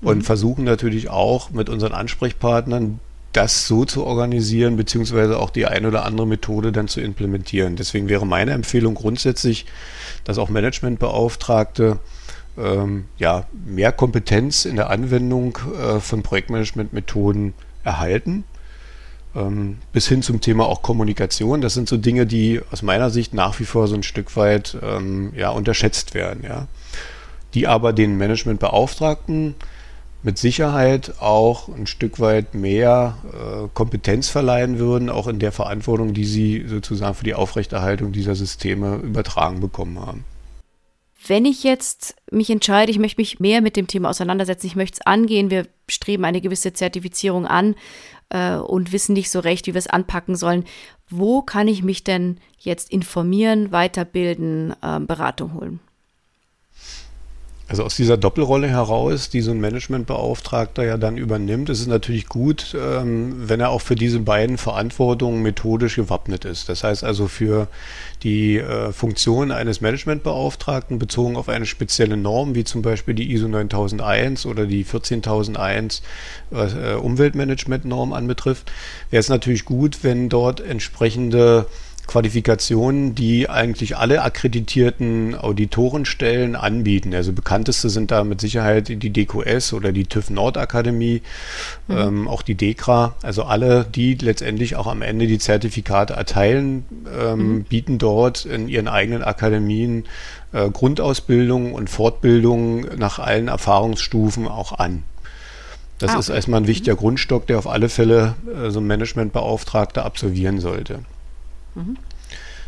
und 0.03 0.19
mhm. 0.19 0.23
versuchen 0.23 0.65
natürlich 0.65 1.09
auch 1.09 1.51
mit 1.51 1.71
unseren 1.71 1.93
Ansprechpartnern 1.93 3.01
das 3.33 3.67
so 3.67 3.87
zu 3.87 4.05
organisieren, 4.05 4.77
beziehungsweise 4.77 5.39
auch 5.39 5.49
die 5.51 5.67
eine 5.67 5.89
oder 5.89 6.05
andere 6.05 6.27
Methode 6.27 6.71
dann 6.71 6.89
zu 6.89 7.01
implementieren. 7.01 7.77
Deswegen 7.77 8.11
wäre 8.11 8.27
meine 8.27 8.51
Empfehlung 8.53 8.95
grundsätzlich, 8.95 9.65
dass 10.25 10.37
auch 10.37 10.51
Managementbeauftragte 10.51 11.99
ähm, 12.59 13.07
ja, 13.19 13.47
mehr 13.65 13.93
Kompetenz 13.93 14.65
in 14.65 14.77
der 14.77 14.91
Anwendung 14.91 15.59
äh, 15.79 16.01
von 16.01 16.23
Projektmanagementmethoden 16.23 17.55
erhalten. 17.85 18.45
Ähm, 19.35 19.79
bis 19.93 20.09
hin 20.09 20.23
zum 20.23 20.41
Thema 20.41 20.67
auch 20.67 20.83
Kommunikation. 20.83 21.63
Das 21.63 21.75
sind 21.75 21.89
so 21.89 21.97
Dinge, 21.97 22.27
die 22.27 22.61
aus 22.71 22.83
meiner 22.83 23.11
Sicht 23.11 23.33
nach 23.33 23.59
wie 23.61 23.65
vor 23.65 23.89
so 23.89 23.95
ein 23.95 24.03
Stück 24.03 24.37
weit 24.37 24.77
ähm, 24.83 25.33
ja, 25.35 25.51
unterschätzt 25.51 26.15
werden. 26.15 26.43
Ja. 26.45 26.69
Die 27.55 27.67
aber 27.67 27.93
den 27.93 28.19
Managementbeauftragten 28.19 29.55
mit 30.23 30.39
Sicherheit 30.39 31.15
auch 31.21 31.69
ein 31.69 31.87
Stück 31.87 32.21
weit 32.21 32.55
mehr 32.55 33.17
äh, 33.33 33.69
Kompetenz 33.75 34.29
verleihen 34.29 34.79
würden, 34.79 35.09
auch 35.11 35.27
in 35.27 35.39
der 35.39 35.51
Verantwortung, 35.51 36.15
die 36.15 36.27
sie 36.27 36.65
sozusagen 36.67 37.15
für 37.15 37.25
die 37.25 37.35
Aufrechterhaltung 37.35 38.13
dieser 38.13 38.35
Systeme 38.35 38.97
übertragen 38.97 39.61
bekommen 39.61 39.99
haben. 39.99 40.25
Wenn 41.27 41.45
ich 41.45 41.63
jetzt 41.63 42.17
mich 42.31 42.51
entscheide, 42.51 42.91
ich 42.91 42.99
möchte 42.99 43.21
mich 43.21 43.39
mehr 43.39 43.61
mit 43.61 43.77
dem 43.77 43.87
Thema 43.87 44.11
auseinandersetzen, 44.11 44.67
ich 44.67 44.77
möchte 44.77 44.99
es 45.01 45.07
angehen, 45.07 45.51
wir 45.51 45.69
streben 45.89 46.25
eine 46.25 46.41
gewisse 46.41 46.73
Zertifizierung 46.73 47.47
an 47.47 47.77
äh, 48.31 48.57
und 48.57 48.93
wissen 48.93 49.13
nicht 49.13 49.31
so 49.31 49.41
recht, 49.41 49.67
wie 49.67 49.75
wir 49.75 49.79
es 49.79 49.87
anpacken 49.87 50.35
sollen, 50.35 50.65
wo 51.09 51.43
kann 51.43 51.69
ich 51.69 51.83
mich 51.83 52.03
denn 52.03 52.39
jetzt 52.59 52.91
informieren, 52.91 53.71
weiterbilden, 53.71 54.75
äh, 54.83 55.01
Beratung 55.01 55.55
holen? 55.55 55.81
Also 57.73 57.85
aus 57.85 57.97
dieser 57.97 58.19
Doppelrolle 58.19 58.69
heraus, 58.69 59.31
die 59.31 59.41
so 59.41 59.51
ein 59.51 59.59
Managementbeauftragter 59.59 60.85
ja 60.85 60.99
dann 60.99 61.17
übernimmt, 61.17 61.71
ist 61.71 61.81
es 61.81 61.87
natürlich 61.87 62.27
gut, 62.27 62.77
ähm, 62.79 63.49
wenn 63.49 63.61
er 63.61 63.71
auch 63.71 63.81
für 63.81 63.95
diese 63.95 64.21
beiden 64.21 64.59
Verantwortungen 64.59 65.41
methodisch 65.41 65.97
gewappnet 65.97 66.45
ist. 66.45 66.69
Das 66.69 66.85
heißt 66.85 67.03
also 67.03 67.29
für 67.29 67.69
die 68.25 68.59
äh, 68.59 68.93
Funktion 68.93 69.51
eines 69.51 69.81
Managementbeauftragten 69.81 70.99
bezogen 70.99 71.35
auf 71.35 71.49
eine 71.49 71.65
spezielle 71.65 72.19
Norm, 72.19 72.55
wie 72.55 72.65
zum 72.65 72.83
Beispiel 72.83 73.15
die 73.15 73.33
ISO 73.33 73.49
9001 73.49 74.45
oder 74.45 74.67
die 74.67 74.85
14001 74.85 76.03
was 76.51 76.75
äh, 76.75 76.97
Umweltmanagementnorm 77.01 78.13
anbetrifft, 78.13 78.71
wäre 79.09 79.21
es 79.21 79.31
natürlich 79.31 79.65
gut, 79.65 80.05
wenn 80.05 80.29
dort 80.29 80.61
entsprechende 80.61 81.65
Qualifikationen, 82.07 83.15
die 83.15 83.49
eigentlich 83.49 83.97
alle 83.97 84.23
akkreditierten 84.23 85.35
Auditorenstellen 85.35 86.57
anbieten. 86.57 87.15
Also 87.15 87.33
bekannteste 87.33 87.91
sind 87.91 88.11
da 88.11 88.25
mit 88.25 88.41
Sicherheit 88.41 88.89
die 88.89 89.11
DQS 89.11 89.73
oder 89.73 89.93
die 89.93 90.05
TÜV 90.05 90.31
Nordakademie, 90.31 91.23
mhm. 91.89 91.97
ähm, 91.97 92.29
auch 92.29 92.43
die 92.43 92.55
DEKRA. 92.55 93.15
Also 93.23 93.45
alle, 93.45 93.85
die 93.85 94.15
letztendlich 94.15 94.77
auch 94.77 94.89
am 94.89 95.03
Ende 95.03 95.27
die 95.27 95.39
Zertifikate 95.39 96.15
erteilen, 96.15 96.85
ähm, 97.19 97.39
mhm. 97.39 97.65
bieten 97.65 97.99
dort 97.99 98.45
in 98.45 98.69
ihren 98.69 98.89
eigenen 98.89 99.23
Akademien 99.23 100.05
äh, 100.53 100.69
Grundausbildung 100.69 101.73
und 101.73 101.89
Fortbildung 101.89 102.97
nach 102.97 103.21
allen 103.21 103.49
Erfahrungsstufen 103.49 104.49
auch 104.49 104.79
an. 104.79 105.05
Das 105.99 106.11
ah, 106.11 106.15
okay. 106.15 106.21
ist 106.21 106.29
erstmal 106.31 106.61
ein 106.61 106.67
wichtiger 106.67 106.95
mhm. 106.95 106.99
Grundstock, 106.99 107.47
der 107.47 107.59
auf 107.59 107.69
alle 107.69 107.89
Fälle 107.89 108.35
äh, 108.53 108.71
so 108.71 108.81
ein 108.81 108.87
Managementbeauftragter 108.87 110.05
absolvieren 110.05 110.59
sollte. 110.59 111.01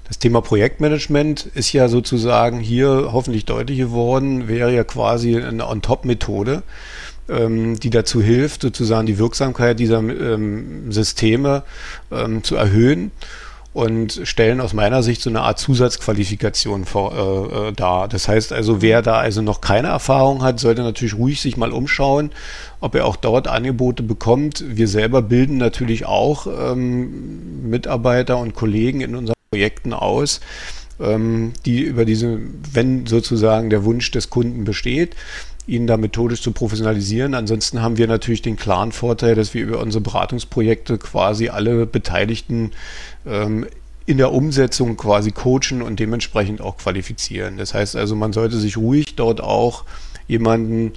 Das 0.06 0.18
Thema 0.18 0.42
Projektmanagement 0.42 1.46
ist 1.54 1.72
ja 1.72 1.88
sozusagen 1.88 2.60
hier 2.60 3.10
hoffentlich 3.12 3.46
deutlich 3.46 3.78
geworden, 3.78 4.48
wäre 4.48 4.74
ja 4.74 4.84
quasi 4.84 5.36
eine 5.36 5.66
On-Top-Methode, 5.66 6.62
ähm, 7.28 7.80
die 7.80 7.90
dazu 7.90 8.20
hilft, 8.20 8.62
sozusagen 8.62 9.06
die 9.06 9.18
Wirksamkeit 9.18 9.78
dieser 9.80 9.98
ähm, 10.00 10.92
Systeme 10.92 11.62
ähm, 12.12 12.44
zu 12.44 12.54
erhöhen 12.56 13.12
und 13.74 14.20
stellen 14.22 14.60
aus 14.60 14.72
meiner 14.72 15.02
Sicht 15.02 15.20
so 15.20 15.28
eine 15.28 15.42
Art 15.42 15.58
Zusatzqualifikation 15.58 16.84
vor, 16.84 17.12
äh, 17.12 17.68
äh, 17.68 17.72
dar. 17.72 18.06
Das 18.06 18.28
heißt 18.28 18.52
also, 18.52 18.80
wer 18.80 19.02
da 19.02 19.16
also 19.16 19.42
noch 19.42 19.60
keine 19.60 19.88
Erfahrung 19.88 20.42
hat, 20.42 20.60
sollte 20.60 20.82
natürlich 20.82 21.14
ruhig 21.14 21.40
sich 21.40 21.56
mal 21.56 21.72
umschauen, 21.72 22.30
ob 22.80 22.94
er 22.94 23.04
auch 23.04 23.16
dort 23.16 23.48
Angebote 23.48 24.04
bekommt. 24.04 24.64
Wir 24.66 24.86
selber 24.86 25.22
bilden 25.22 25.58
natürlich 25.58 26.06
auch 26.06 26.46
ähm, 26.46 27.68
Mitarbeiter 27.68 28.38
und 28.38 28.54
Kollegen 28.54 29.00
in 29.00 29.16
unseren 29.16 29.34
Projekten 29.50 29.92
aus, 29.92 30.40
ähm, 31.00 31.52
die 31.66 31.80
über 31.80 32.04
diese, 32.04 32.38
wenn 32.72 33.06
sozusagen 33.06 33.70
der 33.70 33.84
Wunsch 33.84 34.12
des 34.12 34.30
Kunden 34.30 34.62
besteht, 34.62 35.16
ihn 35.66 35.86
da 35.86 35.96
methodisch 35.96 36.42
zu 36.42 36.52
professionalisieren. 36.52 37.34
Ansonsten 37.34 37.80
haben 37.80 37.96
wir 37.96 38.06
natürlich 38.06 38.42
den 38.42 38.56
klaren 38.56 38.92
Vorteil, 38.92 39.34
dass 39.34 39.54
wir 39.54 39.62
über 39.62 39.80
unsere 39.80 40.02
Beratungsprojekte 40.02 40.98
quasi 40.98 41.48
alle 41.48 41.86
Beteiligten 41.86 42.72
ähm, 43.26 43.66
in 44.06 44.18
der 44.18 44.32
Umsetzung 44.32 44.96
quasi 44.96 45.30
coachen 45.30 45.80
und 45.80 45.98
dementsprechend 45.98 46.60
auch 46.60 46.76
qualifizieren. 46.76 47.56
Das 47.56 47.72
heißt 47.72 47.96
also, 47.96 48.14
man 48.14 48.32
sollte 48.32 48.58
sich 48.58 48.76
ruhig 48.76 49.16
dort 49.16 49.40
auch 49.40 49.84
jemanden 50.28 50.92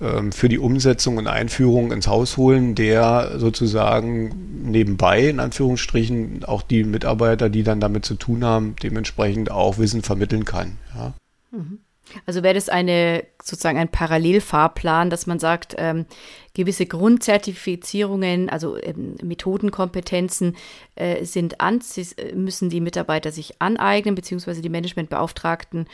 ähm, 0.00 0.32
für 0.32 0.48
die 0.48 0.58
Umsetzung 0.58 1.16
und 1.16 1.26
Einführung 1.26 1.92
ins 1.92 2.06
Haus 2.06 2.36
holen, 2.36 2.74
der 2.74 3.38
sozusagen 3.38 4.70
nebenbei, 4.70 5.28
in 5.28 5.40
Anführungsstrichen, 5.40 6.44
auch 6.44 6.62
die 6.62 6.84
Mitarbeiter, 6.84 7.48
die 7.48 7.62
dann 7.62 7.80
damit 7.80 8.04
zu 8.04 8.14
tun 8.14 8.44
haben, 8.44 8.76
dementsprechend 8.82 9.50
auch 9.50 9.78
Wissen 9.78 10.02
vermitteln 10.02 10.44
kann. 10.44 10.76
Ja. 10.94 11.14
Mhm. 11.52 11.78
Also 12.26 12.42
wäre 12.42 12.54
das 12.54 12.68
eine 12.68 13.22
sozusagen 13.50 13.78
ein 13.78 13.90
Parallelfahrplan, 13.90 15.10
dass 15.10 15.26
man 15.26 15.38
sagt, 15.38 15.74
ähm, 15.78 16.06
gewisse 16.54 16.86
Grundzertifizierungen, 16.86 18.48
also 18.48 18.76
ähm, 18.82 19.16
Methodenkompetenzen 19.22 20.56
äh, 20.94 21.24
sind 21.24 21.60
an, 21.60 21.80
äh, 21.96 22.34
müssen 22.34 22.70
die 22.70 22.80
Mitarbeiter 22.80 23.32
sich 23.32 23.60
aneignen, 23.60 24.14
beziehungsweise 24.14 24.62
die 24.62 24.68
Managementbeauftragten. 24.68 25.86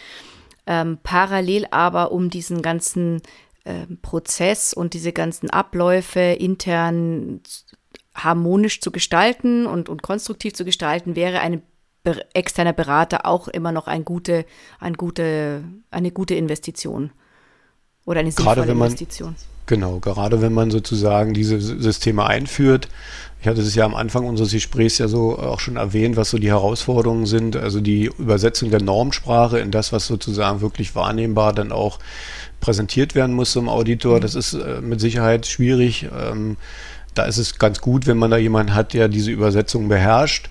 Ähm, 0.67 0.99
parallel 1.03 1.67
aber 1.71 2.13
um 2.13 2.31
diesen 2.31 2.63
ganzen 2.63 3.23
ähm, 3.65 3.99
Prozess 4.03 4.73
und 4.73 4.95
diese 4.95 5.13
ganzen 5.13 5.51
Abläufe 5.51 6.21
intern 6.21 7.41
harmonisch 8.15 8.81
zu 8.81 8.91
gestalten 8.91 9.67
und, 9.67 9.89
und 9.89 10.03
konstruktiv 10.03 10.55
zu 10.55 10.65
gestalten, 10.65 11.17
wäre 11.17 11.41
eine 11.41 11.63
externer 12.35 12.73
Berater 12.73 13.27
auch 13.27 13.49
immer 13.49 13.73
noch 13.73 13.89
ein 13.89 14.05
gute, 14.05 14.47
ein 14.79 14.95
gute, 14.95 15.65
eine 15.91 16.13
gute 16.13 16.35
Investition 16.35 17.11
oder 18.07 18.21
eine 18.21 18.33
sinnvolle 18.33 18.57
gerade 18.57 18.69
wenn 18.69 18.79
man, 18.79 18.87
Investition. 18.87 19.35
Genau, 19.67 19.99
gerade 19.99 20.41
wenn 20.41 20.55
man 20.55 20.71
sozusagen 20.71 21.35
diese 21.35 21.61
Systeme 21.61 22.25
einführt. 22.25 22.89
Ich 23.43 23.49
hatte 23.49 23.61
es 23.61 23.75
ja 23.75 23.85
am 23.85 23.95
Anfang 23.95 24.25
unseres 24.25 24.53
Gesprächs 24.53 24.99
ja 24.99 25.09
so 25.09 25.39
auch 25.39 25.61
schon 25.61 25.77
erwähnt, 25.77 26.17
was 26.17 26.31
so 26.31 26.39
die 26.39 26.49
Herausforderungen 26.49 27.27
sind. 27.27 27.57
Also 27.57 27.81
die 27.81 28.07
Übersetzung 28.19 28.71
der 28.71 28.81
Normsprache 28.81 29.59
in 29.59 29.71
das, 29.71 29.93
was 29.93 30.07
sozusagen 30.07 30.61
wirklich 30.61 30.95
wahrnehmbar 30.95 31.53
dann 31.53 31.73
auch 31.73 31.99
präsentiert 32.61 33.15
werden 33.15 33.35
muss 33.35 33.53
zum 33.53 33.69
Auditor. 33.69 34.17
Mhm. 34.17 34.21
Das 34.23 34.35
ist 34.35 34.55
äh, 34.55 34.81
mit 34.81 35.01
Sicherheit 35.01 35.47
schwierig. 35.47 36.09
Ähm, 36.17 36.57
da 37.15 37.25
ist 37.25 37.39
es 37.39 37.59
ganz 37.59 37.81
gut, 37.81 38.07
wenn 38.07 38.19
man 38.19 38.31
da 38.31 38.37
jemanden 38.37 38.75
hat, 38.75 38.95
der 38.95 39.09
diese 39.09 39.33
Übersetzung 39.33 39.89
beherrscht. 39.89 40.49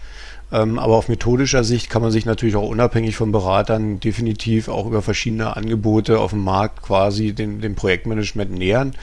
Ähm, 0.55 0.79
aber 0.79 0.95
auf 0.95 1.09
methodischer 1.09 1.65
Sicht 1.65 1.89
kann 1.89 2.01
man 2.01 2.11
sich 2.11 2.25
natürlich 2.25 2.55
auch 2.55 2.69
unabhängig 2.69 3.17
von 3.17 3.31
Beratern 3.31 3.99
definitiv 3.99 4.69
auch 4.69 4.85
über 4.85 5.01
verschiedene 5.01 5.57
Angebote 5.57 6.19
auf 6.19 6.31
dem 6.31 6.43
Markt 6.43 6.81
quasi 6.81 7.33
dem, 7.33 7.59
dem 7.59 7.75
Projektmanagement 7.75 8.51
nähern. 8.51 8.93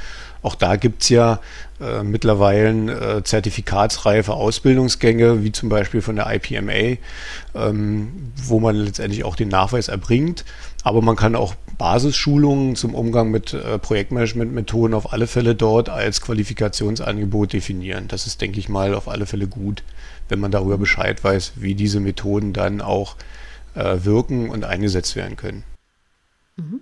Auch 0.40 0.54
da 0.54 0.76
gibt 0.76 1.02
es 1.02 1.10
ja 1.10 1.40
äh, 1.80 2.02
mittlerweile 2.02 3.18
äh, 3.18 3.22
zertifikatsreife 3.22 4.32
Ausbildungsgänge, 4.32 5.44
wie 5.44 5.52
zum 5.52 5.68
Beispiel 5.68 6.00
von 6.00 6.16
der 6.16 6.32
IPMA, 6.34 6.96
ähm, 7.54 8.32
wo 8.46 8.58
man 8.58 8.74
letztendlich 8.74 9.24
auch 9.24 9.36
den 9.36 9.48
Nachweis 9.48 9.88
erbringt. 9.88 10.44
Aber 10.82 11.02
man 11.02 11.16
kann 11.16 11.36
auch 11.36 11.54
Basisschulungen 11.76 12.76
zum 12.76 12.94
Umgang 12.94 13.30
mit 13.30 13.52
äh, 13.52 13.78
Projektmanagementmethoden 13.78 14.94
auf 14.94 15.12
alle 15.12 15.26
Fälle 15.26 15.54
dort 15.54 15.90
als 15.90 16.22
Qualifikationsangebot 16.22 17.52
definieren. 17.52 18.08
Das 18.08 18.26
ist, 18.26 18.40
denke 18.40 18.58
ich 18.58 18.68
mal, 18.68 18.94
auf 18.94 19.08
alle 19.08 19.26
Fälle 19.26 19.46
gut 19.46 19.84
wenn 20.32 20.40
man 20.40 20.50
darüber 20.50 20.78
Bescheid 20.78 21.22
weiß, 21.22 21.52
wie 21.56 21.74
diese 21.74 22.00
Methoden 22.00 22.54
dann 22.54 22.80
auch 22.80 23.16
äh, 23.74 23.98
wirken 24.02 24.48
und 24.48 24.64
eingesetzt 24.64 25.14
werden 25.14 25.36
können. 25.36 25.62
Mhm. 26.56 26.80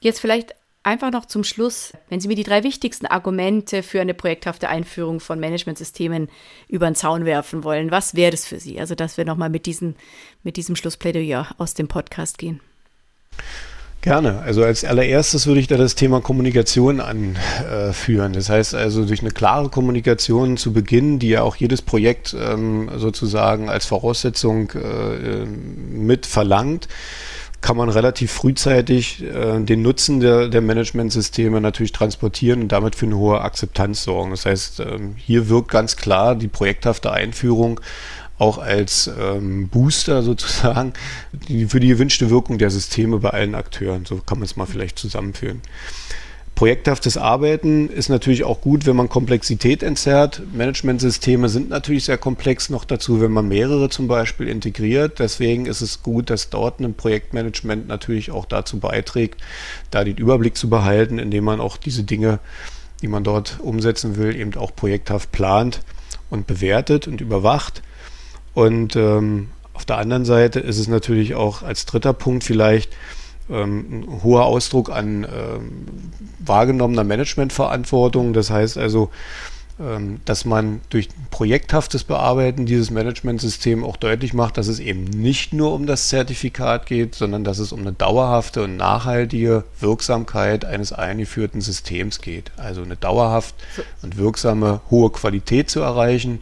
Jetzt 0.00 0.20
vielleicht 0.20 0.54
einfach 0.82 1.10
noch 1.10 1.26
zum 1.26 1.44
Schluss, 1.44 1.92
wenn 2.08 2.18
Sie 2.18 2.28
mir 2.28 2.36
die 2.36 2.42
drei 2.42 2.64
wichtigsten 2.64 3.04
Argumente 3.04 3.82
für 3.82 4.00
eine 4.00 4.14
projekthafte 4.14 4.70
Einführung 4.70 5.20
von 5.20 5.38
Managementsystemen 5.38 6.30
über 6.66 6.86
den 6.86 6.94
Zaun 6.94 7.26
werfen 7.26 7.62
wollen, 7.62 7.90
was 7.90 8.14
wäre 8.14 8.30
das 8.30 8.46
für 8.46 8.58
Sie? 8.58 8.80
Also, 8.80 8.94
dass 8.94 9.18
wir 9.18 9.26
nochmal 9.26 9.50
mit, 9.50 9.68
mit 10.42 10.56
diesem 10.56 10.76
Schlussplädoyer 10.76 11.54
aus 11.58 11.74
dem 11.74 11.88
Podcast 11.88 12.38
gehen. 12.38 12.62
Gerne. 14.02 14.40
Also 14.40 14.64
als 14.64 14.82
allererstes 14.82 15.46
würde 15.46 15.60
ich 15.60 15.66
da 15.66 15.76
das 15.76 15.94
Thema 15.94 16.22
Kommunikation 16.22 17.00
anführen. 17.00 18.32
Das 18.32 18.48
heißt 18.48 18.74
also 18.74 19.04
durch 19.04 19.20
eine 19.20 19.30
klare 19.30 19.68
Kommunikation 19.68 20.56
zu 20.56 20.72
Beginn, 20.72 21.18
die 21.18 21.28
ja 21.28 21.42
auch 21.42 21.56
jedes 21.56 21.82
Projekt 21.82 22.34
ähm, 22.38 22.90
sozusagen 22.96 23.68
als 23.68 23.84
Voraussetzung 23.84 24.70
äh, 24.70 25.44
mit 25.44 26.24
verlangt, 26.24 26.88
kann 27.60 27.76
man 27.76 27.90
relativ 27.90 28.32
frühzeitig 28.32 29.22
äh, 29.22 29.60
den 29.60 29.82
Nutzen 29.82 30.20
der, 30.20 30.48
der 30.48 30.62
Managementsysteme 30.62 31.60
natürlich 31.60 31.92
transportieren 31.92 32.62
und 32.62 32.68
damit 32.68 32.96
für 32.96 33.04
eine 33.04 33.18
hohe 33.18 33.42
Akzeptanz 33.42 34.04
sorgen. 34.04 34.30
Das 34.30 34.46
heißt, 34.46 34.80
ähm, 34.80 35.14
hier 35.18 35.50
wirkt 35.50 35.70
ganz 35.70 35.96
klar 35.96 36.34
die 36.36 36.48
projekthafte 36.48 37.12
Einführung 37.12 37.80
auch 38.40 38.58
als 38.58 39.10
ähm, 39.20 39.68
Booster 39.68 40.22
sozusagen 40.22 40.94
die, 41.48 41.66
für 41.66 41.78
die 41.78 41.88
gewünschte 41.88 42.30
Wirkung 42.30 42.56
der 42.58 42.70
Systeme 42.70 43.18
bei 43.18 43.30
allen 43.30 43.54
Akteuren. 43.54 44.06
So 44.06 44.16
kann 44.16 44.38
man 44.38 44.46
es 44.46 44.56
mal 44.56 44.66
vielleicht 44.66 44.98
zusammenführen. 44.98 45.60
Projekthaftes 46.54 47.16
Arbeiten 47.16 47.88
ist 47.88 48.08
natürlich 48.08 48.44
auch 48.44 48.60
gut, 48.60 48.84
wenn 48.84 48.96
man 48.96 49.08
Komplexität 49.08 49.82
entzerrt. 49.82 50.42
Managementsysteme 50.52 51.48
sind 51.48 51.70
natürlich 51.70 52.04
sehr 52.04 52.18
komplex 52.18 52.68
noch 52.68 52.84
dazu, 52.84 53.20
wenn 53.20 53.32
man 53.32 53.48
mehrere 53.48 53.88
zum 53.88 54.08
Beispiel 54.08 54.48
integriert. 54.48 55.18
Deswegen 55.18 55.64
ist 55.64 55.80
es 55.80 56.02
gut, 56.02 56.28
dass 56.28 56.50
dort 56.50 56.80
ein 56.80 56.94
Projektmanagement 56.94 57.88
natürlich 57.88 58.30
auch 58.30 58.44
dazu 58.44 58.78
beiträgt, 58.78 59.40
da 59.90 60.04
den 60.04 60.16
Überblick 60.16 60.56
zu 60.56 60.68
behalten, 60.68 61.18
indem 61.18 61.44
man 61.44 61.60
auch 61.60 61.78
diese 61.78 62.04
Dinge, 62.04 62.40
die 63.00 63.08
man 63.08 63.24
dort 63.24 63.58
umsetzen 63.60 64.16
will, 64.16 64.36
eben 64.36 64.54
auch 64.56 64.74
projekthaft 64.74 65.32
plant 65.32 65.80
und 66.28 66.46
bewertet 66.46 67.06
und 67.08 67.22
überwacht. 67.22 67.82
Und 68.60 68.94
ähm, 68.94 69.48
auf 69.72 69.86
der 69.86 69.96
anderen 69.96 70.26
Seite 70.26 70.60
ist 70.60 70.78
es 70.78 70.86
natürlich 70.86 71.34
auch 71.34 71.62
als 71.62 71.86
dritter 71.86 72.12
Punkt 72.12 72.44
vielleicht 72.44 72.92
ähm, 73.48 73.86
ein 74.02 74.22
hoher 74.22 74.44
Ausdruck 74.44 74.90
an 74.90 75.24
ähm, 75.24 75.86
wahrgenommener 76.40 77.02
Managementverantwortung. 77.02 78.34
Das 78.34 78.50
heißt 78.50 78.76
also, 78.76 79.08
ähm, 79.80 80.20
dass 80.26 80.44
man 80.44 80.82
durch 80.90 81.08
projekthaftes 81.30 82.04
Bearbeiten 82.04 82.66
dieses 82.66 82.90
Managementsystems 82.90 83.82
auch 83.82 83.96
deutlich 83.96 84.34
macht, 84.34 84.58
dass 84.58 84.68
es 84.68 84.78
eben 84.78 85.04
nicht 85.04 85.54
nur 85.54 85.72
um 85.72 85.86
das 85.86 86.08
Zertifikat 86.08 86.84
geht, 86.84 87.14
sondern 87.14 87.44
dass 87.44 87.60
es 87.60 87.72
um 87.72 87.80
eine 87.80 87.92
dauerhafte 87.92 88.64
und 88.64 88.76
nachhaltige 88.76 89.64
Wirksamkeit 89.80 90.66
eines 90.66 90.92
eingeführten 90.92 91.62
Systems 91.62 92.20
geht. 92.20 92.52
Also 92.58 92.82
eine 92.82 92.96
dauerhaft 92.96 93.54
und 94.02 94.18
wirksame 94.18 94.82
hohe 94.90 95.08
Qualität 95.08 95.70
zu 95.70 95.80
erreichen 95.80 96.40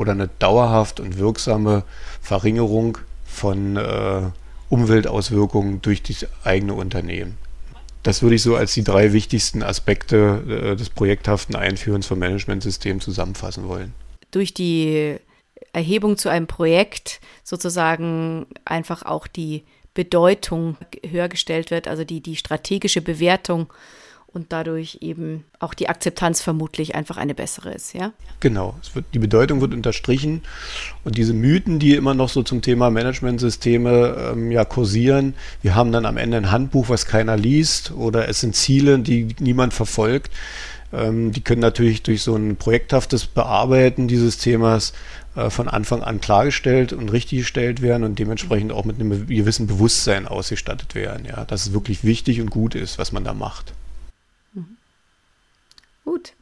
oder 0.00 0.12
eine 0.12 0.28
dauerhaft 0.38 0.98
und 0.98 1.18
wirksame 1.18 1.84
Verringerung 2.22 2.96
von 3.26 3.76
äh, 3.76 4.22
Umweltauswirkungen 4.70 5.82
durch 5.82 6.02
das 6.02 6.26
eigene 6.42 6.72
Unternehmen. 6.72 7.36
Das 8.02 8.22
würde 8.22 8.36
ich 8.36 8.42
so 8.42 8.56
als 8.56 8.72
die 8.72 8.82
drei 8.82 9.12
wichtigsten 9.12 9.62
Aspekte 9.62 10.72
äh, 10.72 10.76
des 10.76 10.88
projekthaften 10.88 11.54
Einführens 11.54 12.06
von 12.06 12.18
Managementsystemen 12.18 13.02
zusammenfassen 13.02 13.68
wollen. 13.68 13.92
Durch 14.30 14.54
die 14.54 15.16
Erhebung 15.74 16.16
zu 16.16 16.30
einem 16.30 16.46
Projekt 16.46 17.20
sozusagen 17.44 18.46
einfach 18.64 19.02
auch 19.02 19.26
die 19.26 19.64
Bedeutung 19.92 20.78
höher 21.06 21.28
gestellt 21.28 21.70
wird, 21.70 21.88
also 21.88 22.04
die, 22.04 22.22
die 22.22 22.36
strategische 22.36 23.02
Bewertung 23.02 23.70
und 24.32 24.52
dadurch 24.52 24.98
eben 25.00 25.44
auch 25.58 25.74
die 25.74 25.88
Akzeptanz 25.88 26.40
vermutlich 26.40 26.94
einfach 26.94 27.16
eine 27.16 27.34
bessere 27.34 27.72
ist, 27.72 27.94
ja? 27.94 28.12
Genau, 28.40 28.76
wird, 28.94 29.06
die 29.12 29.18
Bedeutung 29.18 29.60
wird 29.60 29.74
unterstrichen 29.74 30.42
und 31.04 31.18
diese 31.18 31.34
Mythen, 31.34 31.78
die 31.78 31.94
immer 31.94 32.14
noch 32.14 32.28
so 32.28 32.42
zum 32.42 32.62
Thema 32.62 32.90
Managementsysteme 32.90 34.32
ähm, 34.32 34.52
ja 34.52 34.64
kursieren, 34.64 35.34
wir 35.62 35.74
haben 35.74 35.92
dann 35.92 36.06
am 36.06 36.16
Ende 36.16 36.36
ein 36.36 36.50
Handbuch, 36.50 36.88
was 36.88 37.06
keiner 37.06 37.36
liest 37.36 37.92
oder 37.92 38.28
es 38.28 38.40
sind 38.40 38.54
Ziele, 38.54 38.98
die 39.00 39.34
niemand 39.40 39.74
verfolgt. 39.74 40.30
Ähm, 40.92 41.32
die 41.32 41.40
können 41.40 41.60
natürlich 41.60 42.02
durch 42.02 42.22
so 42.22 42.34
ein 42.34 42.56
projekthaftes 42.56 43.26
Bearbeiten 43.26 44.08
dieses 44.08 44.38
Themas 44.38 44.92
äh, 45.36 45.50
von 45.50 45.68
Anfang 45.68 46.02
an 46.02 46.20
klargestellt 46.20 46.92
und 46.92 47.10
richtiggestellt 47.10 47.82
werden 47.82 48.04
und 48.04 48.18
dementsprechend 48.18 48.72
auch 48.72 48.84
mit 48.84 48.98
einem 48.98 49.26
gewissen 49.26 49.66
Bewusstsein 49.66 50.26
ausgestattet 50.26 50.94
werden, 50.94 51.24
ja, 51.26 51.44
dass 51.44 51.66
es 51.66 51.72
wirklich 51.72 52.04
wichtig 52.04 52.40
und 52.40 52.50
gut 52.50 52.74
ist, 52.74 52.98
was 52.98 53.12
man 53.12 53.24
da 53.24 53.34
macht. 53.34 53.72
Gut, 56.10 56.32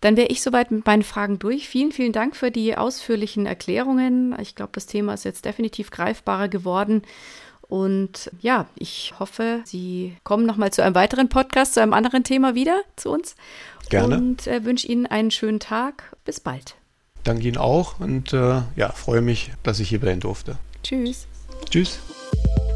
dann 0.00 0.16
wäre 0.16 0.28
ich 0.28 0.42
soweit 0.42 0.70
mit 0.70 0.86
meinen 0.86 1.02
Fragen 1.02 1.40
durch. 1.40 1.68
Vielen, 1.68 1.90
vielen 1.90 2.12
Dank 2.12 2.36
für 2.36 2.52
die 2.52 2.76
ausführlichen 2.76 3.46
Erklärungen. 3.46 4.32
Ich 4.40 4.54
glaube, 4.54 4.70
das 4.74 4.86
Thema 4.86 5.12
ist 5.12 5.24
jetzt 5.24 5.44
definitiv 5.44 5.90
greifbarer 5.90 6.46
geworden. 6.46 7.02
Und 7.62 8.30
ja, 8.40 8.66
ich 8.76 9.14
hoffe, 9.18 9.62
Sie 9.64 10.16
kommen 10.22 10.46
nochmal 10.46 10.72
zu 10.72 10.84
einem 10.84 10.94
weiteren 10.94 11.28
Podcast, 11.28 11.74
zu 11.74 11.82
einem 11.82 11.94
anderen 11.94 12.22
Thema 12.22 12.54
wieder 12.54 12.80
zu 12.94 13.10
uns. 13.10 13.34
Gerne. 13.88 14.18
Und 14.18 14.46
äh, 14.46 14.64
wünsche 14.64 14.86
Ihnen 14.86 15.06
einen 15.06 15.32
schönen 15.32 15.58
Tag. 15.58 16.14
Bis 16.24 16.38
bald. 16.38 16.76
Danke 17.24 17.48
Ihnen 17.48 17.56
auch 17.56 17.98
und 17.98 18.32
äh, 18.32 18.62
ja, 18.76 18.92
freue 18.92 19.20
mich, 19.20 19.50
dass 19.64 19.80
ich 19.80 19.88
hier 19.88 19.98
sein 19.98 20.20
durfte. 20.20 20.58
Tschüss. 20.84 21.26
Tschüss. 21.68 21.98